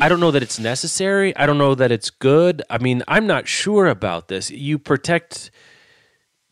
I 0.00 0.08
don't 0.08 0.20
know 0.20 0.30
that 0.30 0.42
it's 0.42 0.58
necessary. 0.58 1.36
I 1.36 1.44
don't 1.44 1.58
know 1.58 1.74
that 1.74 1.92
it's 1.92 2.08
good. 2.08 2.62
I 2.70 2.78
mean, 2.78 3.02
I'm 3.06 3.26
not 3.26 3.46
sure 3.46 3.88
about 3.88 4.28
this. 4.28 4.50
You 4.50 4.78
protect 4.78 5.50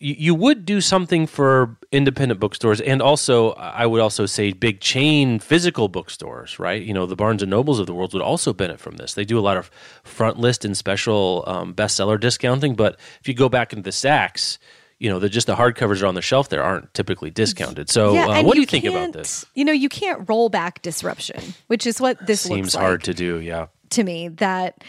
you, 0.00 0.14
you 0.18 0.34
would 0.34 0.64
do 0.64 0.80
something 0.80 1.26
for 1.26 1.76
independent 1.92 2.38
bookstores 2.38 2.80
and 2.80 3.02
also 3.02 3.50
I 3.52 3.84
would 3.84 4.00
also 4.00 4.24
say 4.24 4.52
big 4.52 4.80
chain 4.80 5.40
physical 5.40 5.88
bookstores, 5.88 6.58
right? 6.58 6.80
You 6.80 6.94
know, 6.94 7.04
the 7.04 7.16
Barnes 7.16 7.42
and 7.42 7.50
Nobles 7.50 7.80
of 7.80 7.86
the 7.86 7.94
world 7.94 8.12
would 8.12 8.22
also 8.22 8.52
benefit 8.52 8.80
from 8.80 8.96
this. 8.96 9.14
They 9.14 9.24
do 9.24 9.38
a 9.38 9.40
lot 9.40 9.56
of 9.56 9.70
front 10.04 10.38
list 10.38 10.64
and 10.64 10.76
special 10.76 11.42
um, 11.48 11.74
bestseller 11.74 12.18
discounting, 12.18 12.74
but 12.76 12.98
if 13.20 13.26
you 13.26 13.34
go 13.34 13.48
back 13.48 13.72
into 13.72 13.82
the 13.82 13.90
Saks, 13.90 14.58
you 15.00 15.10
know, 15.10 15.18
the 15.18 15.28
just 15.28 15.48
the 15.48 15.56
hardcovers 15.56 16.00
are 16.02 16.06
on 16.06 16.14
the 16.14 16.22
shelf 16.22 16.48
there 16.48 16.62
aren't 16.62 16.92
typically 16.94 17.30
discounted. 17.30 17.90
So, 17.90 18.14
Yeah, 18.14 18.26
uh, 18.28 18.42
what 18.44 18.54
do 18.54 18.60
you 18.60 18.66
think 18.66 18.84
about 18.84 19.12
this? 19.12 19.44
You 19.54 19.64
know, 19.64 19.72
you 19.72 19.88
can't 19.88 20.28
roll 20.28 20.48
back 20.48 20.82
disruption, 20.82 21.54
which 21.66 21.86
is 21.86 22.00
what 22.00 22.24
this 22.24 22.42
Seems 22.42 22.74
hard 22.74 23.02
to 23.04 23.14
do, 23.14 23.40
yeah. 23.40 23.66
to 23.90 24.04
me. 24.04 24.28
That 24.28 24.84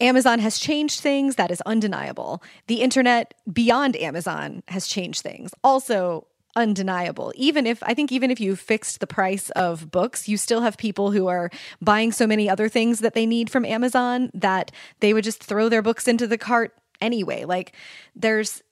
Amazon 0.00 0.40
has 0.40 0.58
changed 0.58 1.00
things. 1.00 1.36
That 1.36 1.50
is 1.50 1.60
undeniable. 1.62 2.42
The 2.66 2.82
internet 2.82 3.32
beyond 3.50 3.96
Amazon 3.96 4.62
has 4.68 4.86
changed 4.86 5.22
things. 5.22 5.52
Also 5.62 6.26
undeniable. 6.56 7.32
Even 7.36 7.66
if 7.66 7.82
I 7.82 7.94
think 7.94 8.12
even 8.12 8.30
if 8.30 8.40
you 8.40 8.56
fixed 8.56 9.00
the 9.00 9.06
price 9.06 9.50
of 9.50 9.90
books, 9.90 10.28
you 10.28 10.36
still 10.36 10.60
have 10.60 10.76
people 10.76 11.10
who 11.10 11.26
are 11.26 11.50
buying 11.80 12.12
so 12.12 12.26
many 12.26 12.48
other 12.48 12.68
things 12.68 13.00
that 13.00 13.14
they 13.14 13.26
need 13.26 13.50
from 13.50 13.64
Amazon 13.64 14.30
that 14.34 14.70
they 15.00 15.12
would 15.12 15.24
just 15.24 15.42
throw 15.42 15.68
their 15.68 15.82
books 15.82 16.08
into 16.08 16.26
the 16.26 16.38
cart 16.38 16.74
anyway. 17.00 17.44
Like 17.44 17.74
there's 18.14 18.62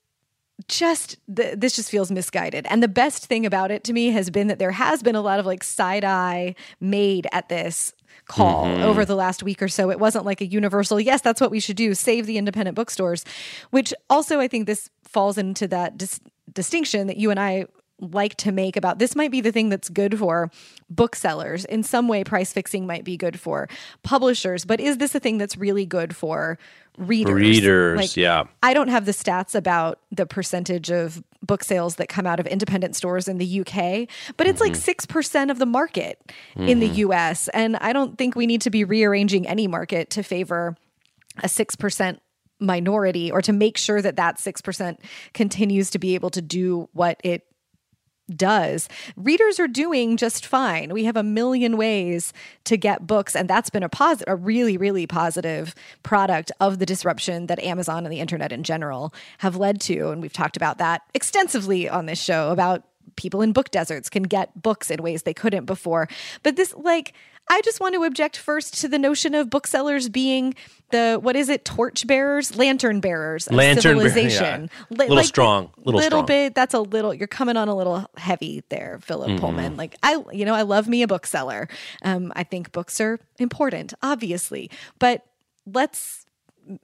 just 0.69 1.17
th- 1.35 1.59
this 1.59 1.77
just 1.77 1.91
feels 1.91 2.11
misguided 2.11 2.67
and 2.69 2.83
the 2.83 2.89
best 2.89 3.27
thing 3.27 3.47
about 3.47 3.71
it 3.71 3.83
to 3.85 3.93
me 3.93 4.11
has 4.11 4.31
been 4.31 4.47
that 4.49 4.59
there 4.59 4.71
has 4.71 5.03
been 5.03 5.17
a 5.17 5.21
lot 5.21 5.41
of 5.41 5.47
like 5.47 5.65
side 5.65 6.05
eye 6.05 6.55
made 6.79 7.27
at 7.33 7.49
this 7.49 7.93
call 8.27 8.67
mm-hmm. 8.67 8.83
over 8.83 9.05
the 9.05 9.17
last 9.17 9.43
week 9.43 9.63
or 9.63 9.69
so 9.69 9.91
it 9.91 9.99
wasn't 9.99 10.25
like 10.25 10.41
a 10.41 10.47
universal 10.47 11.01
yes 11.01 11.21
that's 11.21 11.41
what 11.41 11.51
we 11.51 11.59
should 11.59 11.75
do 11.77 11.95
save 11.95 12.27
the 12.27 12.39
independent 12.39 12.77
bookstores 12.77 13.25
which 13.71 13.93
also 14.09 14.39
i 14.39 14.47
think 14.47 14.67
this 14.67 14.91
falls 15.03 15.37
into 15.37 15.67
that 15.67 15.97
dis- 15.97 16.21
distinction 16.55 17.07
that 17.07 17.17
you 17.17 17.31
and 17.31 17.41
i 17.41 17.65
like 18.01 18.35
to 18.37 18.51
make 18.51 18.77
about 18.77 18.99
this 18.99 19.15
might 19.15 19.31
be 19.31 19.41
the 19.41 19.53
thing 19.53 19.69
that's 19.69 19.89
good 19.89 20.19
for 20.19 20.51
booksellers 20.91 21.65
in 21.67 21.85
some 21.85 22.09
way 22.09 22.25
price 22.25 22.53
fixing 22.53 22.85
might 22.85 23.05
be 23.05 23.17
good 23.17 23.39
for 23.39 23.69
publishers 24.03 24.65
but 24.65 24.81
is 24.81 24.99
this 24.99 25.15
a 25.15 25.21
thing 25.21 25.39
that's 25.39 25.57
really 25.57 25.87
good 25.87 26.15
for 26.17 26.59
readers 26.99 27.35
Readers, 27.35 27.99
Like, 27.99 28.17
yeah. 28.17 28.45
I 28.63 28.75
don't 28.75 28.89
have 28.89 29.07
the 29.07 29.13
stats 29.13 29.55
about 29.55 30.01
the 30.11 30.27
percentage 30.27 30.91
of 30.91 31.23
book 31.43 31.65
sales 31.65 31.97
that 31.97 32.09
come 32.09 32.27
out 32.27 32.39
of 32.39 32.47
independent 32.47 32.97
stores 32.97 33.29
in 33.29 33.39
the 33.39 33.61
UK, 33.61 34.09
but 34.37 34.47
it's 34.47 34.61
like 34.61 34.75
mm-hmm. 34.75 35.17
6% 35.17 35.51
of 35.51 35.59
the 35.59 35.67
market 35.67 36.21
in 36.57 36.81
the 36.81 36.89
mm-hmm. 36.89 37.11
US. 37.11 37.49
And 37.49 37.77
I 37.77 37.93
don't 37.93 38.19
think 38.19 38.37
we 38.37 38.47
need 38.47 38.61
to 38.63 38.71
be 38.71 38.85
rearranging 38.85 39.47
any 39.47 39.67
market 39.67 40.11
to 40.11 40.23
favor 40.23 40.77
a 41.39 41.47
6% 41.47 42.19
minority 42.63 43.31
or 43.31 43.43
to 43.43 43.53
make 43.53 43.77
sure 43.77 44.01
that 44.01 44.17
that 44.17 44.39
6% 44.39 44.99
continues 45.35 45.91
to 45.91 45.99
be 45.99 46.15
able 46.15 46.31
to 46.31 46.43
do 46.43 46.89
what 46.93 47.21
it 47.23 47.47
does. 48.37 48.89
Readers 49.17 49.59
are 49.61 49.69
doing 49.69 50.17
just 50.17 50.47
fine. 50.47 50.93
We 50.93 51.05
have 51.05 51.17
a 51.17 51.23
million 51.23 51.77
ways 51.77 52.33
to 52.65 52.77
get 52.77 53.07
books 53.07 53.35
and 53.35 53.49
that's 53.49 53.71
been 53.71 53.83
a 53.83 53.89
positive 53.89 54.33
a 54.33 54.37
really 54.37 54.77
really 54.77 55.07
positive 55.07 55.75
product 56.03 56.53
of 56.61 56.79
the 56.79 56.87
disruption 56.87 57.47
that 57.47 57.59
Amazon 57.59 58.07
and 58.07 58.13
the 58.13 58.21
internet 58.21 58.53
in 58.53 58.63
general 58.63 59.13
have 59.39 59.57
led 59.57 59.81
to 59.83 60.11
and 60.11 60.23
we've 60.23 60.33
talked 60.33 60.57
about 60.57 60.79
that 60.79 61.03
extensively 61.15 61.89
on 61.89 62.07
this 62.07 62.23
show 62.23 62.51
about 62.51 62.85
people 63.17 63.43
in 63.43 63.53
book 63.53 63.71
deserts 63.71 64.09
can 64.09 64.23
get 64.25 64.61
books 64.61 64.91
in 64.91 65.03
ways 65.03 65.23
they 65.23 65.35
couldn't 65.35 65.65
before. 65.67 66.09
But 66.43 66.57
this 66.57 66.75
like 66.77 67.13
I 67.51 67.61
just 67.63 67.81
want 67.81 67.95
to 67.97 68.05
object 68.05 68.37
first 68.37 68.81
to 68.83 68.89
the 68.89 68.99
notion 69.01 69.35
of 69.35 69.51
booksellers 69.51 70.09
being 70.09 70.55
the 70.91 71.19
what 71.21 71.35
is 71.35 71.49
it 71.49 71.65
torch 71.65 72.07
bearers 72.07 72.57
lantern 72.57 73.01
bearers 73.01 73.49
of 73.49 73.55
Lantern 73.55 73.99
bear- 73.99 74.09
civilization 74.11 74.71
yeah. 74.91 74.97
Li- 74.99 75.09
Little 75.09 75.25
strong, 75.25 75.71
little 75.85 76.01
strong. 76.01 76.27
bit 76.27 76.55
that's 76.55 76.73
a 76.75 76.81
little 76.81 77.13
you're 77.13 77.27
coming 77.27 77.57
on 77.57 77.69
a 77.69 77.75
little 77.75 78.07
heavy 78.17 78.63
there 78.69 79.01
philip 79.03 79.31
Mm-hmm. 79.31 79.39
pullman 79.39 79.77
like 79.77 79.97
i 80.03 80.23
you 80.33 80.45
know 80.45 80.55
i 80.55 80.63
love 80.63 80.87
me 80.89 81.03
a 81.03 81.09
bookseller 81.09 81.69
um 82.03 82.33
i 82.37 82.45
think 82.45 82.71
books 82.73 83.01
are 83.01 83.19
important 83.39 83.93
obviously 84.03 84.71
but 84.99 85.25
let's 85.67 86.22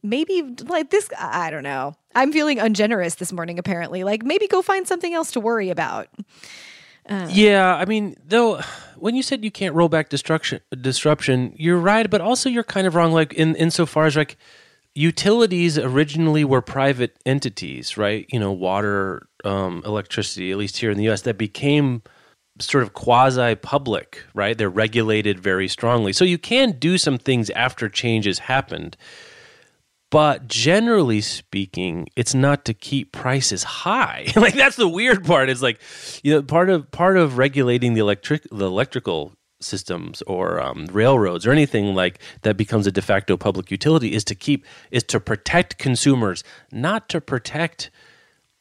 maybe 0.02 0.42
like 0.66 0.90
this 0.90 1.08
i 1.18 1.50
don't 1.50 1.62
know 1.62 1.94
i'm 2.14 2.32
feeling 2.32 2.58
ungenerous 2.58 3.16
this 3.16 3.32
morning 3.32 3.58
apparently 3.58 4.04
like 4.04 4.22
maybe 4.22 4.46
go 4.46 4.62
find 4.62 4.86
something 4.86 5.14
else 5.14 5.30
to 5.30 5.40
worry 5.40 5.70
about 5.70 6.08
Yeah, 7.30 7.74
I 7.74 7.86
mean, 7.86 8.16
though, 8.22 8.60
when 8.96 9.14
you 9.14 9.22
said 9.22 9.42
you 9.42 9.50
can't 9.50 9.74
roll 9.74 9.88
back 9.88 10.10
destruction, 10.10 10.60
disruption, 10.78 11.54
you're 11.56 11.78
right, 11.78 12.08
but 12.08 12.20
also 12.20 12.50
you're 12.50 12.64
kind 12.64 12.86
of 12.86 12.94
wrong. 12.94 13.12
Like 13.12 13.32
in 13.32 13.56
insofar 13.56 14.04
as 14.04 14.14
like 14.14 14.36
utilities 14.94 15.78
originally 15.78 16.44
were 16.44 16.60
private 16.60 17.16
entities, 17.24 17.96
right? 17.96 18.26
You 18.30 18.38
know, 18.38 18.52
water, 18.52 19.26
um, 19.44 19.82
electricity, 19.86 20.50
at 20.50 20.58
least 20.58 20.76
here 20.76 20.90
in 20.90 20.98
the 20.98 21.04
U.S., 21.04 21.22
that 21.22 21.38
became 21.38 22.02
sort 22.60 22.82
of 22.82 22.92
quasi 22.92 23.54
public, 23.54 24.24
right? 24.34 24.58
They're 24.58 24.68
regulated 24.68 25.40
very 25.40 25.68
strongly, 25.68 26.12
so 26.12 26.24
you 26.24 26.38
can 26.38 26.72
do 26.72 26.98
some 26.98 27.16
things 27.16 27.48
after 27.50 27.88
changes 27.88 28.40
happened. 28.40 28.96
But 30.10 30.48
generally 30.48 31.20
speaking, 31.20 32.08
it's 32.16 32.34
not 32.34 32.64
to 32.64 32.72
keep 32.74 33.12
prices 33.12 33.62
high. 33.62 34.26
like 34.36 34.54
that's 34.54 34.76
the 34.76 34.88
weird 34.88 35.24
part. 35.24 35.50
Is 35.50 35.62
like, 35.62 35.80
you 36.22 36.32
know, 36.32 36.42
part 36.42 36.70
of 36.70 36.90
part 36.90 37.16
of 37.18 37.36
regulating 37.36 37.94
the 37.94 38.00
electric 38.00 38.44
the 38.50 38.66
electrical 38.66 39.34
systems 39.60 40.22
or 40.22 40.60
um, 40.62 40.86
railroads 40.92 41.44
or 41.46 41.50
anything 41.50 41.94
like 41.94 42.20
that 42.42 42.56
becomes 42.56 42.86
a 42.86 42.92
de 42.92 43.02
facto 43.02 43.36
public 43.36 43.70
utility 43.70 44.14
is 44.14 44.24
to 44.24 44.34
keep 44.34 44.64
is 44.90 45.02
to 45.04 45.20
protect 45.20 45.78
consumers, 45.78 46.42
not 46.72 47.08
to 47.10 47.20
protect 47.20 47.90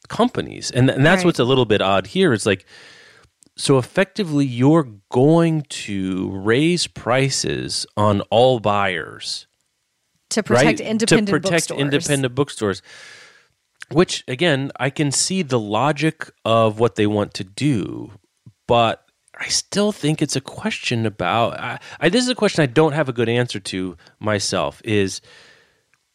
companies. 0.08 0.70
And, 0.70 0.90
and 0.90 1.04
that's 1.04 1.20
Right. 1.20 1.26
what's 1.26 1.38
a 1.38 1.44
little 1.44 1.66
bit 1.66 1.80
odd 1.80 2.08
here. 2.08 2.32
It's 2.32 2.46
like 2.46 2.66
so 3.56 3.78
effectively 3.78 4.44
you're 4.46 4.88
going 5.10 5.62
to 5.62 6.30
raise 6.30 6.86
prices 6.86 7.86
on 7.96 8.20
all 8.30 8.60
buyers 8.60 9.46
to 10.30 10.42
protect 10.42 10.66
right? 10.66 10.80
independent 10.80 11.26
to 11.28 11.32
protect 11.32 11.68
bookstores. 11.68 11.80
independent 11.80 12.34
bookstores 12.34 12.82
which 13.90 14.24
again 14.28 14.70
i 14.78 14.90
can 14.90 15.10
see 15.10 15.42
the 15.42 15.58
logic 15.58 16.30
of 16.44 16.78
what 16.78 16.96
they 16.96 17.06
want 17.06 17.34
to 17.34 17.44
do 17.44 18.10
but 18.66 19.04
i 19.38 19.48
still 19.48 19.92
think 19.92 20.20
it's 20.20 20.36
a 20.36 20.40
question 20.40 21.06
about 21.06 21.58
I, 21.58 21.78
I, 22.00 22.08
this 22.08 22.24
is 22.24 22.30
a 22.30 22.34
question 22.34 22.62
i 22.62 22.66
don't 22.66 22.92
have 22.92 23.08
a 23.08 23.12
good 23.12 23.28
answer 23.28 23.60
to 23.60 23.96
myself 24.18 24.82
is 24.84 25.20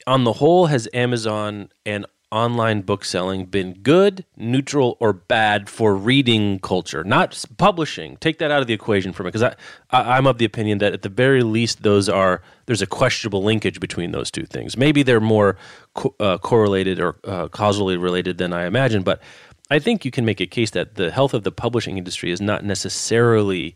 on 0.06 0.24
the 0.24 0.34
whole 0.34 0.68
has 0.68 0.88
amazon 0.94 1.70
and 1.86 2.06
online 2.34 2.82
book 2.82 3.06
selling 3.06 3.46
been 3.46 3.74
good 3.84 4.26
neutral 4.36 4.98
or 5.00 5.14
bad 5.14 5.70
for 5.70 5.96
reading 5.96 6.60
culture? 6.60 7.04
Not 7.04 7.44
publishing. 7.58 8.18
Take 8.18 8.40
that 8.40 8.52
out 8.52 8.62
of 8.62 8.68
the 8.68 8.74
equation 8.74 9.14
for 9.14 9.24
me 9.24 9.28
because 9.28 9.44
I, 9.44 9.56
I 9.92 10.18
i'm 10.18 10.26
of 10.28 10.40
the 10.40 10.46
opinion 10.46 10.80
that 10.80 10.94
at 10.94 11.04
the 11.04 11.10
very 11.10 11.44
least 11.44 11.84
those 11.84 12.10
are 12.10 12.42
there's 12.66 12.82
a 12.82 12.88
questionable 12.88 13.44
linkage 13.44 13.80
between 13.80 14.12
those 14.12 14.32
two 14.32 14.46
things. 14.46 14.76
Maybe 14.76 15.04
they're 15.04 15.20
more 15.20 15.58
co- 15.94 16.16
uh, 16.20 16.38
correlated 16.40 17.00
or 17.00 17.18
uh, 17.24 17.48
causally 17.50 17.98
related 17.98 18.38
than 18.38 18.54
i 18.54 18.66
imagine 18.66 19.04
but 19.04 19.22
i 19.70 19.80
think 19.80 20.06
you 20.06 20.12
can 20.12 20.26
make 20.26 20.42
a 20.42 20.48
case 20.48 20.72
that 20.72 20.96
the 20.96 21.12
health 21.12 21.34
of 21.34 21.44
the 21.44 21.52
publishing 21.52 21.98
industry 21.98 22.32
is 22.32 22.42
not 22.42 22.64
necessarily 22.64 23.76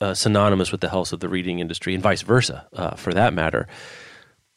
uh, 0.00 0.14
synonymous 0.14 0.70
with 0.70 0.80
the 0.80 0.88
health 0.88 1.12
of 1.12 1.20
the 1.20 1.28
reading 1.28 1.58
industry 1.58 1.94
and 1.94 2.02
vice 2.02 2.22
versa 2.22 2.66
uh, 2.74 2.94
for 2.94 3.12
that 3.12 3.34
matter. 3.34 3.66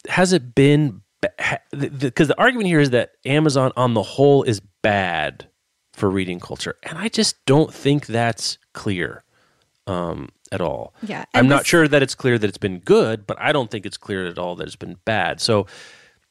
Has 0.08 0.32
it 0.32 0.54
been 0.54 1.02
because 1.22 2.28
the, 2.28 2.34
argument 2.38 2.66
here 2.66 2.80
is 2.80 2.90
that 2.90 3.12
Amazon 3.24 3.72
on 3.76 3.94
the 3.94 4.02
whole 4.02 4.42
is 4.42 4.60
bad 4.82 5.48
for 5.92 6.10
reading 6.10 6.40
culture, 6.40 6.76
and 6.82 6.98
I 6.98 7.08
just 7.08 7.44
don't 7.46 7.72
think 7.72 8.06
that's 8.06 8.58
clear. 8.72 9.24
Um, 9.86 10.28
at 10.52 10.60
all. 10.60 10.94
Yeah, 11.02 11.24
I'm 11.34 11.48
not 11.48 11.66
sure 11.66 11.88
that 11.88 12.02
it's 12.02 12.14
clear 12.14 12.38
that 12.38 12.46
it's 12.46 12.58
been 12.58 12.78
good, 12.80 13.26
but 13.26 13.40
I 13.40 13.52
don't 13.52 13.70
think 13.70 13.86
it's 13.86 13.96
clear 13.96 14.26
at 14.26 14.38
all 14.38 14.54
that 14.56 14.66
it's 14.66 14.76
been 14.76 14.98
bad. 15.06 15.40
So 15.40 15.66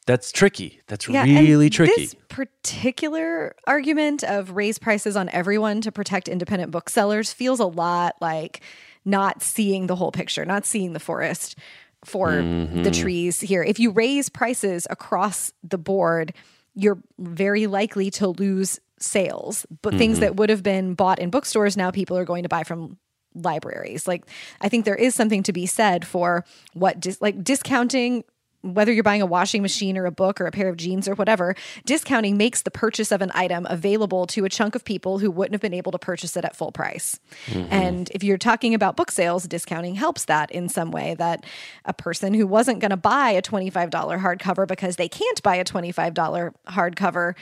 that's 0.06 0.32
tricky. 0.32 0.80
That's 0.88 1.08
Yeah, 1.08 1.24
really 1.24 1.70
tricky. 1.70 2.06
This 2.06 2.16
particular 2.28 3.54
argument 3.66 4.24
of 4.24 4.52
raise 4.52 4.78
prices 4.78 5.16
on 5.16 5.28
everyone 5.30 5.80
to 5.82 5.92
protect 5.92 6.28
independent 6.28 6.70
booksellers 6.70 7.32
feels 7.32 7.60
a 7.60 7.66
lot 7.66 8.16
like 8.20 8.62
not 9.04 9.42
seeing 9.42 9.86
the 9.86 9.96
whole 9.96 10.12
picture, 10.12 10.44
not 10.44 10.64
seeing 10.66 10.92
the 10.92 11.00
forest 11.00 11.56
for 12.04 12.28
Mm-hmm. 12.30 12.82
the 12.82 12.90
trees 12.90 13.40
here. 13.40 13.62
If 13.62 13.78
you 13.78 13.90
raise 13.90 14.28
prices 14.28 14.86
across 14.90 15.52
the 15.62 15.78
board, 15.78 16.32
you're 16.74 16.98
very 17.18 17.66
likely 17.66 18.10
to 18.12 18.28
lose 18.28 18.80
sales. 18.98 19.66
But 19.82 19.94
things 19.94 20.16
Mm-hmm. 20.16 20.20
that 20.22 20.36
would 20.36 20.50
have 20.50 20.62
been 20.62 20.94
bought 20.94 21.18
in 21.18 21.30
bookstores 21.30 21.76
now 21.76 21.90
people 21.90 22.16
are 22.16 22.24
going 22.24 22.42
to 22.44 22.48
buy 22.48 22.62
from 22.64 22.98
libraries. 23.34 24.06
Like 24.06 24.24
I 24.60 24.68
think 24.68 24.84
there 24.84 24.94
is 24.94 25.14
something 25.14 25.42
to 25.44 25.52
be 25.52 25.66
said 25.66 26.06
for 26.06 26.44
what 26.74 27.00
dis- 27.00 27.20
like 27.20 27.42
discounting 27.42 28.24
whether 28.62 28.92
you're 28.92 29.02
buying 29.02 29.22
a 29.22 29.26
washing 29.26 29.62
machine 29.62 29.98
or 29.98 30.06
a 30.06 30.10
book 30.10 30.40
or 30.40 30.46
a 30.46 30.50
pair 30.50 30.68
of 30.68 30.76
jeans 30.76 31.08
or 31.08 31.14
whatever, 31.14 31.54
discounting 31.84 32.36
makes 32.36 32.62
the 32.62 32.70
purchase 32.70 33.12
of 33.12 33.20
an 33.20 33.30
item 33.34 33.66
available 33.68 34.26
to 34.28 34.44
a 34.44 34.48
chunk 34.48 34.74
of 34.74 34.84
people 34.84 35.18
who 35.18 35.30
wouldn't 35.30 35.54
have 35.54 35.60
been 35.60 35.74
able 35.74 35.92
to 35.92 35.98
purchase 35.98 36.36
it 36.36 36.44
at 36.44 36.56
full 36.56 36.72
price. 36.72 37.18
Mm-hmm. 37.46 37.72
And 37.72 38.10
if 38.10 38.22
you're 38.22 38.38
talking 38.38 38.74
about 38.74 38.96
book 38.96 39.10
sales, 39.10 39.46
discounting 39.46 39.94
helps 39.94 40.24
that 40.26 40.50
in 40.50 40.68
some 40.68 40.90
way 40.90 41.14
that 41.14 41.44
a 41.84 41.92
person 41.92 42.34
who 42.34 42.46
wasn't 42.46 42.80
going 42.80 42.90
to 42.90 42.96
buy 42.96 43.30
a 43.30 43.42
$25 43.42 43.90
hardcover 43.90 44.66
because 44.66 44.96
they 44.96 45.08
can't 45.08 45.42
buy 45.42 45.56
a 45.56 45.64
$25 45.64 46.54
hardcover 46.68 47.34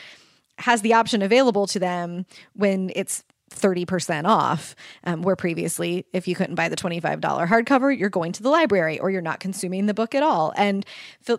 has 0.59 0.83
the 0.83 0.93
option 0.95 1.23
available 1.23 1.67
to 1.67 1.79
them 1.79 2.27
when 2.55 2.91
it's 2.95 3.25
30% 3.51 4.27
off. 4.27 4.75
Um, 5.05 5.23
where 5.23 5.37
previously, 5.37 6.07
if 6.13 6.27
you 6.29 6.35
couldn't 6.35 6.55
buy 6.55 6.69
the 6.69 6.77
$25 6.77 7.21
hardcover, 7.21 7.97
you're 7.97 8.11
going 8.11 8.33
to 8.33 8.43
the 8.43 8.51
library 8.51 8.99
or 8.99 9.11
you're 9.11 9.23
not 9.23 9.41
consuming 9.41 9.87
the 9.87 9.95
book 9.95 10.15
at 10.15 10.23
all. 10.23 10.53
And 10.57 10.85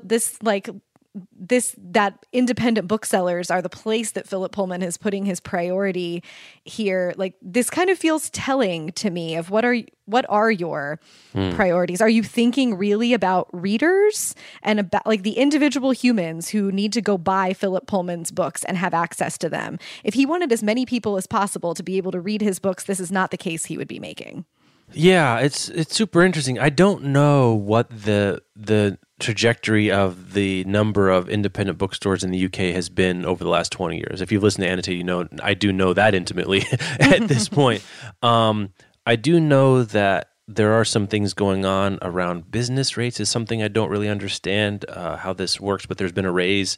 this, 0.04 0.42
like, 0.44 0.70
this 1.14 1.76
that 1.78 2.26
independent 2.32 2.88
booksellers 2.88 3.52
are 3.52 3.62
the 3.62 3.70
place 3.70 4.12
that 4.12 4.28
Philip 4.28 4.52
Pullman 4.52 4.82
is 4.82 4.98
putting 4.98 5.26
his 5.26 5.40
priority 5.40 6.24
here. 6.64 7.14
Like 7.18 7.36
this 7.42 7.70
kind 7.70 7.90
of 7.90 7.98
feels 7.98 8.30
telling 8.30 8.92
to 8.94 9.10
me 9.10 9.36
of 9.36 9.50
what 9.50 9.66
are 9.66 9.78
what 10.06 10.26
are 10.30 10.50
your 10.52 11.00
hmm. 11.34 11.52
priorities? 11.52 12.02
Are 12.02 12.10
you 12.10 12.24
thinking 12.24 12.78
really 12.78 13.14
about 13.14 13.50
readers 13.52 14.36
and 14.64 14.80
about 14.80 15.06
like 15.06 15.24
the 15.24 15.34
individual 15.34 15.92
humans 15.92 16.50
who 16.50 16.72
need 16.72 16.94
to 16.94 17.02
go 17.02 17.18
buy 17.18 17.54
Philip 17.54 17.88
Pullman's 17.88 18.32
books 18.32 18.64
and 18.64 18.78
have 18.78 18.94
access 18.94 19.38
to 19.40 19.50
them? 19.50 19.80
If 20.04 20.14
he 20.14 20.26
wanted 20.26 20.52
as 20.52 20.64
many 20.64 20.86
people 20.86 21.18
as 21.18 21.28
possible 21.28 21.74
to 21.74 21.84
be 21.84 21.98
able 21.98 22.12
to 22.12 22.22
read 22.22 22.42
his 22.42 22.60
books 22.60 22.86
this 22.86 23.00
is 23.00 23.12
not 23.12 23.32
the 23.32 23.38
case 23.38 23.66
he 23.66 23.78
would 23.78 23.88
be 23.88 24.00
making 24.00 24.46
Yeah, 24.94 25.40
it's 25.40 25.70
it's 25.70 25.96
super 25.96 26.24
interesting. 26.24 26.60
I 26.60 26.70
don't 26.70 27.06
know 27.06 27.54
what 27.54 27.90
the 27.90 28.42
the 28.56 28.98
trajectory 29.20 29.92
of 29.92 30.34
the 30.34 30.64
number 30.64 31.10
of 31.10 31.30
independent 31.30 31.78
bookstores 31.78 32.24
in 32.24 32.32
the 32.32 32.46
UK 32.46 32.74
has 32.74 32.90
been 32.90 33.24
over 33.24 33.44
the 33.44 33.50
last 33.50 33.72
20 33.72 33.98
years. 33.98 34.20
If 34.20 34.32
you've 34.32 34.42
listened 34.42 34.64
to 34.64 34.70
Annotate, 34.70 34.98
you 34.98 35.04
know 35.04 35.28
I 35.44 35.54
do 35.54 35.72
know 35.72 35.94
that 35.94 36.16
intimately 36.16 36.64
at 37.00 37.28
this 37.28 37.48
point. 37.60 37.84
Um, 38.24 38.74
I 39.06 39.16
do 39.16 39.40
know 39.40 39.84
that 39.84 40.30
there 40.48 40.74
are 40.74 40.86
some 40.86 41.08
things 41.08 41.34
going 41.34 41.66
on 41.66 41.98
around 42.02 42.52
business 42.52 42.98
rates 42.98 43.20
is 43.20 43.30
something 43.30 43.64
I 43.64 43.68
don't 43.68 43.90
really 43.90 44.10
understand 44.10 44.86
uh, 44.90 45.18
how 45.18 45.34
this 45.34 45.60
works, 45.60 45.86
but 45.86 45.98
there's 45.98 46.12
been 46.12 46.26
a 46.26 46.32
raise 46.32 46.78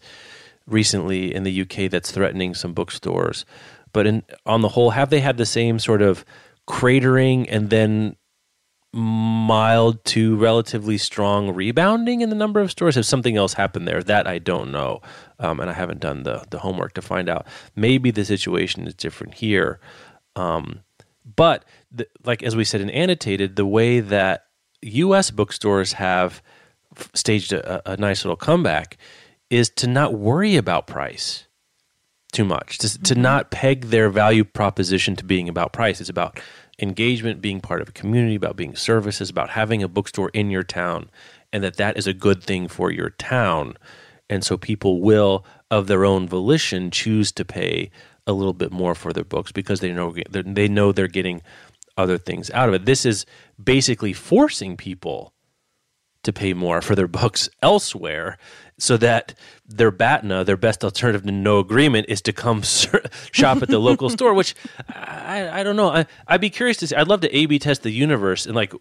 recently 0.68 1.34
in 1.34 1.44
the 1.44 1.62
UK 1.62 1.90
that's 1.90 2.12
threatening 2.12 2.54
some 2.54 2.74
bookstores. 2.74 3.46
But 3.94 4.08
in 4.08 4.24
on 4.46 4.62
the 4.62 4.70
whole, 4.70 4.92
have 4.92 5.10
they 5.10 5.22
had 5.22 5.38
the 5.38 5.46
same 5.46 5.80
sort 5.80 6.02
of 6.02 6.26
cratering 6.68 7.48
and 7.50 7.70
then 7.70 8.16
mild 8.96 10.04
to 10.06 10.36
relatively 10.36 11.00
strong 11.00 11.54
rebounding 11.54 12.22
in 12.22 12.30
the 12.30 12.36
number 12.36 12.60
of 12.60 12.72
stores? 12.72 12.96
Has 12.96 13.08
something 13.08 13.36
else 13.38 13.54
happened 13.54 13.88
there? 13.88 14.04
That 14.04 14.28
I 14.28 14.40
don't 14.40 14.72
know, 14.72 15.02
um, 15.40 15.60
and 15.60 15.70
I 15.70 15.74
haven't 15.74 16.00
done 16.00 16.24
the 16.24 16.46
the 16.50 16.60
homework 16.60 16.94
to 16.94 17.02
find 17.02 17.30
out. 17.30 17.48
Maybe 17.76 18.12
the 18.12 18.26
situation 18.26 18.88
is 18.88 18.94
different 18.94 19.36
here, 19.36 19.80
um, 20.36 20.82
but 21.36 21.66
the, 21.92 22.08
like 22.24 22.44
as 22.44 22.56
we 22.56 22.64
said 22.64 22.82
in 22.82 22.90
annotated, 22.90 23.56
the 23.56 23.66
way 23.66 24.00
that 24.00 24.46
U.S. 24.82 25.32
bookstores 25.32 25.94
have 25.94 26.42
staged 27.14 27.54
a, 27.54 27.92
a 27.92 27.98
nice 27.98 28.24
little 28.24 28.38
comeback 28.38 28.98
is 29.50 29.70
to 29.70 29.88
not 29.88 30.14
worry 30.14 30.56
about 30.56 30.88
price 30.88 31.48
too 32.34 32.46
much. 32.46 32.78
To, 32.80 33.04
to 33.04 33.14
mm-hmm. 33.14 33.22
not 33.22 33.52
peg 33.52 33.86
their 33.86 34.10
value 34.10 34.44
proposition 34.44 35.16
to 35.16 35.24
being 35.24 35.48
about 35.48 35.74
price. 35.74 36.02
It's 36.02 36.10
about 36.10 36.40
engagement 36.80 37.42
being 37.42 37.62
part 37.62 37.82
of 37.82 37.90
a 37.90 37.94
community 37.94 38.36
about 38.36 38.56
being 38.56 38.76
services 38.76 39.30
about 39.30 39.52
having 39.52 39.84
a 39.84 39.88
bookstore 39.88 40.30
in 40.34 40.50
your 40.50 40.64
town 40.64 41.10
and 41.52 41.64
that 41.64 41.78
that 41.78 41.98
is 41.98 42.08
a 42.08 42.14
good 42.14 42.44
thing 42.44 42.68
for 42.68 42.92
your 42.92 43.12
town. 43.12 43.78
And 44.30 44.44
so 44.44 44.58
people 44.58 45.02
will 45.02 45.46
of 45.70 45.88
their 45.88 46.04
own 46.04 46.28
volition 46.28 46.90
choose 46.90 47.32
to 47.34 47.46
pay 47.46 47.92
a 48.26 48.34
little 48.34 48.54
bit 48.54 48.72
more 48.72 48.96
for 48.96 49.14
their 49.14 49.24
books 49.24 49.52
because 49.52 49.82
they 49.82 49.92
know 49.92 50.16
they 50.32 50.68
know 50.68 50.92
they're 50.92 51.08
getting 51.08 51.42
other 51.98 52.18
things 52.18 52.50
out 52.52 52.70
of 52.70 52.76
it. 52.76 52.86
This 52.86 53.06
is 53.06 53.26
basically 53.62 54.14
forcing 54.14 54.76
people 54.78 55.34
to 56.24 56.34
pay 56.34 56.54
more 56.54 56.82
for 56.82 56.96
their 56.96 57.08
books 57.22 57.50
elsewhere 57.62 58.38
so 58.78 58.98
that 58.98 59.34
their 59.66 59.92
BATNA, 59.92 60.44
their 60.46 60.58
best 60.58 60.84
alternative 60.84 61.24
to 61.24 61.32
no 61.32 61.60
agreement, 61.60 62.08
is 62.10 62.22
to 62.24 62.34
come 62.34 62.64
ser- 62.64 63.04
shop 63.32 63.62
at 63.62 63.70
the 63.70 63.80
local 63.80 64.10
store, 64.18 64.34
which 64.34 64.56
I, 64.90 65.60
I 65.60 65.64
don't 65.64 65.76
know. 65.76 65.90
I, 65.90 66.06
I'd 66.28 66.42
be 66.42 66.50
curious 66.50 66.78
to 66.78 66.88
see. 66.88 66.96
I'd 66.96 67.08
love 67.08 67.22
to 67.22 67.36
A 67.36 67.46
B 67.46 67.60
test 67.60 67.84
the 67.84 67.92
universe 67.92 68.46
and 68.46 68.56
like 68.56 68.74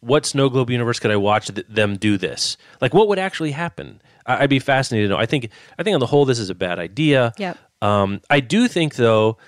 what 0.00 0.26
Snow 0.26 0.48
Globe 0.48 0.70
universe 0.70 0.98
could 0.98 1.12
I 1.12 1.16
watch 1.16 1.46
th- 1.48 1.66
them 1.68 1.96
do 1.96 2.18
this? 2.18 2.56
Like 2.80 2.92
what 2.92 3.08
would 3.08 3.18
actually 3.18 3.52
happen? 3.52 4.02
I, 4.26 4.42
I'd 4.42 4.50
be 4.50 4.58
fascinated 4.58 5.08
to 5.08 5.14
know. 5.14 5.20
I 5.20 5.26
think, 5.26 5.48
I 5.78 5.82
think 5.82 5.94
on 5.94 6.00
the 6.00 6.06
whole, 6.06 6.24
this 6.24 6.38
is 6.40 6.50
a 6.50 6.54
bad 6.54 6.78
idea. 6.78 7.32
Yep. 7.38 7.58
Um, 7.82 8.20
I 8.28 8.40
do 8.40 8.68
think 8.68 8.96
though 8.96 9.38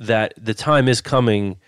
that 0.00 0.34
the 0.36 0.54
time 0.54 0.88
is 0.88 1.00
coming 1.00 1.58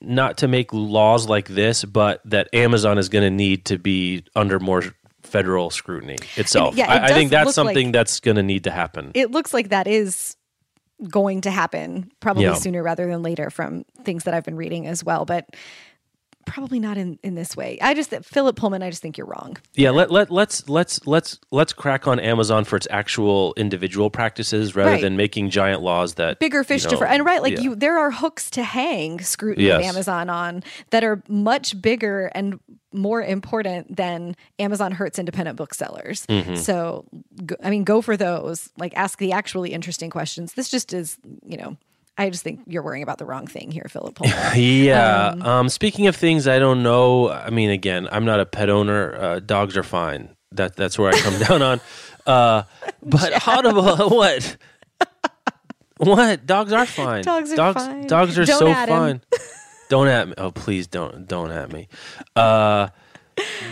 not 0.00 0.36
to 0.38 0.48
make 0.48 0.72
laws 0.72 1.28
like 1.28 1.48
this, 1.48 1.84
but 1.84 2.20
that 2.26 2.48
Amazon 2.52 2.98
is 2.98 3.08
going 3.08 3.24
to 3.24 3.30
need 3.30 3.64
to 3.66 3.78
be 3.78 4.24
under 4.36 4.60
more 4.60 4.82
federal 5.24 5.70
scrutiny 5.70 6.16
itself. 6.36 6.76
yeah, 6.76 6.84
it 6.94 7.02
I, 7.02 7.04
I 7.06 7.08
think 7.08 7.30
that's 7.30 7.54
something 7.54 7.86
like- 7.88 7.92
that's 7.92 8.20
going 8.20 8.36
to 8.36 8.42
need 8.42 8.64
to 8.64 8.70
happen. 8.70 9.10
it 9.14 9.30
looks 9.32 9.52
like 9.52 9.70
that 9.70 9.86
is 9.86 10.36
going 11.10 11.40
to 11.42 11.50
happen 11.50 12.10
probably 12.20 12.44
Yeah. 12.44 12.54
sooner 12.54 12.82
rather 12.82 13.06
than 13.06 13.22
later 13.22 13.50
from 13.50 13.84
things 14.04 14.24
that 14.24 14.32
I've 14.34 14.44
been 14.44 14.56
reading 14.56 14.86
as 14.86 15.02
well, 15.02 15.24
but 15.24 15.48
probably 16.46 16.78
not 16.78 16.98
in, 16.98 17.18
in 17.22 17.34
this 17.34 17.56
way. 17.56 17.78
I 17.80 17.94
just 17.94 18.10
Philip 18.22 18.54
Pullman, 18.54 18.82
I 18.82 18.90
just 18.90 19.00
think 19.00 19.16
you're 19.16 19.26
wrong. 19.26 19.56
yeah, 19.74 19.90
let, 19.90 20.10
let 20.10 20.30
let's 20.30 20.68
let's 20.68 21.04
let's 21.06 21.40
let's 21.50 21.72
crack 21.72 22.06
on 22.06 22.20
Amazon 22.20 22.64
for 22.64 22.76
its 22.76 22.86
actual 22.90 23.54
individual 23.56 24.10
practices 24.10 24.76
rather 24.76 24.90
Right. 24.92 25.00
than 25.02 25.16
making 25.16 25.48
giant 25.50 25.80
laws 25.80 26.14
that 26.14 26.38
Bigger 26.38 26.62
fish 26.62 26.84
you 26.84 26.90
to 26.90 26.94
know, 26.96 26.98
fry. 27.00 27.14
And 27.14 27.24
right, 27.24 27.42
like 27.42 27.54
yeah. 27.54 27.60
you 27.60 27.74
there 27.74 27.98
are 27.98 28.10
hooks 28.10 28.50
to 28.50 28.62
hang 28.62 29.20
scrutiny 29.20 29.70
of 29.70 29.80
Yes. 29.80 29.92
Amazon 29.94 30.28
on 30.28 30.62
that 30.90 31.02
are 31.02 31.22
much 31.28 31.80
bigger 31.80 32.26
and 32.34 32.60
more 32.94 33.22
important 33.22 33.94
than 33.96 34.36
Amazon 34.58 34.92
hurts 34.92 35.18
independent 35.18 35.56
booksellers. 35.56 36.26
Mm-hmm. 36.26 36.54
So 36.56 37.04
go, 37.44 37.56
I 37.62 37.70
mean 37.70 37.84
go 37.84 38.00
for 38.00 38.16
those. 38.16 38.70
Like 38.78 38.96
ask 38.96 39.18
the 39.18 39.32
actually 39.32 39.72
interesting 39.72 40.10
questions. 40.10 40.54
This 40.54 40.68
just 40.70 40.92
is, 40.92 41.18
you 41.44 41.56
know, 41.56 41.76
I 42.16 42.30
just 42.30 42.44
think 42.44 42.60
you're 42.66 42.82
worrying 42.82 43.02
about 43.02 43.18
the 43.18 43.24
wrong 43.24 43.46
thing 43.46 43.70
here, 43.70 43.86
Philip 43.88 44.18
Yeah. 44.54 45.34
Um, 45.40 45.68
speaking 45.68 46.06
of 46.06 46.14
things 46.14 46.46
I 46.46 46.58
don't 46.58 46.82
know, 46.82 47.30
I 47.30 47.50
mean, 47.50 47.70
again, 47.70 48.08
I'm 48.10 48.24
not 48.24 48.38
a 48.40 48.46
pet 48.46 48.70
owner. 48.70 49.14
Uh, 49.14 49.40
dogs 49.40 49.76
are 49.76 49.82
fine. 49.82 50.28
That 50.52 50.76
that's 50.76 50.98
where 50.98 51.12
I 51.12 51.18
come 51.18 51.38
down 51.48 51.62
on. 51.62 51.80
Uh, 52.26 52.62
but 53.02 53.46
Audible, 53.48 54.10
what? 54.10 54.56
What? 55.98 56.46
Dogs 56.46 56.72
are 56.72 56.86
fine. 56.86 57.22
Dogs 57.22 57.52
are 57.52 57.56
dogs, 57.56 57.84
fine. 57.84 58.06
Dogs 58.06 58.38
are 58.38 58.44
Don't 58.44 58.58
so 58.58 58.74
fine. 58.74 59.20
Don't 59.88 60.08
at 60.08 60.28
me. 60.28 60.34
Oh, 60.38 60.50
please 60.50 60.86
don't 60.86 61.26
don't 61.26 61.50
at 61.50 61.72
me. 61.72 61.88
Uh, 62.34 62.88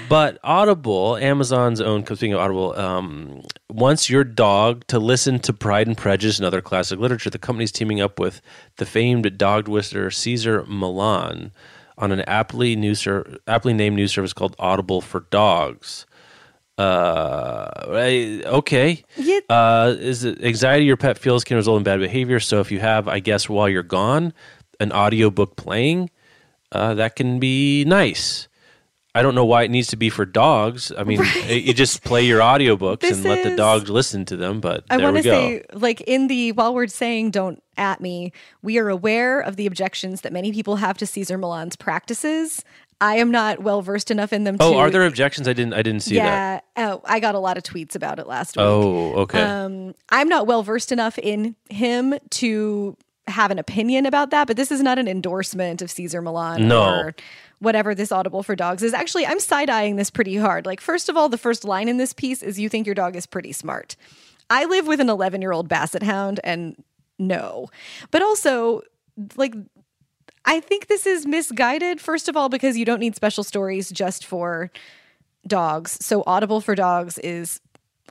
but 0.09 0.39
Audible, 0.43 1.17
Amazon's 1.17 1.81
own, 1.81 2.05
speaking 2.05 2.35
of 2.35 2.41
Audible, 2.41 2.79
um, 2.79 3.43
wants 3.71 4.11
your 4.11 4.25
dog 4.25 4.87
to 4.89 4.99
listen 4.99 5.39
to 5.41 5.53
Pride 5.53 5.87
and 5.87 5.97
Prejudice 5.97 6.39
and 6.39 6.47
other 6.47 6.61
classic 6.61 6.99
literature. 6.99 7.31
The 7.31 7.39
company's 7.39 7.73
teaming 7.73 8.01
up 8.01 8.19
with 8.19 8.41
the 8.77 8.87
famed 8.87 9.39
dog 9.39 9.69
whisperer 9.69 10.11
Cesar 10.11 10.65
Millan 10.67 11.53
on 11.97 12.13
an 12.13 12.23
aptly, 12.23 12.75
news 12.75 13.01
ser- 13.01 13.39
aptly 13.47 13.73
named 13.73 13.97
news 13.97 14.13
service 14.13 14.33
called 14.33 14.57
Audible 14.59 15.01
for 15.01 15.21
Dogs. 15.31 16.07
Uh, 16.79 17.69
okay. 18.47 19.05
Yeah. 19.17 19.41
Uh, 19.49 19.95
is 19.99 20.25
it 20.25 20.43
anxiety 20.43 20.85
your 20.85 20.97
pet 20.97 21.19
feels 21.19 21.45
can 21.45 21.57
result 21.57 21.77
in 21.79 21.85
bad 21.85 22.01
behavior? 22.01 22.41
So 22.41 22.61
if 22.61 22.73
you 22.73 22.81
have, 22.81 23.07
I 23.09 23.21
guess, 23.21 23.49
while 23.49 23.69
you're 23.69 23.83
gone, 23.83 24.33
an 24.83 24.93
audiobook 24.93 25.57
playing, 25.57 26.11
uh, 26.73 26.95
that 26.95 27.17
can 27.17 27.39
be 27.39 27.85
nice. 27.85 28.49
I 29.15 29.21
don't 29.21 29.35
know 29.35 29.45
why 29.45 29.65
it 29.65 29.71
needs 29.71 29.89
to 29.89 29.97
be 29.97 30.09
for 30.09 30.25
dogs. 30.25 30.91
I 30.97 31.05
mean, 31.05 31.21
you 31.47 31.75
just 31.75 32.03
play 32.03 32.25
your 32.25 32.41
audiobooks 32.41 33.05
and 33.05 33.23
let 33.25 33.45
the 33.45 33.55
dogs 33.57 33.91
listen 33.91 34.25
to 34.27 34.37
them. 34.37 34.61
But 34.61 34.85
I 34.89 34.97
there 34.97 35.05
want 35.05 35.17
we 35.17 35.23
to 35.23 35.29
go. 35.29 35.33
say, 35.33 35.65
like, 35.75 36.01
in 36.03 36.29
the 36.29 36.53
while 36.53 36.75
we're 36.75 36.87
saying 36.87 37.31
don't 37.31 37.63
at 37.77 38.01
me, 38.01 38.33
we 38.63 38.79
are 38.79 38.89
aware 38.89 39.41
of 39.41 39.57
the 39.57 39.67
objections 39.67 40.23
that 40.23 40.33
many 40.33 40.51
people 40.51 40.77
have 40.77 40.97
to 40.97 41.07
Cesar 41.07 41.37
Millan's 41.37 41.77
practices. 41.77 42.65
I 43.03 43.17
am 43.17 43.31
not 43.31 43.63
well 43.63 43.83
versed 43.83 44.11
enough 44.11 44.33
in 44.33 44.45
them. 44.45 44.57
Oh, 44.61 44.73
to, 44.73 44.79
are 44.79 44.89
there 44.89 45.05
objections? 45.05 45.47
I 45.47 45.53
didn't. 45.53 45.75
I 45.75 45.83
didn't 45.83 46.01
see 46.01 46.15
that. 46.15 46.65
Yeah, 46.79 46.93
oh, 46.95 47.03
I 47.05 47.21
got 47.21 47.35
a 47.35 47.39
lot 47.39 47.59
of 47.59 47.65
tweets 47.65 47.95
about 47.95 48.19
it 48.19 48.27
last 48.27 48.57
week. 48.57 48.65
Oh, 48.65 49.13
okay. 49.23 49.43
Um, 49.43 49.95
I'm 50.09 50.29
not 50.29 50.47
well 50.47 50.63
versed 50.63 50.91
enough 50.91 51.19
in 51.19 51.55
him 51.69 52.15
to 52.31 52.97
have 53.33 53.51
an 53.51 53.59
opinion 53.59 54.07
about 54.07 54.31
that, 54.31 54.47
but 54.47 54.57
this 54.57 54.71
is 54.71 54.81
not 54.81 54.99
an 54.99 55.09
endorsement 55.09 55.83
of 55.83 55.91
Cesar 55.91 56.23
Millan 56.23 56.69
No. 56.69 56.85
or 56.85 57.15
whatever 57.59 57.95
this 57.95 58.13
Audible 58.13 58.43
for 58.43 58.55
Dogs 58.55 58.83
is. 58.83 58.95
Actually, 58.95 59.27
I'm 59.27 59.41
side 59.41 59.71
eyeing 59.71 59.97
this 59.97 60.11
pretty 60.11 60.37
hard. 60.37 60.67
Like, 60.67 60.81
first 60.81 61.09
of 61.09 61.17
all, 61.17 61.29
the 61.29 61.39
first 61.39 61.65
line 61.65 61.89
in 61.89 61.97
this 61.97 62.13
piece 62.13 62.43
is 62.43 62.59
you 62.59 62.69
think 62.69 62.87
your 62.87 62.95
dog 62.95 63.17
is 63.17 63.27
pretty 63.27 63.53
smart. 63.53 63.97
I 64.51 64.65
live 64.65 64.87
with 64.87 65.01
an 65.01 65.09
11 65.09 65.41
year 65.43 65.53
old 65.53 65.69
basset 65.69 66.03
hound, 66.03 66.41
and 66.45 66.77
no. 67.19 67.69
But 68.11 68.23
also, 68.23 68.83
like, 69.37 69.55
I 70.45 70.61
think 70.61 70.89
this 70.89 71.07
is 71.07 71.27
misguided, 71.27 72.01
first 72.01 72.29
of 72.29 72.37
all, 72.37 72.49
because 72.49 72.77
you 72.77 72.85
don't 72.85 73.01
need 73.01 73.15
special 73.15 73.45
stories 73.45 73.91
just 73.91 74.27
for 74.27 74.71
dogs. 75.47 76.05
So 76.05 76.23
Audible 76.27 76.61
for 76.61 76.75
dogs 76.75 77.19
is 77.19 77.61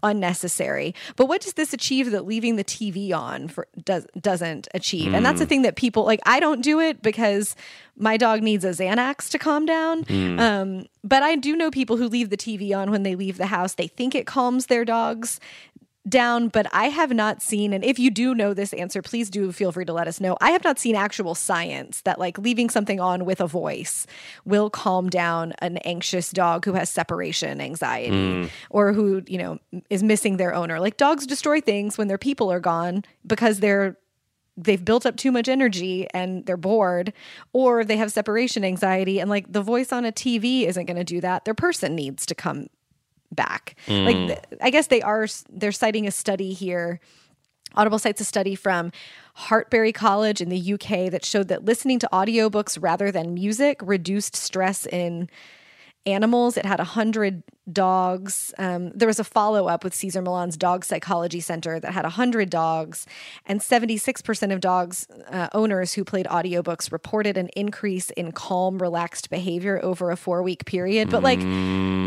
unnecessary. 0.04 0.96
But 1.16 1.28
what 1.28 1.42
does 1.42 1.54
this 1.54 1.74
achieve 1.74 2.12
that 2.12 2.26
leaving 2.26 2.56
the 2.56 2.64
TV 2.64 3.14
on 3.14 3.48
for 3.48 3.68
does 3.84 4.06
doesn't 4.20 4.68
achieve? 4.74 5.14
And 5.14 5.26
that's 5.26 5.40
the 5.40 5.46
thing 5.46 5.62
that 5.64 5.76
people 5.76 6.06
like 6.06 6.20
I 6.26 6.40
don't 6.40 6.62
do 6.62 6.80
it 6.80 7.02
because 7.02 7.56
my 7.98 8.18
dog 8.18 8.42
needs 8.42 8.66
a 8.66 8.70
Xanax 8.70 9.30
to 9.30 9.38
calm 9.38 9.66
down. 9.66 10.06
Um, 10.40 10.86
but 11.04 11.24
I 11.24 11.36
do 11.36 11.56
know 11.56 11.70
people 11.72 11.98
who 11.98 12.08
leave 12.08 12.30
the 12.30 12.38
TV 12.38 12.76
on 12.76 12.90
when 12.90 13.04
they 13.04 13.16
leave 13.16 13.38
the 13.38 13.48
house. 13.48 13.76
They 13.76 13.88
think 13.88 14.16
it 14.16 14.26
calms 14.26 14.68
their 14.68 14.86
dogs 14.86 15.40
down, 16.08 16.48
but 16.48 16.68
I 16.74 16.86
have 16.86 17.12
not 17.12 17.42
seen, 17.42 17.74
and 17.74 17.84
if 17.84 18.00
you 18.00 18.10
do 18.10 18.34
know 18.34 18.54
this 18.54 18.74
answer, 18.74 19.02
please 19.02 19.30
do 19.30 19.52
feel 19.52 19.72
free 19.72 19.86
to 19.86 19.94
let 19.94 20.08
us 20.08 20.20
know. 20.20 20.38
I 20.42 20.52
have 20.52 20.64
not 20.64 20.80
seen 20.80 20.96
actual 20.96 21.36
science 21.36 22.02
that 22.02 22.20
like 22.20 22.38
leaving 22.38 22.70
something 22.70 23.00
on 23.00 23.26
with 23.26 23.40
a 23.40 23.48
voice 23.48 24.08
will 24.44 24.70
calm 24.70 25.10
down 25.10 25.54
an 25.60 25.78
anxious 25.78 26.32
dog 26.32 26.66
who 26.66 26.74
has 26.74 26.90
separation 26.90 27.62
anxiety 27.62 28.44
hmm. 28.44 28.48
or 28.70 28.94
who, 28.94 29.22
you 29.28 29.38
know, 29.38 29.60
is 29.90 30.02
missing 30.02 30.38
their 30.38 30.54
owner. 30.54 30.80
Like 30.80 30.98
dogs 30.98 31.28
destroy 31.28 31.62
things 31.62 31.98
when 31.98 32.08
their 32.08 32.18
people 32.18 32.52
are 32.52 32.60
gone 32.60 33.04
because 33.26 33.60
they're 33.60 33.98
they've 34.58 34.84
built 34.84 35.06
up 35.06 35.16
too 35.16 35.32
much 35.32 35.48
energy 35.48 36.08
and 36.14 36.46
they're 36.46 36.58
bored 36.58 37.14
or 37.54 37.86
they 37.86 37.96
have 37.98 38.12
separation 38.12 38.66
anxiety 38.66 39.20
and 39.20 39.30
like 39.30 39.52
the 39.52 39.62
voice 39.62 39.94
on 39.94 40.04
a 40.04 40.12
TV 40.12 40.68
isn't 40.68 40.86
going 40.86 40.98
to 40.98 41.04
do 41.04 41.22
that. 41.22 41.46
Their 41.46 41.54
person 41.54 41.96
needs 41.96 42.26
to 42.26 42.36
come 42.36 42.68
back. 43.32 43.76
Like 43.88 44.16
th- 44.16 44.40
I 44.62 44.70
guess 44.70 44.88
they 44.88 45.02
are 45.02 45.28
they're 45.50 45.72
citing 45.72 46.08
a 46.08 46.12
study 46.12 46.54
here. 46.54 47.00
Audible 47.76 48.00
cites 48.00 48.20
a 48.20 48.26
study 48.26 48.56
from 48.56 48.92
Hartpury 49.48 49.94
College 49.94 50.42
in 50.42 50.50
the 50.50 50.74
UK 50.74 51.10
that 51.10 51.24
showed 51.24 51.48
that 51.48 51.64
listening 51.64 52.00
to 52.00 52.10
audiobooks 52.12 52.78
rather 52.82 53.12
than 53.12 53.34
music 53.34 53.80
reduced 53.82 54.36
stress 54.36 54.86
in 54.86 55.30
animals. 56.06 56.58
It 56.58 56.66
had 56.66 56.80
100 56.80 57.44
dogs. 57.72 58.54
Um, 58.58 58.92
there 58.92 59.08
was 59.08 59.20
a 59.20 59.24
follow 59.24 59.68
up 59.68 59.84
with 59.84 59.94
Cesar 59.94 60.22
Millan's 60.22 60.58
Dog 60.58 60.84
Psychology 60.84 61.40
Center 61.40 61.80
that 61.80 61.94
had 61.94 62.04
100 62.04 62.50
dogs, 62.50 63.06
and 63.46 63.60
76% 63.60 64.54
of 64.54 64.60
dogs 64.60 65.08
uh, 65.30 65.50
owners 65.54 65.94
who 65.94 66.04
played 66.04 66.26
audiobooks 66.26 66.92
reported 66.92 67.38
an 67.38 67.50
increase 67.50 68.10
in 68.12 68.32
calm, 68.32 68.80
relaxed 68.80 69.30
behavior 69.30 69.80
over 69.84 70.12
a 70.12 70.18
four 70.18 70.42
week 70.44 70.66
period. 70.66 71.10
But 71.10 71.24
like 71.24 71.40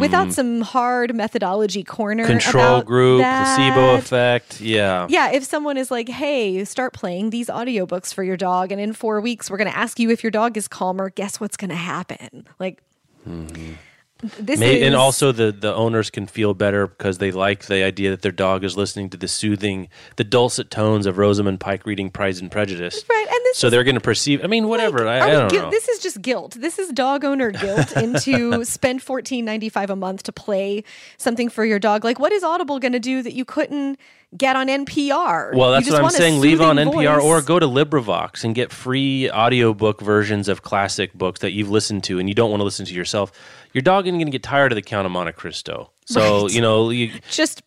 without 0.01 0.33
some 0.33 0.61
hard 0.61 1.15
methodology 1.15 1.85
corner, 1.85 2.27
Control 2.27 2.83
group, 2.83 3.21
that, 3.21 3.57
placebo 3.57 3.95
effect. 3.95 4.61
Yeah. 4.61 5.07
yeah, 5.09 5.31
if 5.31 5.45
someone 5.45 5.77
is 5.77 5.91
like, 5.91 6.09
hey, 6.09 6.65
start 6.65 6.93
playing 6.93 7.31
these 7.31 7.49
audiobooks 7.49 8.13
for 8.13 8.25
your 8.25 8.37
dog, 8.37 8.73
and 8.73 8.81
in 8.81 8.93
four 8.93 9.21
weeks, 9.21 9.51
we're 9.51 9.57
going 9.57 9.71
to 9.71 9.77
ask 9.77 9.99
you 9.99 10.11
if 10.11 10.23
your 10.23 10.31
dog 10.31 10.57
is 10.57 10.69
calmer, 10.69 11.11
guess 11.11 11.41
what's 11.41 11.57
going 11.57 11.71
to 11.71 11.77
happen? 11.77 12.47
Like, 12.59 12.83
Mm-hmm 13.27 13.94
this 14.39 14.61
May, 14.61 14.81
is. 14.81 14.87
and 14.87 14.95
also 14.95 15.33
the 15.33 15.53
the 15.53 15.75
owners 15.75 16.11
can 16.11 16.27
feel 16.27 16.55
better 16.55 16.87
because 16.87 17.19
they 17.19 17.31
like 17.31 17.67
the 17.67 17.83
idea 17.83 18.11
that 18.11 18.23
their 18.23 18.33
dog 18.33 18.65
is 18.65 18.77
listening 18.77 19.11
to 19.11 19.17
the 19.17 19.29
soothing, 19.29 19.89
the 20.17 20.25
dulcet 20.25 20.71
tones 20.71 21.07
of 21.07 21.19
Rosamund 21.19 21.61
Pike 21.61 21.87
reading 21.87 22.11
Pride 22.11 22.39
and 22.41 22.51
Prejudice. 22.51 23.05
Right, 23.09 23.27
and 23.29 23.39
this 23.45 23.59
So 23.59 23.67
is 23.67 23.71
they're 23.71 23.85
going 23.85 23.95
to 23.97 24.01
perceive. 24.01 24.43
I 24.43 24.47
mean, 24.47 24.69
whatever. 24.69 25.05
Like, 25.05 25.23
I, 25.23 25.31
I 25.31 25.35
oh, 25.35 25.41
don't 25.41 25.53
guil- 25.53 25.63
know. 25.65 25.71
This 25.71 25.89
is 25.89 26.01
just 26.01 26.23
guilt. 26.23 26.57
This 26.59 26.79
is 26.79 26.91
dog 26.91 27.25
owner 27.25 27.51
guilt 27.51 27.93
into 27.97 28.65
spend 28.65 29.03
fourteen 29.03 29.45
ninety 29.45 29.69
five 29.69 29.91
a 29.91 29.97
month 29.97 30.23
to 30.25 30.33
play 30.33 30.85
something 31.19 31.49
for 31.49 31.65
your 31.65 31.79
dog. 31.79 32.05
Like, 32.05 32.19
what 32.19 32.33
is 32.33 32.43
Audible 32.43 32.79
going 32.79 32.93
to 32.93 33.01
do 33.01 33.23
that 33.23 33.35
you 33.35 33.45
couldn't 33.45 33.99
get 34.37 34.57
on 34.57 34.67
NPR? 34.67 35.55
Well, 35.55 35.71
that's 35.73 35.91
what 35.91 36.03
I'm 36.03 36.11
saying. 36.11 36.41
Leave 36.41 36.61
on 36.61 36.77
NPR 36.77 37.21
or 37.23 37.41
go 37.41 37.59
to 37.59 37.67
LibriVox 37.67 38.45
and 38.45 38.55
get 38.55 38.73
free 38.73 39.31
audiobook 39.31 40.01
versions 40.01 40.49
of 40.49 40.63
classic 40.63 41.15
books 41.15 41.41
that 41.41 41.53
you've 41.53 41.71
listened 41.71 42.05
to 42.05 42.19
and 42.19 42.29
you 42.29 42.35
don't 42.35 42.51
want 42.51 42.61
to 42.61 42.65
listen 42.65 42.85
to 42.87 42.95
yourself. 42.95 43.31
Your 43.75 43.83
dog 43.83 44.07
isn't 44.07 44.17
going 44.19 44.27
to 44.27 44.33
get 44.33 44.43
tired 44.43 44.73
of 44.73 44.77
the 44.77 44.83
Count 44.83 45.05
of 45.05 45.13
Monte 45.13 45.33
Cristo. 45.33 45.91
So, 46.07 46.45
Right. 46.45 46.53
you 46.55 46.61
know, 46.61 46.91
you, 46.91 47.11
just 47.31 47.63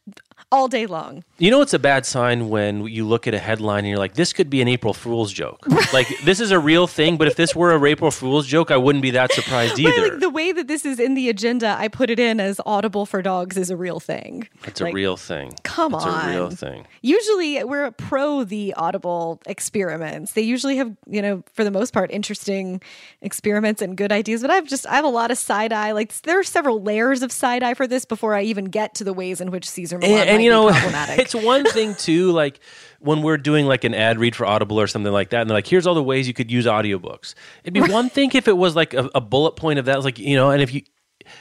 all 0.52 0.68
day 0.68 0.86
long. 0.86 1.24
you 1.40 1.52
know 1.52 1.62
it's 1.62 1.74
a 1.74 1.80
bad 1.80 2.06
sign 2.06 2.50
when 2.50 2.86
you 2.88 3.06
look 3.06 3.28
at 3.28 3.34
a 3.34 3.40
headline 3.40 3.80
and 3.80 3.88
you're 3.90 3.98
like, 3.98 4.14
this 4.14 4.32
could 4.34 4.50
be 4.50 4.62
an 4.62 4.68
April 4.68 4.94
Fool's 4.94 5.34
joke. 5.34 5.66
like, 5.94 6.08
this 6.24 6.40
is 6.40 6.52
a 6.52 6.60
real 6.60 6.88
thing, 6.88 7.18
but 7.18 7.28
if 7.28 7.36
this 7.36 7.54
were 7.56 7.74
a 7.76 7.86
April 7.86 8.12
Fool's 8.12 8.48
joke, 8.48 8.72
I 8.72 8.78
wouldn't 8.78 9.02
be 9.02 9.12
that 9.12 9.32
surprised 9.34 9.78
either. 9.80 9.90
Right, 10.02 10.12
like 10.12 10.20
the 10.22 10.30
way 10.30 10.52
that 10.54 10.68
this 10.68 10.86
is 10.86 11.00
in 11.00 11.16
the 11.16 11.28
agenda, 11.30 11.76
I 11.78 11.88
put 11.90 12.10
it 12.10 12.20
in 12.20 12.40
as 12.40 12.62
Audible 12.66 13.06
for 13.06 13.22
dogs 13.22 13.58
is 13.58 13.70
a 13.70 13.76
real 13.78 14.00
thing. 14.00 14.48
it's 14.66 14.80
Like, 14.80 14.94
a 14.94 14.96
real 14.96 15.18
thing. 15.18 15.52
come 15.64 15.94
on. 15.94 16.08
it's 16.08 16.28
a 16.28 16.30
real 16.32 16.50
thing. 16.50 16.88
Usually 17.02 17.64
we're 17.64 17.92
pro 17.92 18.44
the 18.46 18.74
Audible 18.76 19.42
experiments. 19.48 20.32
They 20.34 20.42
usually 20.44 20.78
have, 20.78 20.96
you 21.10 21.22
know, 21.22 21.44
for 21.54 21.64
the 21.66 21.72
most 21.72 21.94
part, 21.94 22.10
interesting 22.12 22.82
experiments 23.22 23.82
and 23.82 23.98
good 23.98 24.12
ideas. 24.12 24.42
But 24.42 24.52
I've 24.52 24.68
just 24.68 24.88
I 24.88 24.96
have 24.96 25.06
a 25.06 25.10
lot 25.10 25.30
of 25.32 25.38
side 25.38 25.74
eye. 25.74 25.92
Like 25.92 26.14
there 26.22 26.40
are 26.40 26.44
several 26.44 26.82
layers 26.82 27.22
of 27.22 27.32
side 27.32 27.64
eye 27.64 27.74
for 27.74 27.88
this 27.88 28.06
before 28.06 28.34
I 28.34 28.44
even 28.44 28.66
get 28.66 28.96
to 28.96 29.04
the 29.04 29.14
ways 29.14 29.42
in 29.42 29.52
which 29.52 29.70
Cesar 29.70 29.98
Millan 29.98 30.28
and, 30.28 30.37
and 30.38 30.44
you 30.44 30.50
know 30.50 30.70
it's 30.74 31.36
one 31.36 31.66
thing 31.66 31.96
too 31.96 32.32
like 32.32 32.60
when 33.00 33.22
we're 33.22 33.38
doing 33.38 33.66
like 33.66 33.84
an 33.84 33.94
ad 33.94 34.20
read 34.20 34.36
for 34.36 34.46
audible 34.46 34.80
or 34.80 34.88
something 34.88 35.14
like 35.14 35.30
that 35.30 35.42
and 35.42 35.50
they're 35.50 35.58
like 35.58 35.68
here's 35.68 35.86
all 35.86 35.96
the 35.96 36.04
ways 36.04 36.28
you 36.28 36.34
could 36.34 36.52
use 36.52 36.66
audiobooks. 36.66 37.34
It'd 37.64 37.74
be 37.74 37.82
one 37.82 38.10
thing 38.10 38.32
if 38.34 38.48
it 38.48 38.58
was 38.58 38.76
like 38.76 38.94
a, 38.94 39.10
a 39.16 39.22
bullet 39.22 39.56
point 39.56 39.80
of 39.80 39.86
that 39.86 40.04
like 40.04 40.20
you 40.20 40.36
know 40.36 40.52
and 40.52 40.62
if 40.62 40.74
you 40.74 40.82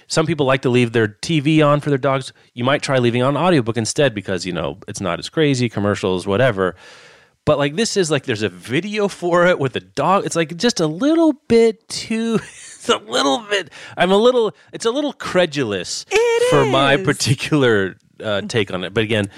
some 0.09 0.27
people 0.27 0.47
like 0.47 0.63
to 0.63 0.71
leave 0.71 0.93
their 0.93 1.07
tv 1.07 1.65
on 1.65 1.81
for 1.81 1.91
their 1.91 1.99
dogs 1.99 2.33
you 2.55 2.65
might 2.65 2.83
try 2.83 2.99
leaving 2.99 3.23
on 3.23 3.37
audiobook 3.37 3.77
instead 3.77 4.15
because 4.15 4.45
you 4.45 4.53
know 4.53 4.79
it's 4.89 5.01
not 5.01 5.19
as 5.19 5.29
crazy 5.29 5.69
commercials 5.69 6.27
whatever. 6.27 6.75
But 7.45 7.59
like 7.59 7.77
this 7.77 7.97
is 7.97 8.11
like 8.11 8.25
there's 8.25 8.43
a 8.43 8.49
video 8.49 9.07
for 9.07 9.47
it 9.47 9.61
with 9.61 9.77
a 9.77 9.81
dog. 9.81 10.27
It's 10.27 10.35
like 10.35 10.57
just 10.57 10.81
a 10.81 10.89
little 10.89 11.33
bit 11.47 11.89
too 11.89 12.41
it's 12.87 12.89
a 12.89 13.11
little 13.11 13.39
bit 13.51 13.73
i'm 13.97 14.13
a 14.13 14.17
little 14.17 14.55
it's 14.73 14.85
a 14.85 14.91
little 14.91 15.13
credulous 15.13 16.07
It 16.11 16.51
for 16.51 16.65
my 16.67 16.97
particular 16.97 17.97
uh, 18.23 18.41
take 18.43 18.73
on 18.73 18.85
it 18.85 18.95
but 18.95 19.03
again 19.03 19.29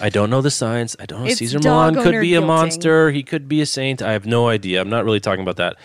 I 0.00 0.08
don't 0.08 0.30
know 0.30 0.40
the 0.40 0.50
science. 0.50 0.96
I 0.98 1.06
don't 1.06 1.20
know. 1.20 1.26
It's 1.26 1.38
Cesar 1.38 1.58
Millan 1.58 1.94
could 1.94 2.20
be 2.20 2.34
a 2.34 2.40
guilting. 2.40 2.46
monster. 2.46 3.10
He 3.10 3.22
could 3.22 3.48
be 3.48 3.60
a 3.60 3.66
saint. 3.66 4.02
I 4.02 4.12
have 4.12 4.26
no 4.26 4.48
idea. 4.48 4.80
I'm 4.80 4.88
not 4.88 5.04
really 5.04 5.20
talking 5.20 5.42
about 5.42 5.56
that. 5.56 5.76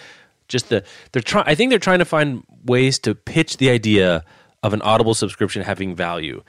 Just 0.47 0.69
the 0.69 0.83
they're 1.11 1.21
trying. 1.21 1.45
I 1.47 1.55
think 1.55 1.69
they're 1.69 1.79
trying 1.79 1.99
to 1.99 2.05
find 2.05 2.43
ways 2.65 2.97
to 2.99 3.13
pitch 3.13 3.57
the 3.57 3.69
idea 3.69 4.23
of 4.63 4.73
an 4.73 4.81
Audible 4.81 5.13
subscription 5.13 5.61
having 5.63 5.95
value. 5.95 6.43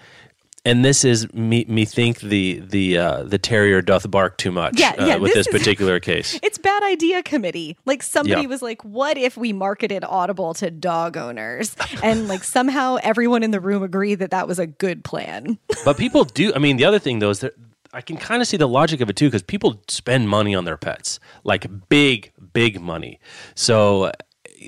And 0.64 0.84
this 0.84 1.04
is 1.06 1.32
me. 1.32 1.64
Me 1.68 1.86
think 1.86 2.20
the 2.20 2.60
the 2.60 2.98
uh, 2.98 3.22
the 3.24 3.38
terrier 3.38 3.80
doth 3.80 4.10
bark 4.10 4.36
too 4.36 4.52
much. 4.52 4.78
Yeah, 4.78 4.94
uh, 4.98 5.06
yeah, 5.06 5.16
with 5.16 5.32
this 5.32 5.46
this, 5.46 5.54
is- 5.54 5.58
particular 5.58 5.98
case. 6.10 6.38
It's 6.42 6.58
bad 6.58 6.82
idea 6.82 7.22
committee. 7.22 7.78
Like 7.86 8.02
somebody 8.02 8.42
Yeah. 8.42 8.46
was 8.48 8.60
like, 8.60 8.84
"What 8.84 9.16
if 9.16 9.38
we 9.38 9.54
marketed 9.54 10.04
Audible 10.04 10.52
to 10.54 10.70
dog 10.70 11.16
owners?" 11.16 11.74
And 12.02 12.28
like 12.28 12.44
somehow 12.44 12.96
everyone 13.02 13.42
in 13.42 13.52
the 13.52 13.60
room 13.60 13.82
agreed 13.82 14.16
that 14.16 14.32
that 14.32 14.46
was 14.46 14.58
a 14.58 14.66
good 14.66 15.02
plan. 15.02 15.58
but 15.84 15.96
people 15.96 16.24
do. 16.24 16.52
I 16.54 16.58
mean, 16.58 16.76
the 16.76 16.84
other 16.84 16.98
thing 16.98 17.20
though 17.20 17.30
is 17.30 17.40
that 17.40 17.54
I 17.94 18.02
can 18.02 18.18
kind 18.18 18.42
of 18.42 18.46
see 18.46 18.58
the 18.58 18.68
logic 18.68 19.00
of 19.00 19.08
it 19.08 19.16
too 19.16 19.28
because 19.28 19.42
people 19.42 19.80
spend 19.88 20.28
money 20.28 20.54
on 20.54 20.66
their 20.66 20.76
pets, 20.76 21.20
like 21.42 21.66
big, 21.88 22.32
big 22.52 22.80
money. 22.82 23.18
So 23.54 24.04
uh, 24.04 24.12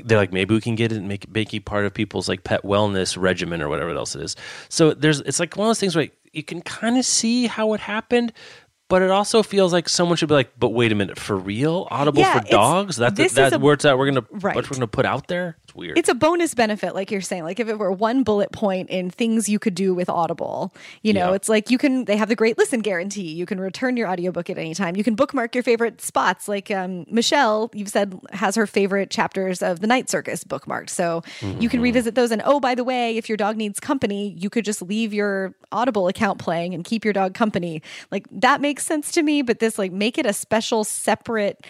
they're 0.05 0.18
like, 0.18 0.32
maybe 0.32 0.55
we 0.55 0.61
can 0.61 0.74
get 0.74 0.93
it, 0.93 0.97
and 0.99 1.09
make 1.09 1.24
it 1.24 1.30
make 1.34 1.53
it 1.55 1.64
part 1.64 1.84
of 1.84 1.93
people's 1.95 2.28
like 2.28 2.45
pet 2.45 2.62
wellness 2.62 3.16
regimen 3.20 3.61
or 3.62 3.68
whatever 3.68 3.90
else 3.90 4.14
it 4.16 4.22
is. 4.22 4.36
So 4.68 4.93
there's, 4.95 5.20
it's 5.20 5.38
like 5.40 5.57
one 5.57 5.66
of 5.66 5.70
those 5.70 5.80
things 5.80 5.95
where 5.97 6.09
you 6.32 6.43
can 6.43 6.62
kind 6.62 6.97
of 6.97 7.05
see 7.05 7.47
how 7.47 7.72
it 7.74 7.80
happened. 7.80 8.32
But 8.88 9.01
it 9.01 9.11
also 9.11 9.43
feels 9.43 9.72
like 9.72 9.88
someone 9.88 10.18
should 10.18 10.28
be 10.28 10.34
like, 10.34 10.53
but 10.59 10.68
wait 10.70 10.93
a 10.93 10.95
minute, 10.95 11.18
for 11.18 11.34
real? 11.34 11.88
Audible 11.90 12.20
Yeah, 12.20 12.40
for 12.40 12.47
dogs? 12.49 12.97
That's 12.97 13.16
this 13.16 13.32
is 13.32 13.36
that's 13.36 13.55
a- 13.55 13.59
where 13.59 13.72
it's 13.72 13.86
at. 13.86 13.97
We're 13.97 14.05
gonna 14.11 14.26
Right. 14.30 14.55
what 14.55 14.68
we're 14.70 14.74
gonna 14.74 14.86
put 14.86 15.07
out 15.07 15.28
there? 15.28 15.57
It's 15.72 15.76
weird. 15.78 15.96
It's 15.98 16.08
a 16.10 16.14
bonus 16.14 16.54
benefit, 16.54 16.94
like 16.94 17.10
you're 17.10 17.20
saying. 17.22 17.44
Like 17.44 17.58
if 17.58 17.68
it 17.68 17.78
were 17.78 17.90
one 17.90 18.22
bullet 18.24 18.52
point 18.52 18.90
in 18.90 19.10
things 19.10 19.48
you 19.48 19.58
could 19.58 19.74
do 19.74 19.94
with 19.94 20.10
Audible, 20.10 20.74
you 21.02 21.12
know, 21.14 21.30
Yeah. 21.30 21.34
it's 21.36 21.48
like 21.48 21.70
you 21.70 21.78
can. 21.78 22.04
They 22.04 22.16
have 22.16 22.28
the 22.28 22.36
great 22.36 22.58
listen 22.58 22.80
guarantee. 22.80 23.32
You 23.32 23.46
can 23.46 23.58
return 23.58 23.96
your 23.96 24.08
audiobook 24.08 24.50
at 24.50 24.58
any 24.58 24.74
time. 24.74 24.96
You 24.96 25.04
can 25.04 25.14
bookmark 25.14 25.54
your 25.54 25.64
favorite 25.64 26.00
spots. 26.02 26.46
Like 26.48 26.70
um, 26.70 27.06
Michelle, 27.10 27.70
you've 27.72 27.88
said 27.88 28.18
has 28.32 28.54
her 28.54 28.66
favorite 28.66 29.10
chapters 29.10 29.62
of 29.62 29.80
the 29.80 29.86
Night 29.86 30.10
Circus 30.10 30.44
bookmarked, 30.44 30.90
so 30.90 31.22
you 31.40 31.48
Mm-hmm. 31.48 31.66
can 31.68 31.80
revisit 31.80 32.14
those. 32.14 32.30
And 32.30 32.42
oh, 32.44 32.60
by 32.60 32.74
the 32.74 32.84
way, 32.84 33.16
if 33.16 33.28
your 33.28 33.36
dog 33.36 33.56
needs 33.56 33.80
company, 33.80 34.34
you 34.38 34.50
could 34.50 34.64
just 34.64 34.82
leave 34.82 35.14
your 35.14 35.54
Audible 35.72 36.06
account 36.08 36.38
playing 36.38 36.74
and 36.74 36.84
keep 36.84 37.04
your 37.04 37.14
dog 37.14 37.32
company. 37.34 37.80
Like 38.10 38.26
that 38.30 38.60
makes 38.60 38.84
sense 38.84 39.10
to 39.12 39.22
me. 39.22 39.40
But 39.42 39.58
this, 39.58 39.78
like, 39.78 39.92
make 39.92 40.18
it 40.18 40.26
a 40.26 40.32
special, 40.34 40.84
separate 40.84 41.64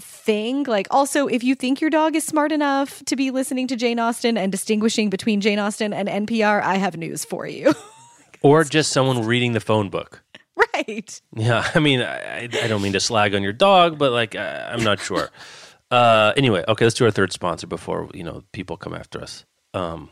thing. 0.00 0.64
Like, 0.64 0.86
also, 0.90 1.26
if 1.26 1.44
you 1.44 1.54
think 1.54 1.80
your 1.80 1.90
dog 1.90 2.16
is 2.16 2.24
smart 2.24 2.52
enough 2.52 3.04
to 3.06 3.16
be 3.16 3.30
listening 3.30 3.66
to 3.68 3.76
Jane 3.76 3.98
Austen 3.98 4.36
and 4.36 4.50
distinguishing 4.50 5.10
between 5.10 5.40
Jane 5.40 5.58
Austen 5.58 5.92
and 5.92 6.08
NPR, 6.08 6.62
I 6.62 6.76
have 6.76 6.96
news 6.96 7.24
for 7.24 7.46
you. 7.46 7.74
or 8.42 8.64
just 8.64 8.92
someone 8.92 9.24
reading 9.24 9.52
the 9.52 9.60
phone 9.60 9.88
book. 9.88 10.22
right. 10.74 11.20
Yeah, 11.34 11.68
I 11.74 11.78
mean, 11.78 12.02
I, 12.02 12.44
I 12.44 12.66
don't 12.66 12.82
mean 12.82 12.92
to 12.92 13.00
slag 13.00 13.34
on 13.34 13.42
your 13.42 13.52
dog, 13.52 13.98
but 13.98 14.12
like, 14.12 14.36
I, 14.36 14.72
I'm 14.72 14.84
not 14.84 15.00
sure. 15.00 15.30
Uh, 15.92 16.32
anyway, 16.38 16.64
okay, 16.66 16.86
let's 16.86 16.94
do 16.94 17.04
our 17.04 17.10
third 17.10 17.34
sponsor 17.34 17.66
before 17.66 18.08
you 18.14 18.24
know 18.24 18.42
people 18.52 18.78
come 18.78 18.94
after 18.94 19.20
us. 19.20 19.44
Um, 19.74 20.08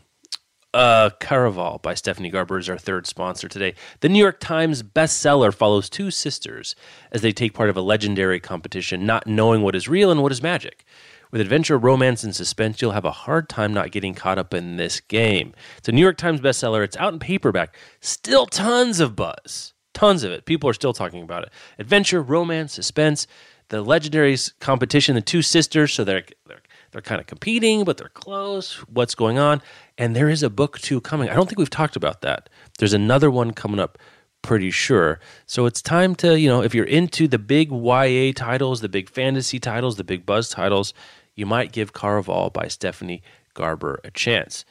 uh, 0.73 1.09
Caraval 1.19 1.81
by 1.81 1.93
Stephanie 1.93 2.29
Garber 2.29 2.57
is 2.57 2.69
our 2.69 2.77
third 2.77 3.05
sponsor 3.05 3.47
today. 3.47 3.75
The 3.99 4.09
New 4.09 4.19
York 4.19 4.39
Times 4.39 4.83
bestseller 4.83 5.53
follows 5.53 5.89
two 5.89 6.11
sisters 6.11 6.75
as 7.11 7.21
they 7.21 7.31
take 7.31 7.53
part 7.53 7.69
of 7.69 7.77
a 7.77 7.81
legendary 7.81 8.39
competition, 8.39 9.05
not 9.05 9.27
knowing 9.27 9.61
what 9.61 9.75
is 9.75 9.89
real 9.89 10.11
and 10.11 10.21
what 10.21 10.31
is 10.31 10.41
magic. 10.41 10.85
With 11.31 11.41
adventure, 11.41 11.77
romance, 11.77 12.23
and 12.23 12.35
suspense, 12.35 12.81
you'll 12.81 12.91
have 12.91 13.05
a 13.05 13.11
hard 13.11 13.47
time 13.47 13.73
not 13.73 13.91
getting 13.91 14.13
caught 14.13 14.37
up 14.37 14.53
in 14.53 14.75
this 14.75 14.99
game. 14.99 15.53
It's 15.77 15.87
a 15.87 15.93
New 15.93 16.01
York 16.01 16.17
Times 16.17 16.41
bestseller. 16.41 16.83
It's 16.83 16.97
out 16.97 17.13
in 17.13 17.19
paperback. 17.19 17.75
Still 18.01 18.45
tons 18.45 18.99
of 18.99 19.15
buzz. 19.15 19.73
Tons 19.93 20.23
of 20.23 20.31
it. 20.31 20.45
People 20.45 20.69
are 20.69 20.73
still 20.73 20.93
talking 20.93 21.23
about 21.23 21.43
it. 21.43 21.49
Adventure, 21.79 22.21
romance, 22.21 22.73
suspense. 22.73 23.27
The 23.69 23.83
legendaries 23.83 24.51
competition, 24.59 25.15
the 25.15 25.21
two 25.21 25.41
sisters, 25.41 25.93
so 25.93 26.03
they're 26.03 26.25
they're 26.45 26.61
they're 26.91 27.01
kind 27.01 27.21
of 27.21 27.27
competing, 27.27 27.85
but 27.85 27.97
they're 27.97 28.09
close. 28.09 28.75
What's 28.89 29.15
going 29.15 29.37
on? 29.37 29.61
And 29.97 30.15
there 30.15 30.29
is 30.29 30.43
a 30.43 30.49
book 30.49 30.79
two 30.79 31.01
coming. 31.01 31.29
I 31.29 31.33
don't 31.33 31.47
think 31.47 31.59
we've 31.59 31.69
talked 31.69 31.95
about 31.95 32.21
that. 32.21 32.49
There's 32.79 32.93
another 32.93 33.29
one 33.29 33.51
coming 33.51 33.79
up 33.79 33.97
pretty 34.41 34.71
sure. 34.71 35.19
So 35.45 35.65
it's 35.65 35.81
time 35.81 36.15
to, 36.15 36.39
you 36.39 36.49
know, 36.49 36.63
if 36.63 36.73
you're 36.73 36.85
into 36.85 37.27
the 37.27 37.37
big 37.37 37.71
YA 37.71 38.31
titles, 38.35 38.81
the 38.81 38.89
big 38.89 39.09
fantasy 39.09 39.59
titles, 39.59 39.97
the 39.97 40.03
big 40.03 40.25
buzz 40.25 40.49
titles, 40.49 40.93
you 41.35 41.45
might 41.45 41.71
give 41.71 41.93
Caraval 41.93 42.51
by 42.51 42.67
Stephanie 42.67 43.21
Garber 43.53 43.99
a 44.03 44.11
chance. 44.11 44.65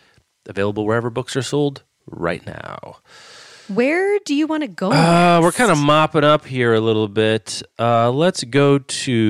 Available 0.47 0.87
wherever 0.87 1.11
books 1.11 1.37
are 1.37 1.43
sold 1.43 1.83
right 2.07 2.45
now. 2.45 2.97
Where 3.69 4.19
do 4.25 4.35
you 4.35 4.49
want 4.49 4.63
to 4.65 4.69
go? 4.69 4.91
Uh, 4.91 5.39
we're 5.41 5.53
kind 5.53 5.71
of 5.71 5.79
mopping 5.79 6.25
up 6.25 6.45
here 6.45 6.75
a 6.75 6.81
little 6.81 7.07
bit. 7.07 7.63
Uh, 7.79 8.11
let's 8.11 8.43
go 8.43 8.79
to. 8.79 9.21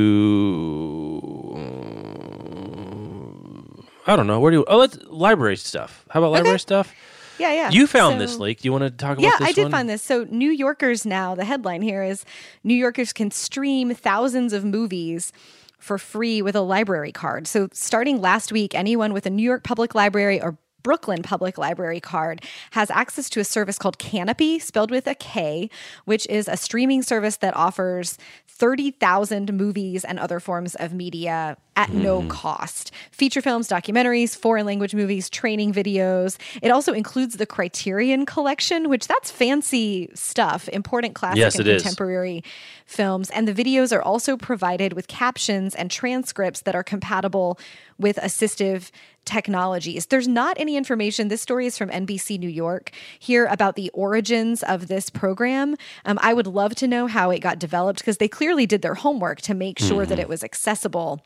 I 4.06 4.16
don't 4.16 4.26
know. 4.26 4.40
Where 4.40 4.50
do 4.50 4.58
you. 4.58 4.64
Oh, 4.66 4.78
let's. 4.78 4.98
Library 5.06 5.56
stuff. 5.56 6.04
How 6.10 6.20
about 6.20 6.32
library 6.32 6.54
Okay. 6.54 6.58
stuff? 6.62 6.92
yeah, 7.38 7.52
yeah. 7.52 7.70
You 7.70 7.86
found 7.86 8.14
So- 8.14 8.18
this 8.18 8.36
leak. 8.38 8.60
Do 8.60 8.68
you 8.68 8.72
want 8.72 8.84
to 8.84 8.90
talk 8.90 9.12
about 9.18 9.22
Yeah, 9.22 9.36
this 9.38 9.48
I 9.48 9.52
did 9.52 9.62
one? 9.64 9.70
find 9.72 9.88
this. 9.88 10.02
So, 10.02 10.26
New 10.30 10.50
Yorkers 10.50 11.04
now, 11.06 11.34
the 11.34 11.44
headline 11.44 11.82
here 11.82 12.02
is 12.02 12.24
New 12.64 12.74
Yorkers 12.74 13.12
can 13.12 13.30
stream 13.30 13.94
thousands 13.94 14.52
of 14.52 14.64
movies 14.64 15.32
for 15.78 15.96
free 15.98 16.42
with 16.42 16.54
a 16.54 16.60
library 16.60 17.12
card. 17.12 17.46
So, 17.46 17.68
starting 17.72 18.20
last 18.20 18.52
week, 18.52 18.74
anyone 18.74 19.12
with 19.12 19.26
a 19.26 19.30
New 19.30 19.42
York 19.42 19.64
Public 19.64 19.94
Library 19.94 20.40
or 20.40 20.58
Brooklyn 20.82 21.22
Public 21.22 21.58
Library 21.58 22.00
card 22.00 22.42
has 22.70 22.90
access 22.90 23.28
to 23.30 23.40
a 23.40 23.44
service 23.44 23.76
called 23.78 23.98
Kanopy, 23.98 24.60
spelled 24.62 24.90
with 24.90 25.06
a 25.06 25.14
K, 25.14 25.68
which 26.06 26.26
is 26.28 26.48
a 26.48 26.56
streaming 26.56 27.02
service 27.02 27.36
that 27.36 27.54
offers 27.54 28.16
30,000 28.48 29.52
movies 29.54 30.04
and 30.04 30.18
other 30.18 30.40
forms 30.40 30.74
of 30.76 30.92
media 30.94 31.56
at 31.80 31.94
no 31.94 32.22
cost. 32.28 32.92
Feature 33.10 33.40
films, 33.40 33.66
documentaries, 33.66 34.36
foreign 34.36 34.66
language 34.66 34.94
movies, 34.94 35.30
training 35.30 35.72
videos. 35.72 36.36
It 36.60 36.70
also 36.70 36.92
includes 36.92 37.38
the 37.38 37.46
Criterion 37.46 38.26
collection, 38.26 38.90
which 38.90 39.06
that's 39.08 39.30
fancy 39.30 40.10
stuff, 40.14 40.68
important 40.68 41.14
classic 41.14 41.38
Yes, 41.38 41.54
and 41.54 41.66
it 41.66 41.76
is. 41.76 41.82
contemporary 41.82 42.44
films. 42.84 43.30
And 43.30 43.48
the 43.48 43.54
videos 43.54 43.96
are 43.96 44.02
also 44.02 44.36
provided 44.36 44.92
with 44.92 45.08
captions 45.08 45.74
and 45.74 45.90
transcripts 45.90 46.60
that 46.62 46.74
are 46.74 46.82
compatible 46.82 47.58
with 47.98 48.16
assistive 48.16 48.90
technologies. 49.24 50.06
There's 50.06 50.28
not 50.28 50.58
any 50.60 50.76
information. 50.76 51.28
This 51.28 51.40
story 51.40 51.64
is 51.64 51.78
from 51.78 51.88
NBC 51.88 52.38
New 52.38 52.48
York 52.48 52.90
here 53.18 53.46
about 53.46 53.74
the 53.74 53.90
origins 53.94 54.62
of 54.62 54.88
this 54.88 55.08
program. 55.08 55.76
Um, 56.04 56.18
I 56.20 56.34
would 56.34 56.46
love 56.46 56.74
to 56.76 56.86
know 56.86 57.06
how 57.06 57.30
it 57.30 57.38
got 57.38 57.58
developed 57.58 58.00
because 58.00 58.18
they 58.18 58.28
clearly 58.28 58.66
did 58.66 58.82
their 58.82 58.94
homework 58.96 59.40
to 59.42 59.54
make 59.54 59.78
sure 59.78 60.04
that 60.04 60.18
it 60.18 60.28
was 60.28 60.44
accessible 60.44 61.22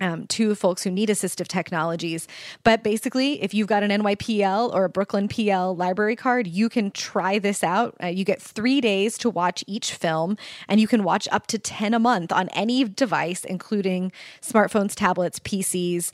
um, 0.00 0.26
to 0.28 0.54
folks 0.54 0.82
who 0.82 0.90
need 0.90 1.08
assistive 1.08 1.48
technologies. 1.48 2.26
But 2.64 2.82
basically, 2.82 3.42
if 3.42 3.54
you've 3.54 3.68
got 3.68 3.82
an 3.82 3.90
NYPL 3.90 4.72
or 4.74 4.84
a 4.84 4.88
Brooklyn 4.88 5.28
PL 5.28 5.76
library 5.76 6.16
card, 6.16 6.46
you 6.46 6.68
can 6.68 6.90
try 6.90 7.38
this 7.38 7.62
out. 7.62 7.96
Uh, 8.02 8.06
you 8.06 8.24
get 8.24 8.40
three 8.40 8.80
days 8.80 9.18
to 9.18 9.30
watch 9.30 9.64
each 9.66 9.92
film, 9.92 10.36
and 10.68 10.80
you 10.80 10.88
can 10.88 11.04
watch 11.04 11.28
up 11.30 11.46
to 11.48 11.58
10 11.58 11.94
a 11.94 11.98
month 11.98 12.32
on 12.32 12.48
any 12.50 12.84
device, 12.84 13.44
including 13.44 14.12
smartphones, 14.40 14.94
tablets, 14.94 15.38
PCs. 15.38 16.12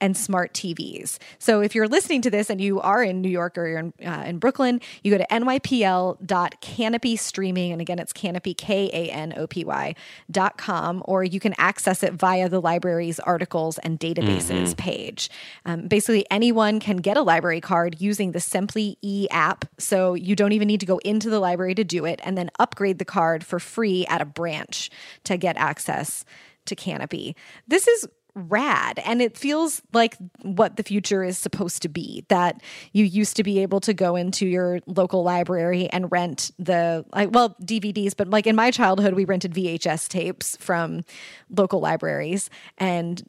And 0.00 0.16
smart 0.16 0.54
TVs. 0.54 1.18
So 1.38 1.60
if 1.60 1.74
you're 1.74 1.88
listening 1.88 2.22
to 2.22 2.30
this 2.30 2.48
and 2.48 2.60
you 2.60 2.80
are 2.80 3.02
in 3.02 3.20
New 3.20 3.28
York 3.28 3.58
or 3.58 3.66
you're 3.66 3.78
in, 3.78 3.92
uh, 4.04 4.24
in 4.26 4.38
Brooklyn, 4.38 4.80
you 5.02 5.10
go 5.10 5.18
to 5.18 5.26
nypl.kanopy 5.30 7.18
streaming. 7.18 7.72
And 7.72 7.80
again, 7.80 7.98
it's 7.98 8.12
kanopy, 8.12 8.56
K 8.56 8.90
A 8.92 9.10
N 9.10 9.34
O 9.36 9.46
P 9.46 9.64
Y 9.64 9.94
dot 10.30 10.56
com, 10.56 11.02
or 11.04 11.22
you 11.22 11.38
can 11.38 11.54
access 11.58 12.02
it 12.02 12.14
via 12.14 12.48
the 12.48 12.60
library's 12.60 13.20
articles 13.20 13.78
and 13.78 14.00
databases 14.00 14.76
page. 14.76 15.30
Um, 15.64 15.88
basically, 15.88 16.24
anyone 16.30 16.80
can 16.80 16.98
get 16.98 17.16
a 17.16 17.22
library 17.22 17.60
card 17.60 18.00
using 18.00 18.32
the 18.32 18.40
Simply 18.40 18.96
E 19.02 19.26
app. 19.30 19.64
So 19.78 20.14
you 20.14 20.34
don't 20.34 20.52
even 20.52 20.66
need 20.66 20.80
to 20.80 20.86
go 20.86 20.98
into 20.98 21.28
the 21.28 21.40
library 21.40 21.74
to 21.74 21.84
do 21.84 22.04
it, 22.06 22.20
and 22.24 22.38
then 22.38 22.50
upgrade 22.58 22.98
the 22.98 23.04
card 23.04 23.44
for 23.44 23.60
free 23.60 24.06
at 24.06 24.20
a 24.20 24.24
branch 24.24 24.90
to 25.24 25.36
get 25.36 25.56
access 25.56 26.24
to 26.66 26.76
Kanopy. 26.76 27.34
This 27.66 27.88
is 27.88 28.06
rad. 28.34 29.00
And 29.04 29.20
it 29.20 29.36
feels 29.36 29.82
like 29.92 30.16
what 30.42 30.76
the 30.76 30.82
future 30.82 31.22
is 31.22 31.38
supposed 31.38 31.82
to 31.82 31.88
be 31.88 32.24
that 32.28 32.62
you 32.92 33.04
used 33.04 33.36
to 33.36 33.42
be 33.42 33.60
able 33.60 33.80
to 33.80 33.94
go 33.94 34.16
into 34.16 34.46
your 34.46 34.80
local 34.86 35.22
library 35.22 35.88
and 35.88 36.10
rent 36.10 36.50
the 36.58 37.04
like 37.14 37.30
well 37.32 37.56
DVDs 37.62 38.16
but 38.16 38.28
like 38.28 38.46
in 38.46 38.56
my 38.56 38.70
childhood 38.70 39.14
we 39.14 39.24
rented 39.24 39.54
VHS 39.54 40.08
tapes 40.08 40.56
from 40.58 41.02
local 41.50 41.80
libraries. 41.80 42.50
And 42.78 43.22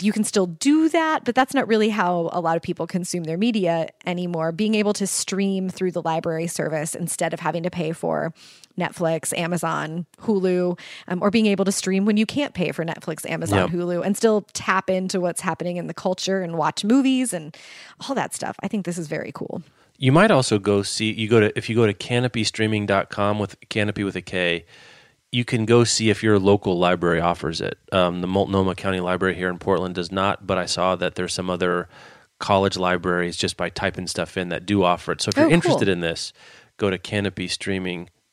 you 0.00 0.12
can 0.12 0.24
still 0.24 0.46
do 0.46 0.88
that, 0.88 1.24
but 1.24 1.34
that's 1.36 1.54
not 1.54 1.68
really 1.68 1.90
how 1.90 2.28
a 2.32 2.40
lot 2.40 2.56
of 2.56 2.62
people 2.62 2.88
consume 2.88 3.22
their 3.24 3.38
media 3.38 3.88
anymore. 4.04 4.50
Being 4.50 4.74
able 4.74 4.92
to 4.94 5.06
stream 5.06 5.68
through 5.68 5.92
the 5.92 6.02
library 6.02 6.48
service 6.48 6.94
instead 6.96 7.32
of 7.32 7.38
having 7.38 7.62
to 7.62 7.70
pay 7.70 7.92
for 7.92 8.34
Netflix, 8.76 9.36
Amazon, 9.38 10.04
Hulu, 10.22 10.78
um, 11.06 11.22
or 11.22 11.30
being 11.30 11.46
able 11.46 11.64
to 11.64 11.72
stream 11.72 12.04
when 12.04 12.16
you 12.16 12.26
can't 12.26 12.52
pay 12.52 12.72
for 12.72 12.84
Netflix, 12.84 13.28
Amazon, 13.30 13.58
Yep. 13.58 13.70
Hulu, 13.70 14.04
and 14.04 14.16
still 14.16 14.42
tap 14.54 14.90
into 14.90 15.20
what's 15.20 15.40
happening 15.40 15.76
in 15.76 15.86
the 15.86 15.94
culture 15.94 16.42
and 16.42 16.58
watch 16.58 16.84
movies 16.84 17.32
and 17.32 17.56
all 18.06 18.14
that 18.16 18.34
stuff. 18.34 18.56
I 18.62 18.68
think 18.68 18.86
this 18.86 18.98
is 18.98 19.06
very 19.06 19.30
cool. 19.32 19.62
You 19.98 20.10
might 20.12 20.30
also 20.30 20.58
go 20.58 20.82
see 20.82 21.12
you 21.12 21.28
go 21.28 21.40
to 21.40 21.56
if 21.56 21.70
you 21.70 21.76
go 21.76 21.86
to 21.86 21.94
kanopystreaming.com 21.94 23.38
with 23.38 23.58
kanopy 23.70 24.04
with 24.04 24.16
a 24.16 24.20
K, 24.20 24.66
you 25.36 25.44
can 25.44 25.66
go 25.66 25.84
see 25.84 26.08
if 26.08 26.22
your 26.22 26.38
local 26.38 26.78
library 26.78 27.20
offers 27.20 27.60
it. 27.60 27.76
Um, 27.92 28.22
the 28.22 28.26
Multnomah 28.26 28.74
County 28.74 29.00
Library 29.00 29.34
here 29.34 29.50
in 29.50 29.58
Portland 29.58 29.94
does 29.94 30.10
not, 30.10 30.46
but 30.46 30.56
I 30.56 30.64
saw 30.66 30.96
that 30.96 31.14
there's 31.14 31.34
some 31.34 31.50
other 31.50 31.88
college 32.38 32.76
libraries 32.78 33.36
just 33.36 33.56
by 33.58 33.68
typing 33.68 34.06
stuff 34.06 34.36
in 34.38 34.48
that 34.48 34.64
do 34.64 34.82
offer 34.82 35.12
it. 35.12 35.20
So 35.20 35.28
if 35.28 35.36
you're 35.36 35.44
Oh, 35.44 35.48
cool. 35.48 35.54
interested 35.54 35.88
in 35.88 36.00
this, 36.00 36.32
go 36.78 36.88
to 36.90 36.98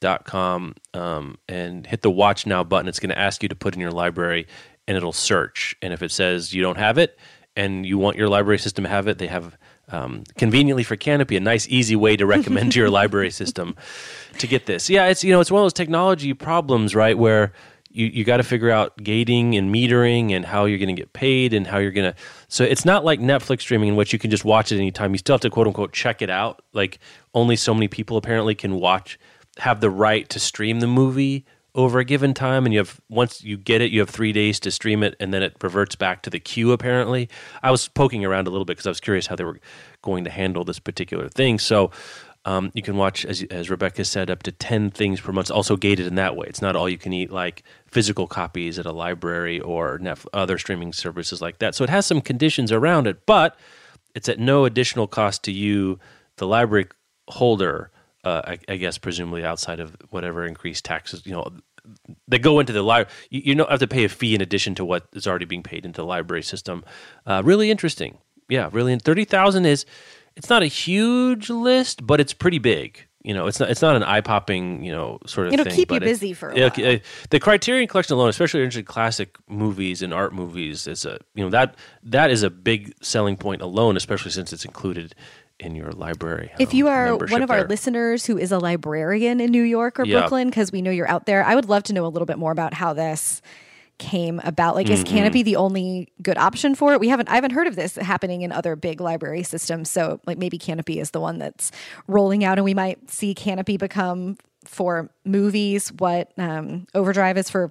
kanopystreaming.com 0.01 0.75
um, 0.93 1.37
and 1.47 1.85
hit 1.87 2.01
the 2.03 2.11
watch 2.11 2.45
now 2.45 2.63
button. 2.63 2.87
It's 2.87 2.99
going 2.99 3.09
to 3.09 3.19
ask 3.19 3.43
you 3.43 3.49
to 3.49 3.55
put 3.55 3.73
in 3.75 3.81
your 3.81 3.91
library 3.91 4.47
and 4.87 4.95
it'll 4.97 5.13
search. 5.13 5.75
And 5.81 5.93
if 5.93 6.01
it 6.01 6.11
says 6.11 6.53
you 6.53 6.61
don't 6.61 6.77
have 6.77 6.97
it 6.97 7.17
and 7.55 7.85
you 7.85 7.97
want 7.97 8.17
your 8.17 8.29
library 8.29 8.59
system 8.59 8.83
to 8.83 8.89
have 8.89 9.07
it, 9.07 9.17
they 9.17 9.27
have 9.27 9.57
um, 9.89 10.23
conveniently 10.37 10.83
for 10.83 10.95
Kanopy 10.95 11.37
a 11.37 11.39
nice, 11.39 11.67
easy 11.67 11.95
way 11.95 12.15
to 12.15 12.25
recommend 12.25 12.71
to 12.73 12.79
your 12.79 12.89
library 12.99 13.31
system 13.31 13.75
to 14.39 14.47
get 14.47 14.65
this. 14.65 14.89
Yeah, 14.89 15.07
it's 15.07 15.23
you 15.23 15.31
know 15.31 15.39
it's 15.39 15.51
one 15.51 15.61
of 15.61 15.65
those 15.65 15.73
technology 15.73 16.33
problems, 16.33 16.95
right? 16.95 17.17
Where 17.17 17.53
you, 17.93 18.07
you 18.07 18.23
got 18.23 18.37
to 18.37 18.43
figure 18.43 18.71
out 18.71 18.97
gating 18.97 19.55
and 19.55 19.73
metering 19.73 20.31
and 20.31 20.45
how 20.45 20.65
you're 20.65 20.79
going 20.79 20.93
to 20.93 20.99
get 20.99 21.13
paid 21.13 21.53
and 21.53 21.67
how 21.67 21.77
you're 21.77 21.91
going 21.91 22.11
to. 22.11 22.19
So 22.47 22.63
it's 22.63 22.85
not 22.85 23.05
like 23.05 23.19
Netflix 23.19 23.61
streaming 23.61 23.89
in 23.89 23.95
which 23.95 24.11
you 24.11 24.19
can 24.19 24.31
just 24.31 24.43
watch 24.43 24.71
it 24.71 24.77
anytime. 24.77 25.11
You 25.11 25.19
still 25.19 25.35
have 25.35 25.41
to 25.41 25.49
quote 25.49 25.67
unquote 25.67 25.93
check 25.93 26.21
it 26.21 26.29
out. 26.29 26.63
Like 26.73 26.99
only 27.33 27.55
so 27.55 27.73
many 27.73 27.87
people 27.87 28.17
apparently 28.17 28.55
can 28.55 28.75
watch, 28.75 29.19
have 29.59 29.79
the 29.79 29.91
right 29.91 30.27
to 30.29 30.39
stream 30.39 30.79
the 30.79 30.87
movie 30.87 31.45
over 31.75 31.99
a 31.99 32.05
given 32.05 32.33
time 32.33 32.65
and 32.65 32.73
you 32.73 32.79
have 32.79 33.01
once 33.09 33.43
you 33.43 33.57
get 33.57 33.81
it 33.81 33.91
you 33.91 33.99
have 33.99 34.09
three 34.09 34.31
days 34.31 34.59
to 34.59 34.69
stream 34.69 35.01
it 35.01 35.15
and 35.19 35.33
then 35.33 35.41
it 35.41 35.55
reverts 35.61 35.95
back 35.95 36.21
to 36.21 36.29
the 36.29 36.39
queue 36.39 36.71
apparently. 36.71 37.29
I 37.63 37.71
was 37.71 37.87
poking 37.87 38.23
around 38.23 38.47
a 38.47 38.51
little 38.51 38.65
bit 38.65 38.73
because 38.73 38.87
i 38.87 38.91
was 38.91 38.99
curious 38.99 39.27
how 39.27 39.35
they 39.35 39.43
were 39.43 39.59
going 40.01 40.23
to 40.23 40.29
handle 40.29 40.63
this 40.63 40.79
particular 40.79 41.29
thing. 41.29 41.57
So 41.57 41.91
um, 42.45 42.71
you 42.73 42.81
can 42.81 42.97
watch 42.97 43.25
as, 43.25 43.41
as 43.49 43.69
rebecca 43.69 44.05
said 44.05 44.29
up 44.29 44.43
to 44.43 44.51
10 44.51 44.91
things 44.91 45.19
per 45.19 45.31
month. 45.31 45.45
It's 45.45 45.51
also 45.51 45.75
gated 45.75 46.05
in 46.05 46.15
that 46.15 46.35
way. 46.35 46.45
It's 46.47 46.61
not 46.61 46.75
all 46.75 46.87
you 46.87 46.97
can 46.97 47.13
eat 47.13 47.31
like 47.31 47.63
physical 47.87 48.27
copies 48.27 48.77
at 48.77 48.85
a 48.85 48.91
library 48.91 49.59
or 49.59 49.97
Netf- 49.97 50.27
other 50.33 50.57
streaming 50.57 50.93
services 50.93 51.41
like 51.41 51.57
that. 51.59 51.73
So 51.73 51.83
it 51.83 51.89
has 51.89 52.05
some 52.05 52.21
conditions 52.21 52.71
around 52.71 53.07
it 53.07 53.25
but 53.25 53.57
it's 54.13 54.29
at 54.29 54.39
no 54.39 54.65
additional 54.65 55.07
cost 55.07 55.43
to 55.43 55.51
you 55.51 55.99
the 56.37 56.45
library 56.45 56.87
holder 57.29 57.89
uh, 58.23 58.41
I, 58.45 58.59
I 58.67 58.75
guess 58.77 58.97
presumably 58.97 59.43
outside 59.43 59.79
of 59.79 59.95
whatever 60.09 60.45
increased 60.45 60.85
taxes, 60.85 61.25
you 61.25 61.33
know, 61.33 61.51
that 62.27 62.39
go 62.39 62.59
into 62.59 62.73
the 62.73 62.81
library. 62.81 63.13
You, 63.29 63.41
you 63.45 63.55
don't 63.55 63.69
have 63.69 63.79
to 63.79 63.87
pay 63.87 64.05
a 64.05 64.09
fee 64.09 64.35
in 64.35 64.41
addition 64.41 64.75
to 64.75 64.85
what 64.85 65.07
is 65.13 65.27
already 65.27 65.45
being 65.45 65.63
paid 65.63 65.85
into 65.85 66.01
the 66.01 66.05
library 66.05 66.43
system. 66.43 66.85
Uh, 67.25 67.41
really 67.43 67.69
interesting. 67.69 68.17
Yeah, 68.49 68.69
really. 68.71 68.93
And 68.93 69.01
thirty 69.01 69.25
thousand 69.25 69.65
is 69.65 69.85
it's 70.35 70.49
not 70.49 70.63
a 70.63 70.67
huge 70.67 71.49
list, 71.49 72.05
but 72.05 72.19
it's 72.19 72.33
pretty 72.33 72.59
big. 72.59 73.05
You 73.23 73.33
know, 73.33 73.47
it's 73.47 73.59
not 73.59 73.69
it's 73.69 73.81
not 73.81 73.95
an 73.95 74.03
eye 74.03 74.19
popping 74.19 74.83
you 74.83 74.91
know 74.91 75.19
sort 75.25 75.47
of. 75.47 75.53
It'll 75.53 75.65
thing, 75.65 75.75
keep 75.75 75.91
you 75.91 75.99
busy 75.99 76.33
for 76.33 76.49
a 76.49 76.57
yeah, 76.57 76.69
while. 76.75 76.95
uh, 76.95 76.97
the 77.29 77.39
Criterion 77.39 77.87
Collection 77.87 78.15
alone, 78.15 78.29
especially 78.29 78.61
interested 78.61 78.81
in 78.81 78.85
classic 78.85 79.37
movies 79.47 80.01
and 80.01 80.13
art 80.13 80.33
movies, 80.33 80.87
is 80.87 81.05
a 81.05 81.19
you 81.33 81.43
know 81.43 81.49
that 81.49 81.75
that 82.03 82.31
is 82.31 82.43
a 82.43 82.49
big 82.49 82.93
selling 83.01 83.37
point 83.37 83.61
alone, 83.61 83.95
especially 83.95 84.31
since 84.31 84.51
it's 84.51 84.65
included 84.65 85.15
in 85.59 85.75
your 85.75 85.91
library. 85.91 86.51
If 86.59 86.71
um, 86.71 86.77
you 86.77 86.87
are 86.87 87.15
one 87.15 87.41
of 87.41 87.51
our 87.51 87.59
there. 87.59 87.67
listeners 87.67 88.25
who 88.25 88.37
is 88.37 88.51
a 88.51 88.59
librarian 88.59 89.39
in 89.39 89.51
New 89.51 89.63
York 89.63 89.99
or 89.99 90.05
Yeah. 90.05 90.19
Brooklyn, 90.21 90.49
because 90.49 90.71
we 90.71 90.81
know 90.81 90.91
you're 90.91 91.07
out 91.09 91.25
there, 91.25 91.43
I 91.43 91.55
would 91.55 91.69
love 91.69 91.83
to 91.83 91.93
know 91.93 92.05
a 92.05 92.09
little 92.09 92.25
bit 92.25 92.37
more 92.37 92.51
about 92.51 92.73
how 92.73 92.93
this 92.93 93.41
came 93.99 94.41
about. 94.43 94.75
Like, 94.75 94.89
is 94.89 95.03
Mm-hmm. 95.03 95.17
Kanopy 95.17 95.43
the 95.43 95.55
only 95.55 96.09
good 96.21 96.37
option 96.37 96.73
for 96.75 96.93
it? 96.93 96.99
We 96.99 97.09
haven't, 97.09 97.29
I 97.29 97.35
haven't 97.35 97.51
heard 97.51 97.67
of 97.67 97.75
this 97.75 97.95
happening 97.95 98.41
in 98.41 98.51
other 98.51 98.75
big 98.75 98.99
library 98.99 99.43
systems. 99.43 99.89
So, 99.89 100.19
like, 100.25 100.37
maybe 100.37 100.57
Kanopy 100.57 100.99
is 100.99 101.11
the 101.11 101.21
one 101.21 101.37
that's 101.37 101.71
rolling 102.07 102.43
out, 102.43 102.57
and 102.57 102.65
we 102.65 102.73
might 102.73 103.09
see 103.11 103.35
Kanopy 103.35 103.77
become 103.77 104.37
for 104.65 105.09
movies 105.25 105.91
what 105.93 106.31
um, 106.37 106.87
Overdrive 106.95 107.37
is 107.37 107.49
for 107.49 107.69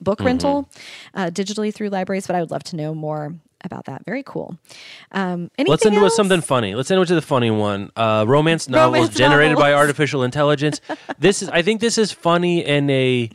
book 0.00 0.18
Mm-hmm. 0.18 0.26
rental 0.26 0.68
uh, 1.14 1.26
digitally 1.26 1.72
through 1.72 1.90
libraries. 1.90 2.26
But 2.26 2.34
I 2.34 2.40
would 2.40 2.50
love 2.50 2.64
to 2.64 2.76
know 2.76 2.94
more 2.94 3.34
about 3.64 3.84
that. 3.86 4.04
Very 4.04 4.22
cool. 4.22 4.56
Um, 5.12 5.50
anything 5.58 5.70
Let's 5.70 5.86
end 5.86 6.00
with 6.00 6.12
something 6.12 6.40
funny. 6.40 6.74
Let's 6.74 6.90
end 6.90 7.00
with 7.00 7.08
the 7.08 7.22
funny 7.22 7.50
one. 7.50 7.90
Uh, 7.96 8.24
romance 8.26 8.68
novels 8.68 8.94
Romance 8.94 9.16
generated 9.16 9.56
by 9.56 9.72
artificial 9.72 10.22
intelligence. 10.22 10.80
this 11.18 11.42
is, 11.42 11.48
I 11.48 11.62
think, 11.62 11.80
this 11.80 11.98
is 11.98 12.12
funny 12.12 12.64
in 12.64 12.88
a 12.90 13.30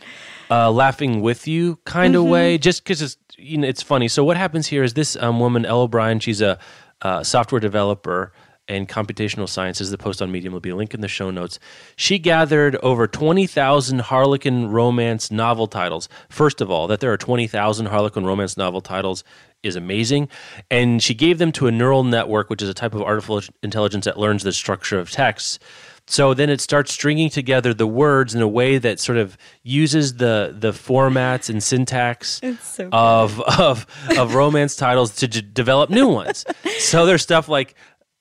uh, 0.49 0.71
laughing 0.71 1.21
with 1.21 1.47
you 1.47 1.77
kind 1.85 2.15
of 2.15 2.23
Mm-hmm. 2.23 2.31
way, 2.31 2.57
just 2.57 2.83
because 2.83 3.01
it's 3.01 3.17
you 3.37 3.57
know 3.57 3.67
it's 3.67 3.81
funny. 3.81 4.07
So 4.07 4.23
what 4.23 4.37
happens 4.37 4.67
here 4.67 4.83
is 4.83 4.93
this 4.93 5.15
um, 5.17 5.39
woman, 5.39 5.65
Elle 5.65 5.81
O'Brien. 5.81 6.19
She's 6.19 6.41
a 6.41 6.57
uh, 7.01 7.23
software 7.23 7.59
developer 7.59 8.31
and 8.67 8.89
computational 8.89 9.47
sciences. 9.47 9.91
The 9.91 9.97
post 9.97 10.21
on 10.21 10.31
Medium 10.31 10.53
will 10.53 10.59
be 10.59 10.69
a 10.71 10.75
link 10.75 10.93
in 10.93 11.01
the 11.01 11.07
show 11.07 11.29
notes. 11.29 11.59
She 11.95 12.17
gathered 12.17 12.75
over 12.77 13.05
20,000 13.05 13.99
Harlequin 13.99 14.69
romance 14.69 15.29
novel 15.29 15.67
titles. 15.67 16.09
First 16.29 16.61
of 16.61 16.71
all, 16.71 16.87
that 16.87 16.99
there 16.99 17.11
are 17.13 17.17
20,000 17.17 17.85
Harlequin 17.87 18.25
romance 18.25 18.57
novel 18.57 18.81
titles 18.81 19.23
is 19.65 19.75
amazing. 19.75 20.29
And 20.69 21.01
she 21.01 21.13
gave 21.13 21.37
them 21.37 21.51
to 21.53 21.67
a 21.67 21.71
neural 21.71 22.03
network, 22.03 22.49
which 22.49 22.61
is 22.61 22.69
a 22.69 22.73
type 22.73 22.93
of 22.93 23.01
artificial 23.01 23.53
intelligence 23.63 24.05
that 24.05 24.17
learns 24.17 24.43
the 24.43 24.53
structure 24.53 24.99
of 24.99 25.11
text. 25.11 25.61
So 26.07 26.33
then 26.35 26.49
it 26.49 26.61
starts 26.61 26.93
stringing 26.93 27.29
together 27.29 27.73
the 27.73 27.87
words 27.87 28.35
in 28.35 28.41
a 28.41 28.47
way 28.47 28.77
that 28.77 28.99
sort 28.99 29.17
of 29.17 29.37
uses 29.63 30.15
the 30.15 30.55
the 30.57 30.71
formats 30.71 31.49
and 31.49 31.63
syntax 31.63 32.39
so 32.61 32.89
of 32.91 33.41
of 33.59 33.87
of 34.17 34.35
romance 34.35 34.75
titles 34.75 35.15
to 35.15 35.27
d- 35.27 35.41
develop 35.41 35.89
new 35.89 36.07
ones. 36.07 36.45
so 36.77 37.05
there's 37.05 37.23
stuff 37.23 37.49
like, 37.49 37.73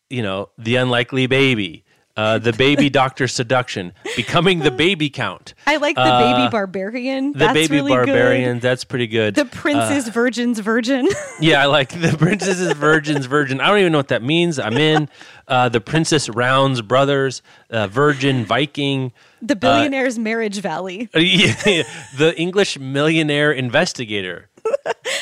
you 0.09 0.22
know, 0.22 0.49
the 0.57 0.76
unlikely 0.76 1.26
baby, 1.26 1.84
uh, 2.16 2.38
the 2.38 2.52
baby 2.52 2.88
doctor 2.88 3.26
seduction, 3.26 3.92
becoming 4.16 4.60
the 4.60 4.70
baby 4.70 5.10
count, 5.10 5.54
I 5.66 5.76
like 5.78 5.96
the 5.96 6.02
Uh, 6.02 6.32
baby 6.32 6.50
barbarian. 6.50 7.32
the 7.32 7.38
That's 7.40 7.54
baby 7.54 7.74
really 7.76 7.90
barbarian. 7.92 8.60
That's 8.60 8.84
pretty 8.84 9.06
good. 9.08 9.34
Good. 9.34 9.46
The 9.46 9.56
prince's 9.56 10.08
virgin's 10.08 10.58
virgin. 10.60 11.08
yeah, 11.40 11.62
I 11.62 11.66
like 11.66 11.88
the 12.00 12.16
princess's 12.16 12.72
virgin's 12.74 13.26
virgin. 13.26 13.60
I 13.60 13.68
don't 13.68 13.78
even 13.78 13.92
know 13.92 13.98
what 13.98 14.08
that 14.08 14.22
means. 14.22 14.58
I'm 14.58 14.76
in. 14.76 15.08
Uh, 15.48 15.68
the 15.68 15.80
princess 15.80 16.28
rounds 16.28 16.80
brothers, 16.82 17.42
uh, 17.70 17.86
virgin 17.88 18.44
Viking. 18.44 19.12
the 19.42 19.56
billionaire's 19.56 20.18
marriage 20.18 20.60
valley. 20.60 21.08
Uh, 21.14 21.18
yeah, 21.20 21.82
the 22.16 22.32
English 22.36 22.78
millionaire 22.78 23.52
investigator. 23.52 24.48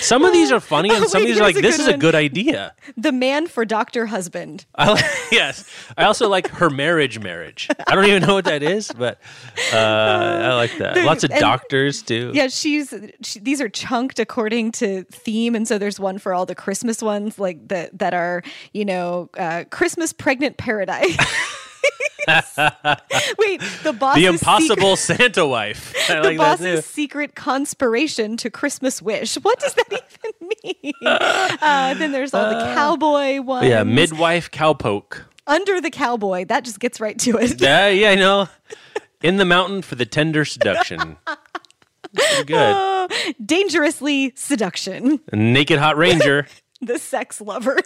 Some 0.01 0.25
of 0.25 0.33
these 0.33 0.51
are 0.51 0.61
funny, 0.61 0.91
and 0.91 0.99
Oh, 1.05 1.07
some 1.07 1.23
of 1.23 1.29
these 1.29 1.39
are 1.39 1.43
like, 1.43 1.55
"This 1.57 1.79
is 1.79 1.87
a 1.87 1.97
good 1.97 2.15
idea." 2.15 2.75
The 2.97 3.13
man 3.13 3.47
for 3.47 3.65
Doctor 3.65 4.07
Husband. 4.07 4.65
I 4.75 4.91
like, 4.93 5.05
yes, 5.33 5.69
I 5.97 6.05
also 6.05 6.29
like 6.29 6.49
her 6.49 6.71
marriage. 6.71 7.19
Marriage. 7.21 7.69
I 7.87 7.95
don't 7.95 8.07
even 8.07 8.23
know 8.23 8.35
what 8.35 8.45
that 8.47 8.63
is, 8.63 8.91
but 8.91 9.21
uh, 9.73 9.77
I 9.77 10.55
like 10.55 10.77
that. 10.79 10.95
There- 10.95 11.05
Lots 11.05 11.25
of 11.25 11.31
and- 11.31 11.41
doctors 11.41 12.03
too. 12.03 12.33
Yeah, 12.35 12.49
she's 12.49 12.93
she, 13.23 13.39
these 13.39 13.61
are 13.61 13.69
chunked 13.69 14.19
according 14.19 14.73
to 14.73 15.05
theme, 15.05 15.55
and 15.55 15.67
so 15.69 15.79
there's 15.79 16.01
one 16.01 16.19
for 16.19 16.35
all 16.35 16.47
the 16.47 16.55
Christmas 16.55 17.01
ones, 17.03 17.39
like 17.39 17.69
that 17.69 17.97
that 17.99 18.15
are 18.15 18.43
you 18.73 18.85
know 18.85 19.31
uh, 19.39 19.65
Christmas 19.71 20.13
pregnant 20.13 20.57
paradise. 20.57 21.17
Wait, 23.39 23.61
the 23.83 23.93
boss 23.99 24.15
the 24.17 24.27
impossible 24.27 24.97
Santa 24.97 25.47
wife. 25.47 25.93
I 26.09 26.15
the 26.17 26.23
like 26.23 26.39
boss's 26.39 26.87
secret 26.87 27.35
conspiration 27.35 28.37
to 28.39 28.51
Christmas 28.51 29.03
wish. 29.03 29.35
What 29.37 29.59
does 29.59 29.75
that 29.75 29.87
even 29.91 30.49
mean? 30.83 30.93
Uh, 31.03 31.95
then 31.95 32.13
there's 32.13 32.33
all 32.33 32.49
the 32.49 32.75
cowboy 32.75 33.41
ones. 33.41 33.67
Yeah, 33.69 33.83
midwife 33.83 34.51
cowpoke. 34.51 35.23
under 35.47 35.81
the 35.81 35.91
cowboy. 35.91 36.45
That 36.45 36.65
just 36.65 36.79
gets 36.79 37.01
right 37.01 37.19
to 37.21 37.39
it. 37.39 37.61
Yeah, 37.61 37.89
yeah, 37.89 38.11
I 38.11 38.15
know. 38.15 38.49
In 39.23 39.37
the 39.37 39.45
mountain 39.45 39.83
for 39.83 39.95
the 39.97 40.07
tender 40.07 40.45
seduction. 40.45 41.17
Pretty 42.15 42.45
good. 42.45 43.11
Dangerously 43.45 44.33
seduction. 44.37 45.21
Naked 45.33 45.79
hot 45.79 45.97
ranger. 45.97 46.47
The 46.81 46.99
sex 46.99 47.41
lover. 47.41 47.81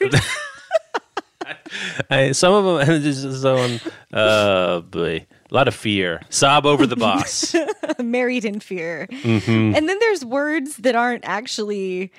I, 2.11 2.33
some 2.33 2.53
of 2.53 2.87
them, 2.87 3.03
this 3.03 3.23
is 3.25 3.43
someone, 3.43 3.81
uh, 4.13 4.81
boy, 4.81 5.27
a 5.51 5.55
lot 5.55 5.69
of 5.69 5.75
fear. 5.75 6.21
Sob 6.31 6.67
over 6.67 6.87
the 6.87 6.97
boss. 6.97 7.55
Married 7.99 8.45
in 8.45 8.61
fear. 8.61 9.07
Mm-hmm. 9.11 9.75
And 9.77 9.89
then 9.89 9.99
there's 10.01 10.25
words 10.25 10.77
that 10.79 10.95
aren't 10.97 11.25
actually 11.25 12.13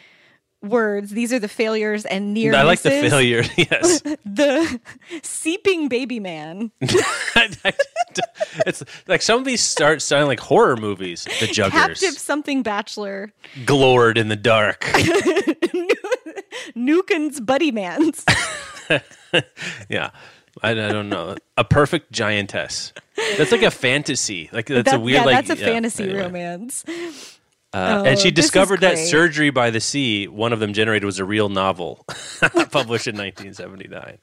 words. 0.63 1.11
These 1.11 1.31
are 1.33 1.39
the 1.39 1.47
failures 1.47 2.05
and 2.05 2.33
near 2.33 2.55
I 2.55 2.63
like 2.63 2.81
the 2.81 2.89
failure. 2.89 3.43
Yes, 3.57 4.01
The 4.25 4.79
seeping 5.23 5.87
baby 5.87 6.19
man. 6.19 6.71
it's 8.65 8.83
like 9.07 9.21
some 9.21 9.39
of 9.39 9.45
these 9.45 9.61
start 9.61 10.01
sounding 10.01 10.27
like 10.27 10.39
horror 10.39 10.75
movies. 10.77 11.25
The 11.39 11.47
juggers, 11.47 11.71
Captive 11.71 12.17
something 12.17 12.63
bachelor. 12.63 13.31
glored 13.65 14.17
in 14.17 14.29
the 14.29 14.35
dark. 14.35 14.81
Nukin's 16.75 17.39
buddy 17.39 17.71
man's. 17.71 18.25
Yeah, 19.89 20.09
I, 20.63 20.71
I 20.71 20.73
don't 20.73 21.09
know. 21.09 21.35
A 21.57 21.63
perfect 21.63 22.11
giantess. 22.11 22.93
That's 23.37 23.51
like 23.51 23.63
a 23.63 23.71
fantasy. 23.71 24.49
Like 24.51 24.65
that's 24.67 24.93
a 24.93 24.99
weird. 24.99 25.15
yeah, 25.19 25.25
like 25.25 25.45
that's 25.47 25.59
a 25.59 25.63
yeah, 25.63 25.71
fantasy 25.73 26.03
anyway. 26.05 26.21
romance. 26.21 26.83
Uh, 26.87 26.91
Oh, 27.73 28.05
and 28.05 28.17
she 28.17 28.31
discovered 28.31 28.79
that. 28.81 28.97
Surgery 28.97 29.49
by 29.49 29.69
the 29.69 29.81
Sea, 29.81 30.27
one 30.27 30.53
of 30.53 30.59
them 30.59 30.73
generated, 30.73 31.03
was 31.03 31.19
a 31.19 31.25
real 31.25 31.49
novel 31.49 32.05
published 32.71 33.07
in 33.07 33.15
1979. 33.17 34.17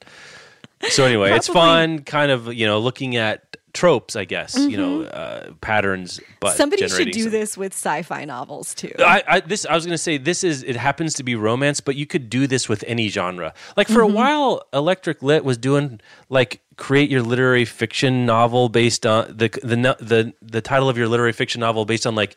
So 0.89 1.05
anyway, 1.05 1.31
it's 1.31 1.47
fun, 1.47 1.99
kind 1.99 2.31
of 2.31 2.53
you 2.53 2.65
know, 2.65 2.79
looking 2.79 3.15
at 3.15 3.54
tropes, 3.75 4.15
I 4.15 4.25
guess, 4.25 4.55
you 4.57 4.77
know, 4.77 5.03
uh, 5.03 5.51
patterns. 5.61 6.19
But 6.39 6.47
Mm-hmm. 6.49 6.57
Somebody 6.57 6.87
should 6.87 7.11
do 7.11 7.23
some- 7.23 7.31
this 7.31 7.57
with 7.57 7.73
sci-fi 7.73 8.25
novels 8.25 8.73
too. 8.73 8.91
I, 8.99 9.21
I 9.27 9.39
this 9.41 9.65
I 9.67 9.75
was 9.75 9.85
gonna 9.85 9.97
say 9.97 10.17
this 10.17 10.43
is 10.43 10.63
it 10.63 10.75
happens 10.75 11.13
to 11.15 11.23
be 11.23 11.35
romance, 11.35 11.79
but 11.81 11.95
you 11.95 12.05
could 12.07 12.29
do 12.29 12.47
this 12.47 12.67
with 12.67 12.83
any 12.87 13.09
genre. 13.09 13.53
Like 13.77 13.87
for 13.87 14.01
Mm-hmm. 14.01 14.11
a 14.11 14.15
while, 14.15 14.61
Electric 14.73 15.21
Lit 15.21 15.45
was 15.45 15.57
doing 15.57 15.99
like 16.29 16.61
create 16.77 17.09
your 17.11 17.21
literary 17.21 17.65
fiction 17.65 18.25
novel 18.25 18.69
based 18.69 19.05
on 19.05 19.27
the 19.37 19.49
the 19.63 19.95
the 19.99 20.33
the 20.41 20.61
title 20.61 20.89
of 20.89 20.97
your 20.97 21.07
literary 21.07 21.33
fiction 21.33 21.59
novel 21.59 21.85
based 21.85 22.07
on 22.07 22.15
like 22.15 22.35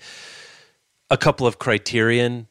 a 1.10 1.16
couple 1.16 1.46
of 1.46 1.58
criterion, 1.58 2.48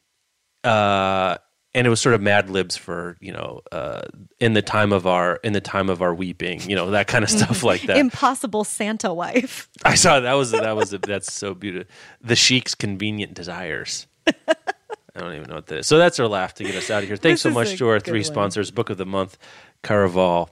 uh, 0.64 1.38
and 1.78 1.86
it 1.86 1.90
was 1.92 2.02
sort 2.02 2.16
of 2.16 2.22
Mad 2.22 2.50
Libs 2.50 2.76
for 2.76 3.16
you 3.22 3.32
know 3.32 3.62
uh, 3.72 4.02
in 4.40 4.54
the 4.54 4.62
time 4.62 4.92
of 4.92 5.06
our 5.06 5.36
in 5.44 5.54
the 5.54 5.62
time 5.62 5.90
of 5.90 6.02
our 6.02 6.14
weeping, 6.14 6.62
you 6.70 6.76
know 6.76 6.90
that 6.92 7.08
kind 7.08 7.24
of 7.24 7.30
stuff 7.30 7.64
like 7.64 7.84
that. 7.84 7.98
Impossible 7.98 8.64
Santa 8.64 9.14
wife. 9.14 9.70
I 9.86 9.96
saw 9.96 10.20
that 10.20 10.34
was 10.34 10.52
that 10.52 10.76
was 10.76 10.90
that's 10.90 11.32
so 11.32 11.54
beautiful. 11.54 11.90
The 12.22 12.36
Sheik's 12.36 12.76
convenient 12.76 13.34
desires. 13.36 14.08
I 14.28 15.20
don't 15.22 15.34
even 15.34 15.50
know 15.50 15.56
what 15.56 15.68
that 15.68 15.80
is. 15.80 15.88
So 15.88 15.98
that's 15.98 16.20
our 16.20 16.28
laugh 16.28 16.54
to 16.56 16.64
get 16.64 16.76
us 16.76 16.92
out 16.92 17.02
of 17.04 17.08
here. 17.10 17.18
Thanks 17.18 17.42
This 17.44 17.52
so 17.54 17.58
much 17.58 17.78
to 17.78 17.88
our 17.88 18.00
three 18.00 18.20
one. 18.20 18.26
sponsors: 18.26 18.72
Book 18.72 18.90
of 18.90 18.98
the 18.98 19.06
Month, 19.06 19.38
Caraval, 19.84 20.50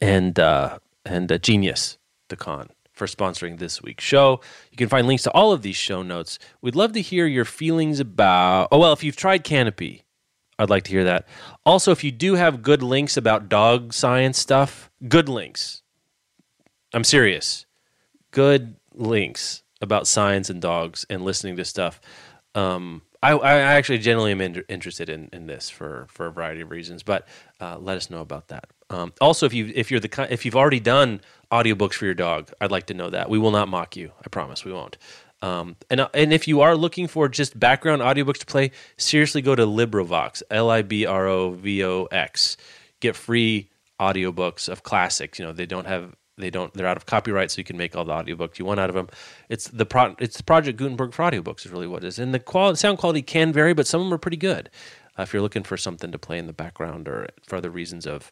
and 0.00 0.38
uh, 0.38 0.78
and 1.04 1.30
uh, 1.32 1.38
Genius, 1.38 1.98
the 2.28 2.36
con, 2.36 2.70
for 2.92 3.06
sponsoring 3.06 3.58
this 3.58 3.82
week's 3.82 4.04
show. 4.04 4.40
You 4.70 4.76
can 4.76 4.88
find 4.88 5.06
links 5.06 5.22
to 5.24 5.30
all 5.32 5.52
of 5.52 5.62
these 5.62 5.76
show 5.76 6.02
notes. 6.02 6.38
We'd 6.60 6.76
love 6.76 6.92
to 6.92 7.00
hear 7.00 7.26
your 7.26 7.44
feelings 7.44 8.00
about. 8.00 8.68
Oh 8.72 8.78
well, 8.78 8.92
if 8.92 9.02
you've 9.04 9.16
tried 9.16 9.44
Kanopy, 9.44 10.02
I'd 10.58 10.70
like 10.70 10.84
to 10.84 10.90
hear 10.90 11.04
that. 11.04 11.26
Also, 11.64 11.92
if 11.92 12.02
you 12.02 12.10
do 12.10 12.34
have 12.34 12.62
good 12.62 12.82
links 12.82 13.16
about 13.16 13.48
dog 13.48 13.92
science 13.92 14.38
stuff, 14.38 14.90
good 15.08 15.28
links. 15.28 15.82
I'm 16.92 17.04
serious. 17.04 17.66
Good 18.30 18.76
links 18.92 19.62
about 19.80 20.06
science 20.06 20.50
and 20.50 20.60
dogs 20.60 21.06
and 21.08 21.24
listening 21.24 21.56
to 21.56 21.64
stuff. 21.64 22.00
Um, 22.54 23.02
I, 23.22 23.32
I 23.32 23.58
actually 23.58 23.98
generally 23.98 24.32
am 24.32 24.40
in, 24.40 24.64
interested 24.68 25.08
in, 25.08 25.28
in 25.32 25.46
this 25.46 25.70
for, 25.70 26.06
for 26.10 26.26
a 26.26 26.32
variety 26.32 26.60
of 26.60 26.70
reasons, 26.70 27.02
but 27.02 27.26
uh, 27.60 27.76
let 27.78 27.96
us 27.96 28.10
know 28.10 28.20
about 28.20 28.48
that. 28.48 28.66
Um, 28.90 29.12
also, 29.20 29.44
if 29.44 29.52
you 29.52 29.70
if 29.74 29.90
you're 29.90 30.00
the 30.00 30.26
if 30.30 30.44
you've 30.44 30.56
already 30.56 30.80
done 30.80 31.20
audiobooks 31.52 31.94
for 31.94 32.06
your 32.06 32.14
dog, 32.14 32.50
I'd 32.60 32.70
like 32.70 32.86
to 32.86 32.94
know 32.94 33.10
that. 33.10 33.28
We 33.28 33.38
will 33.38 33.50
not 33.50 33.68
mock 33.68 33.96
you. 33.96 34.12
I 34.24 34.28
promise 34.28 34.64
we 34.64 34.72
won't. 34.72 34.96
Um, 35.40 35.76
and 35.88 36.00
uh, 36.00 36.08
and 36.14 36.32
if 36.32 36.48
you 36.48 36.60
are 36.60 36.76
looking 36.76 37.06
for 37.06 37.28
just 37.28 37.58
background 37.58 38.02
audiobooks 38.02 38.38
to 38.38 38.46
play, 38.46 38.72
seriously 38.96 39.40
go 39.40 39.54
to 39.54 39.64
LibriVox, 39.64 40.42
L 40.50 40.70
I 40.70 40.82
B 40.82 41.06
R 41.06 41.26
O 41.26 41.50
V 41.50 41.84
O 41.84 42.04
X. 42.06 42.56
Get 43.00 43.14
free 43.14 43.70
audiobooks 44.00 44.68
of 44.68 44.82
classics. 44.82 45.38
You 45.38 45.44
know, 45.44 45.52
they 45.52 45.66
don't 45.66 45.86
have 45.86 46.16
they 46.36 46.50
don't 46.50 46.72
they're 46.74 46.86
out 46.86 46.96
of 46.96 47.06
copyright, 47.06 47.50
so 47.50 47.58
you 47.58 47.64
can 47.64 47.76
make 47.76 47.94
all 47.94 48.04
the 48.04 48.12
audiobooks 48.12 48.58
you 48.58 48.64
want 48.64 48.80
out 48.80 48.88
of 48.88 48.94
them. 48.94 49.08
It's 49.48 49.68
the 49.68 49.86
pro, 49.86 50.16
it's 50.18 50.36
the 50.36 50.42
Project 50.44 50.78
Gutenberg 50.78 51.12
for 51.12 51.22
audiobooks 51.22 51.64
is 51.66 51.70
really 51.70 51.86
what 51.86 52.04
it 52.04 52.08
is. 52.08 52.18
And 52.18 52.34
the 52.34 52.40
quality, 52.40 52.76
sound 52.76 52.98
quality 52.98 53.22
can 53.22 53.52
vary, 53.52 53.74
but 53.74 53.86
some 53.86 54.00
of 54.00 54.06
them 54.06 54.14
are 54.14 54.18
pretty 54.18 54.36
good. 54.36 54.70
Uh, 55.18 55.22
if 55.22 55.32
you're 55.32 55.42
looking 55.42 55.64
for 55.64 55.76
something 55.76 56.12
to 56.12 56.18
play 56.18 56.38
in 56.38 56.46
the 56.46 56.52
background 56.52 57.08
or 57.08 57.28
for 57.44 57.56
other 57.56 57.70
reasons 57.70 58.06
of 58.06 58.30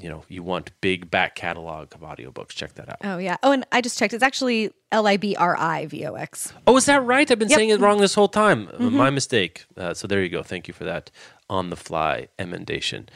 you 0.00 0.08
know 0.08 0.22
you 0.28 0.42
want 0.42 0.70
big 0.80 1.10
back 1.10 1.34
catalog 1.34 1.94
of 1.94 2.00
audiobooks 2.02 2.48
check 2.50 2.74
that 2.74 2.88
out 2.88 2.96
Oh 3.02 3.18
yeah. 3.18 3.36
Oh, 3.42 3.52
and 3.52 3.64
I 3.72 3.80
just 3.80 3.98
checked. 3.98 4.12
It's 4.14 4.22
actually 4.22 4.70
L 4.92 5.06
I 5.06 5.16
B 5.16 5.34
R 5.36 5.56
I 5.58 5.86
V 5.86 6.04
O 6.06 6.14
X. 6.14 6.52
oh 6.66 6.76
is 6.76 6.84
that 6.86 7.02
right 7.04 7.30
i've 7.30 7.38
been 7.38 7.48
Yep. 7.48 7.56
saying 7.58 7.70
it 7.70 7.80
wrong 7.80 7.98
this 8.00 8.14
whole 8.14 8.28
time 8.28 8.68
my 8.78 9.10
mistake 9.10 9.64
uh, 9.76 9.94
so 9.94 10.06
there 10.06 10.22
you 10.22 10.28
go 10.28 10.42
thank 10.42 10.68
you 10.68 10.74
for 10.74 10.84
that 10.84 11.10
on 11.48 11.70
the 11.70 11.76
fly 11.76 12.28
emendation 12.38 13.08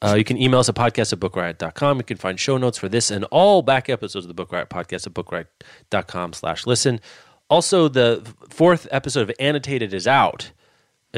uh, 0.00 0.14
you 0.16 0.22
can 0.22 0.40
email 0.40 0.60
us 0.60 0.68
at 0.68 0.76
podcast 0.76 1.12
at 1.12 1.18
bookriot.com. 1.18 1.96
You 1.96 2.04
can 2.04 2.16
find 2.18 2.38
show 2.38 2.56
notes 2.56 2.78
for 2.78 2.88
this 2.88 3.10
and 3.10 3.24
all 3.32 3.62
back 3.62 3.88
episodes 3.88 4.24
of 4.26 4.28
the 4.28 4.34
Book 4.34 4.52
Riot 4.52 4.70
podcast 4.70 5.08
at 5.08 5.12
bookriot.com 5.14 6.34
slash 6.34 6.68
listen. 6.68 7.00
Also, 7.50 7.88
the 7.88 8.24
fourth 8.48 8.86
episode 8.92 9.28
of 9.28 9.34
Annotated 9.40 9.92
is 9.92 10.06
out. 10.06 10.52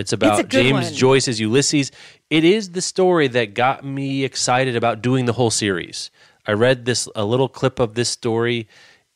It's 0.01 0.13
about 0.13 0.39
good 0.39 0.51
James 0.51 0.87
one. 0.87 0.95
Joyce's 0.95 1.39
Ulysses. 1.39 1.93
It 2.31 2.45
is 2.45 2.71
the 2.71 2.83
story 2.83 3.29
that 3.29 3.55
got 3.55 3.85
me 3.85 4.25
excited 4.25 4.77
about 4.77 5.03
doing 5.03 5.27
the 5.27 5.35
whole 5.35 5.51
series. 5.51 6.11
I 6.47 6.53
read 6.53 6.85
this 6.85 7.09
a 7.15 7.25
little 7.25 7.49
clip 7.49 7.79
of 7.79 7.95
this 7.95 8.09
story 8.09 8.67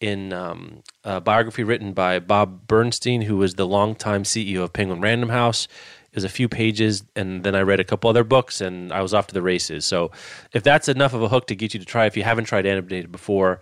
in 0.01 0.32
um, 0.32 0.82
a 1.03 1.20
biography 1.20 1.64
written 1.64 1.93
by 1.93 2.18
Bob 2.18 2.66
Bernstein, 2.66 3.22
who 3.22 3.37
was 3.37 3.55
the 3.55 3.66
longtime 3.66 4.24
CEO 4.24 4.62
of 4.62 4.72
Penguin 4.72 5.01
Random 5.01 5.30
House. 5.30 5.66
It 6.12 6.16
was 6.16 6.24
a 6.24 6.28
few 6.28 6.49
pages, 6.49 7.03
and 7.16 7.43
then 7.43 7.55
I 7.57 7.62
read 7.62 7.80
a 7.80 7.85
couple 7.85 8.09
other 8.11 8.22
books, 8.22 8.61
and 8.61 8.93
I 8.93 9.01
was 9.03 9.14
off 9.14 9.26
to 9.28 9.35
the 9.35 9.43
races. 9.43 9.85
So, 9.85 10.12
if 10.53 10.62
that's 10.62 10.89
enough 10.89 11.12
of 11.12 11.22
a 11.22 11.28
hook 11.28 11.49
to 11.49 11.57
get 11.57 11.74
you 11.74 11.80
to 11.80 11.87
try, 11.87 12.07
if 12.07 12.16
you 12.16 12.22
haven't 12.22 12.45
tried 12.45 12.66
Animated 12.66 13.11
before, 13.11 13.61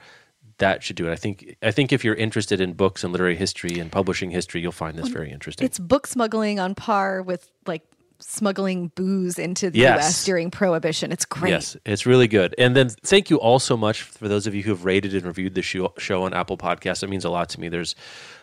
that 0.58 0.82
should 0.82 0.96
do 0.96 1.08
it. 1.08 1.12
I 1.12 1.16
think. 1.16 1.56
I 1.62 1.70
think 1.70 1.92
if 1.92 2.04
you're 2.04 2.14
interested 2.14 2.60
in 2.60 2.72
books 2.74 3.04
and 3.04 3.12
literary 3.12 3.36
history 3.36 3.78
and 3.78 3.90
publishing 3.90 4.30
history, 4.30 4.60
you'll 4.60 4.72
find 4.72 4.96
this 4.98 5.08
very 5.08 5.30
interesting. 5.30 5.64
It's 5.66 5.78
book 5.78 6.06
smuggling 6.06 6.60
on 6.60 6.74
par 6.74 7.22
with 7.22 7.50
like 7.66 7.82
smuggling 8.20 8.88
booze 8.94 9.38
into 9.38 9.68
the 9.70 9.78
Yes. 9.80 9.96
U.S. 10.04 10.24
during 10.24 10.50
Prohibition. 10.50 11.10
It's 11.10 11.24
great. 11.24 11.50
Yes, 11.50 11.76
it's 11.84 12.06
really 12.06 12.28
good. 12.28 12.54
And 12.56 12.76
then 12.76 12.88
thank 12.88 13.30
you 13.30 13.38
all 13.38 13.58
so 13.58 13.76
much 13.76 14.02
for 14.02 14.28
those 14.28 14.46
of 14.46 14.54
you 14.54 14.62
who 14.62 14.70
have 14.70 14.84
rated 14.84 15.12
and 15.14 15.24
reviewed 15.24 15.54
the 15.54 15.62
show, 15.62 15.92
show 15.98 16.22
on 16.22 16.32
Apple 16.32 16.56
Podcasts. 16.56 17.02
It 17.02 17.08
means 17.10 17.24
a 17.24 17.30
lot 17.30 17.48
to 17.50 17.60
me. 17.60 17.68
There's 17.68 17.96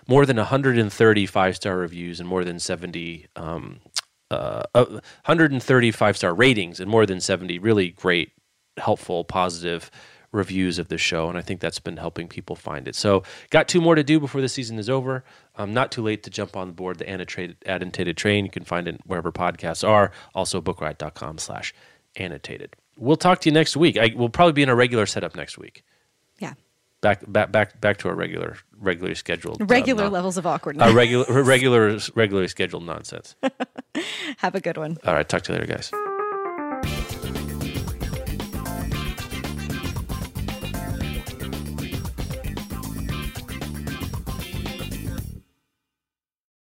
more 0.08 0.26
than 0.26 0.36
130 0.36 1.26
five 1.28 1.56
star 1.56 1.78
reviews 1.78 2.20
and 2.20 2.28
more 2.28 2.44
than 2.44 2.60
70, 2.60 3.28
um, 3.38 3.80
uh, 4.32 4.64
uh, 4.76 4.86
130 5.26 5.92
five 5.92 6.18
star 6.18 6.34
ratings 6.34 6.80
and 6.82 6.90
more 6.90 7.06
than 7.06 7.22
70 7.22 7.58
really 7.60 7.90
great, 7.92 8.32
helpful, 8.78 9.24
positive 9.24 9.90
reviews 10.32 10.78
of 10.80 10.88
the 10.90 10.98
show. 10.98 11.28
And 11.30 11.38
I 11.38 11.42
think 11.42 11.60
that's 11.60 11.80
been 11.80 11.98
helping 11.98 12.28
people 12.28 12.56
find 12.56 12.88
it. 12.88 12.96
So, 12.96 13.24
got 13.50 13.68
two 13.68 13.82
more 13.82 13.96
to 13.96 14.04
do 14.04 14.20
before 14.20 14.42
the 14.42 14.50
season 14.50 14.78
is 14.80 14.90
over. 14.90 15.24
Um, 15.56 15.74
not 15.74 15.92
too 15.92 16.02
late 16.04 16.24
to 16.24 16.30
jump 16.30 16.56
on 16.56 16.72
board 16.72 16.98
the 17.00 17.10
annotated, 17.10 17.58
annotated 17.66 18.16
train. 18.18 18.46
You 18.46 18.52
can 18.52 18.64
find 18.64 18.88
it 18.88 19.00
wherever 19.06 19.32
podcasts 19.32 19.88
are. 19.88 20.12
Also, 20.36 20.62
bookriot.com 20.62 21.38
slash 21.40 21.74
annotated. 22.16 22.76
We'll 22.98 23.16
talk 23.18 23.42
to 23.42 23.50
you 23.50 23.54
next 23.54 23.78
week. 23.78 23.98
I, 23.98 24.14
we'll 24.16 24.30
probably 24.30 24.54
be 24.54 24.64
in 24.64 24.70
a 24.70 24.76
regular 24.76 25.06
setup 25.06 25.36
next 25.36 25.58
week. 25.58 25.84
Yeah. 26.40 26.54
Back, 27.02 27.22
back, 27.32 27.52
back, 27.52 27.80
back 27.80 27.98
to 28.00 28.10
our 28.10 28.16
regular, 28.16 28.58
regularly 28.78 29.16
scheduled, 29.16 29.62
uh, 29.62 29.66
Regular 29.66 30.04
non- 30.04 30.12
levels 30.12 30.38
of 30.38 30.46
awkwardness. 30.46 30.92
uh, 30.92 30.94
regular, 30.94 31.44
regular, 31.44 31.98
regularly 32.16 32.50
scheduled 32.50 32.86
nonsense. 32.86 33.36
Have 34.40 34.56
a 34.56 34.60
good 34.60 34.78
one. 34.78 34.98
All 35.06 35.14
right, 35.14 35.28
talk 35.28 35.44
to 35.44 35.54
you 35.54 35.60
later, 35.60 35.74
guys. 35.74 35.92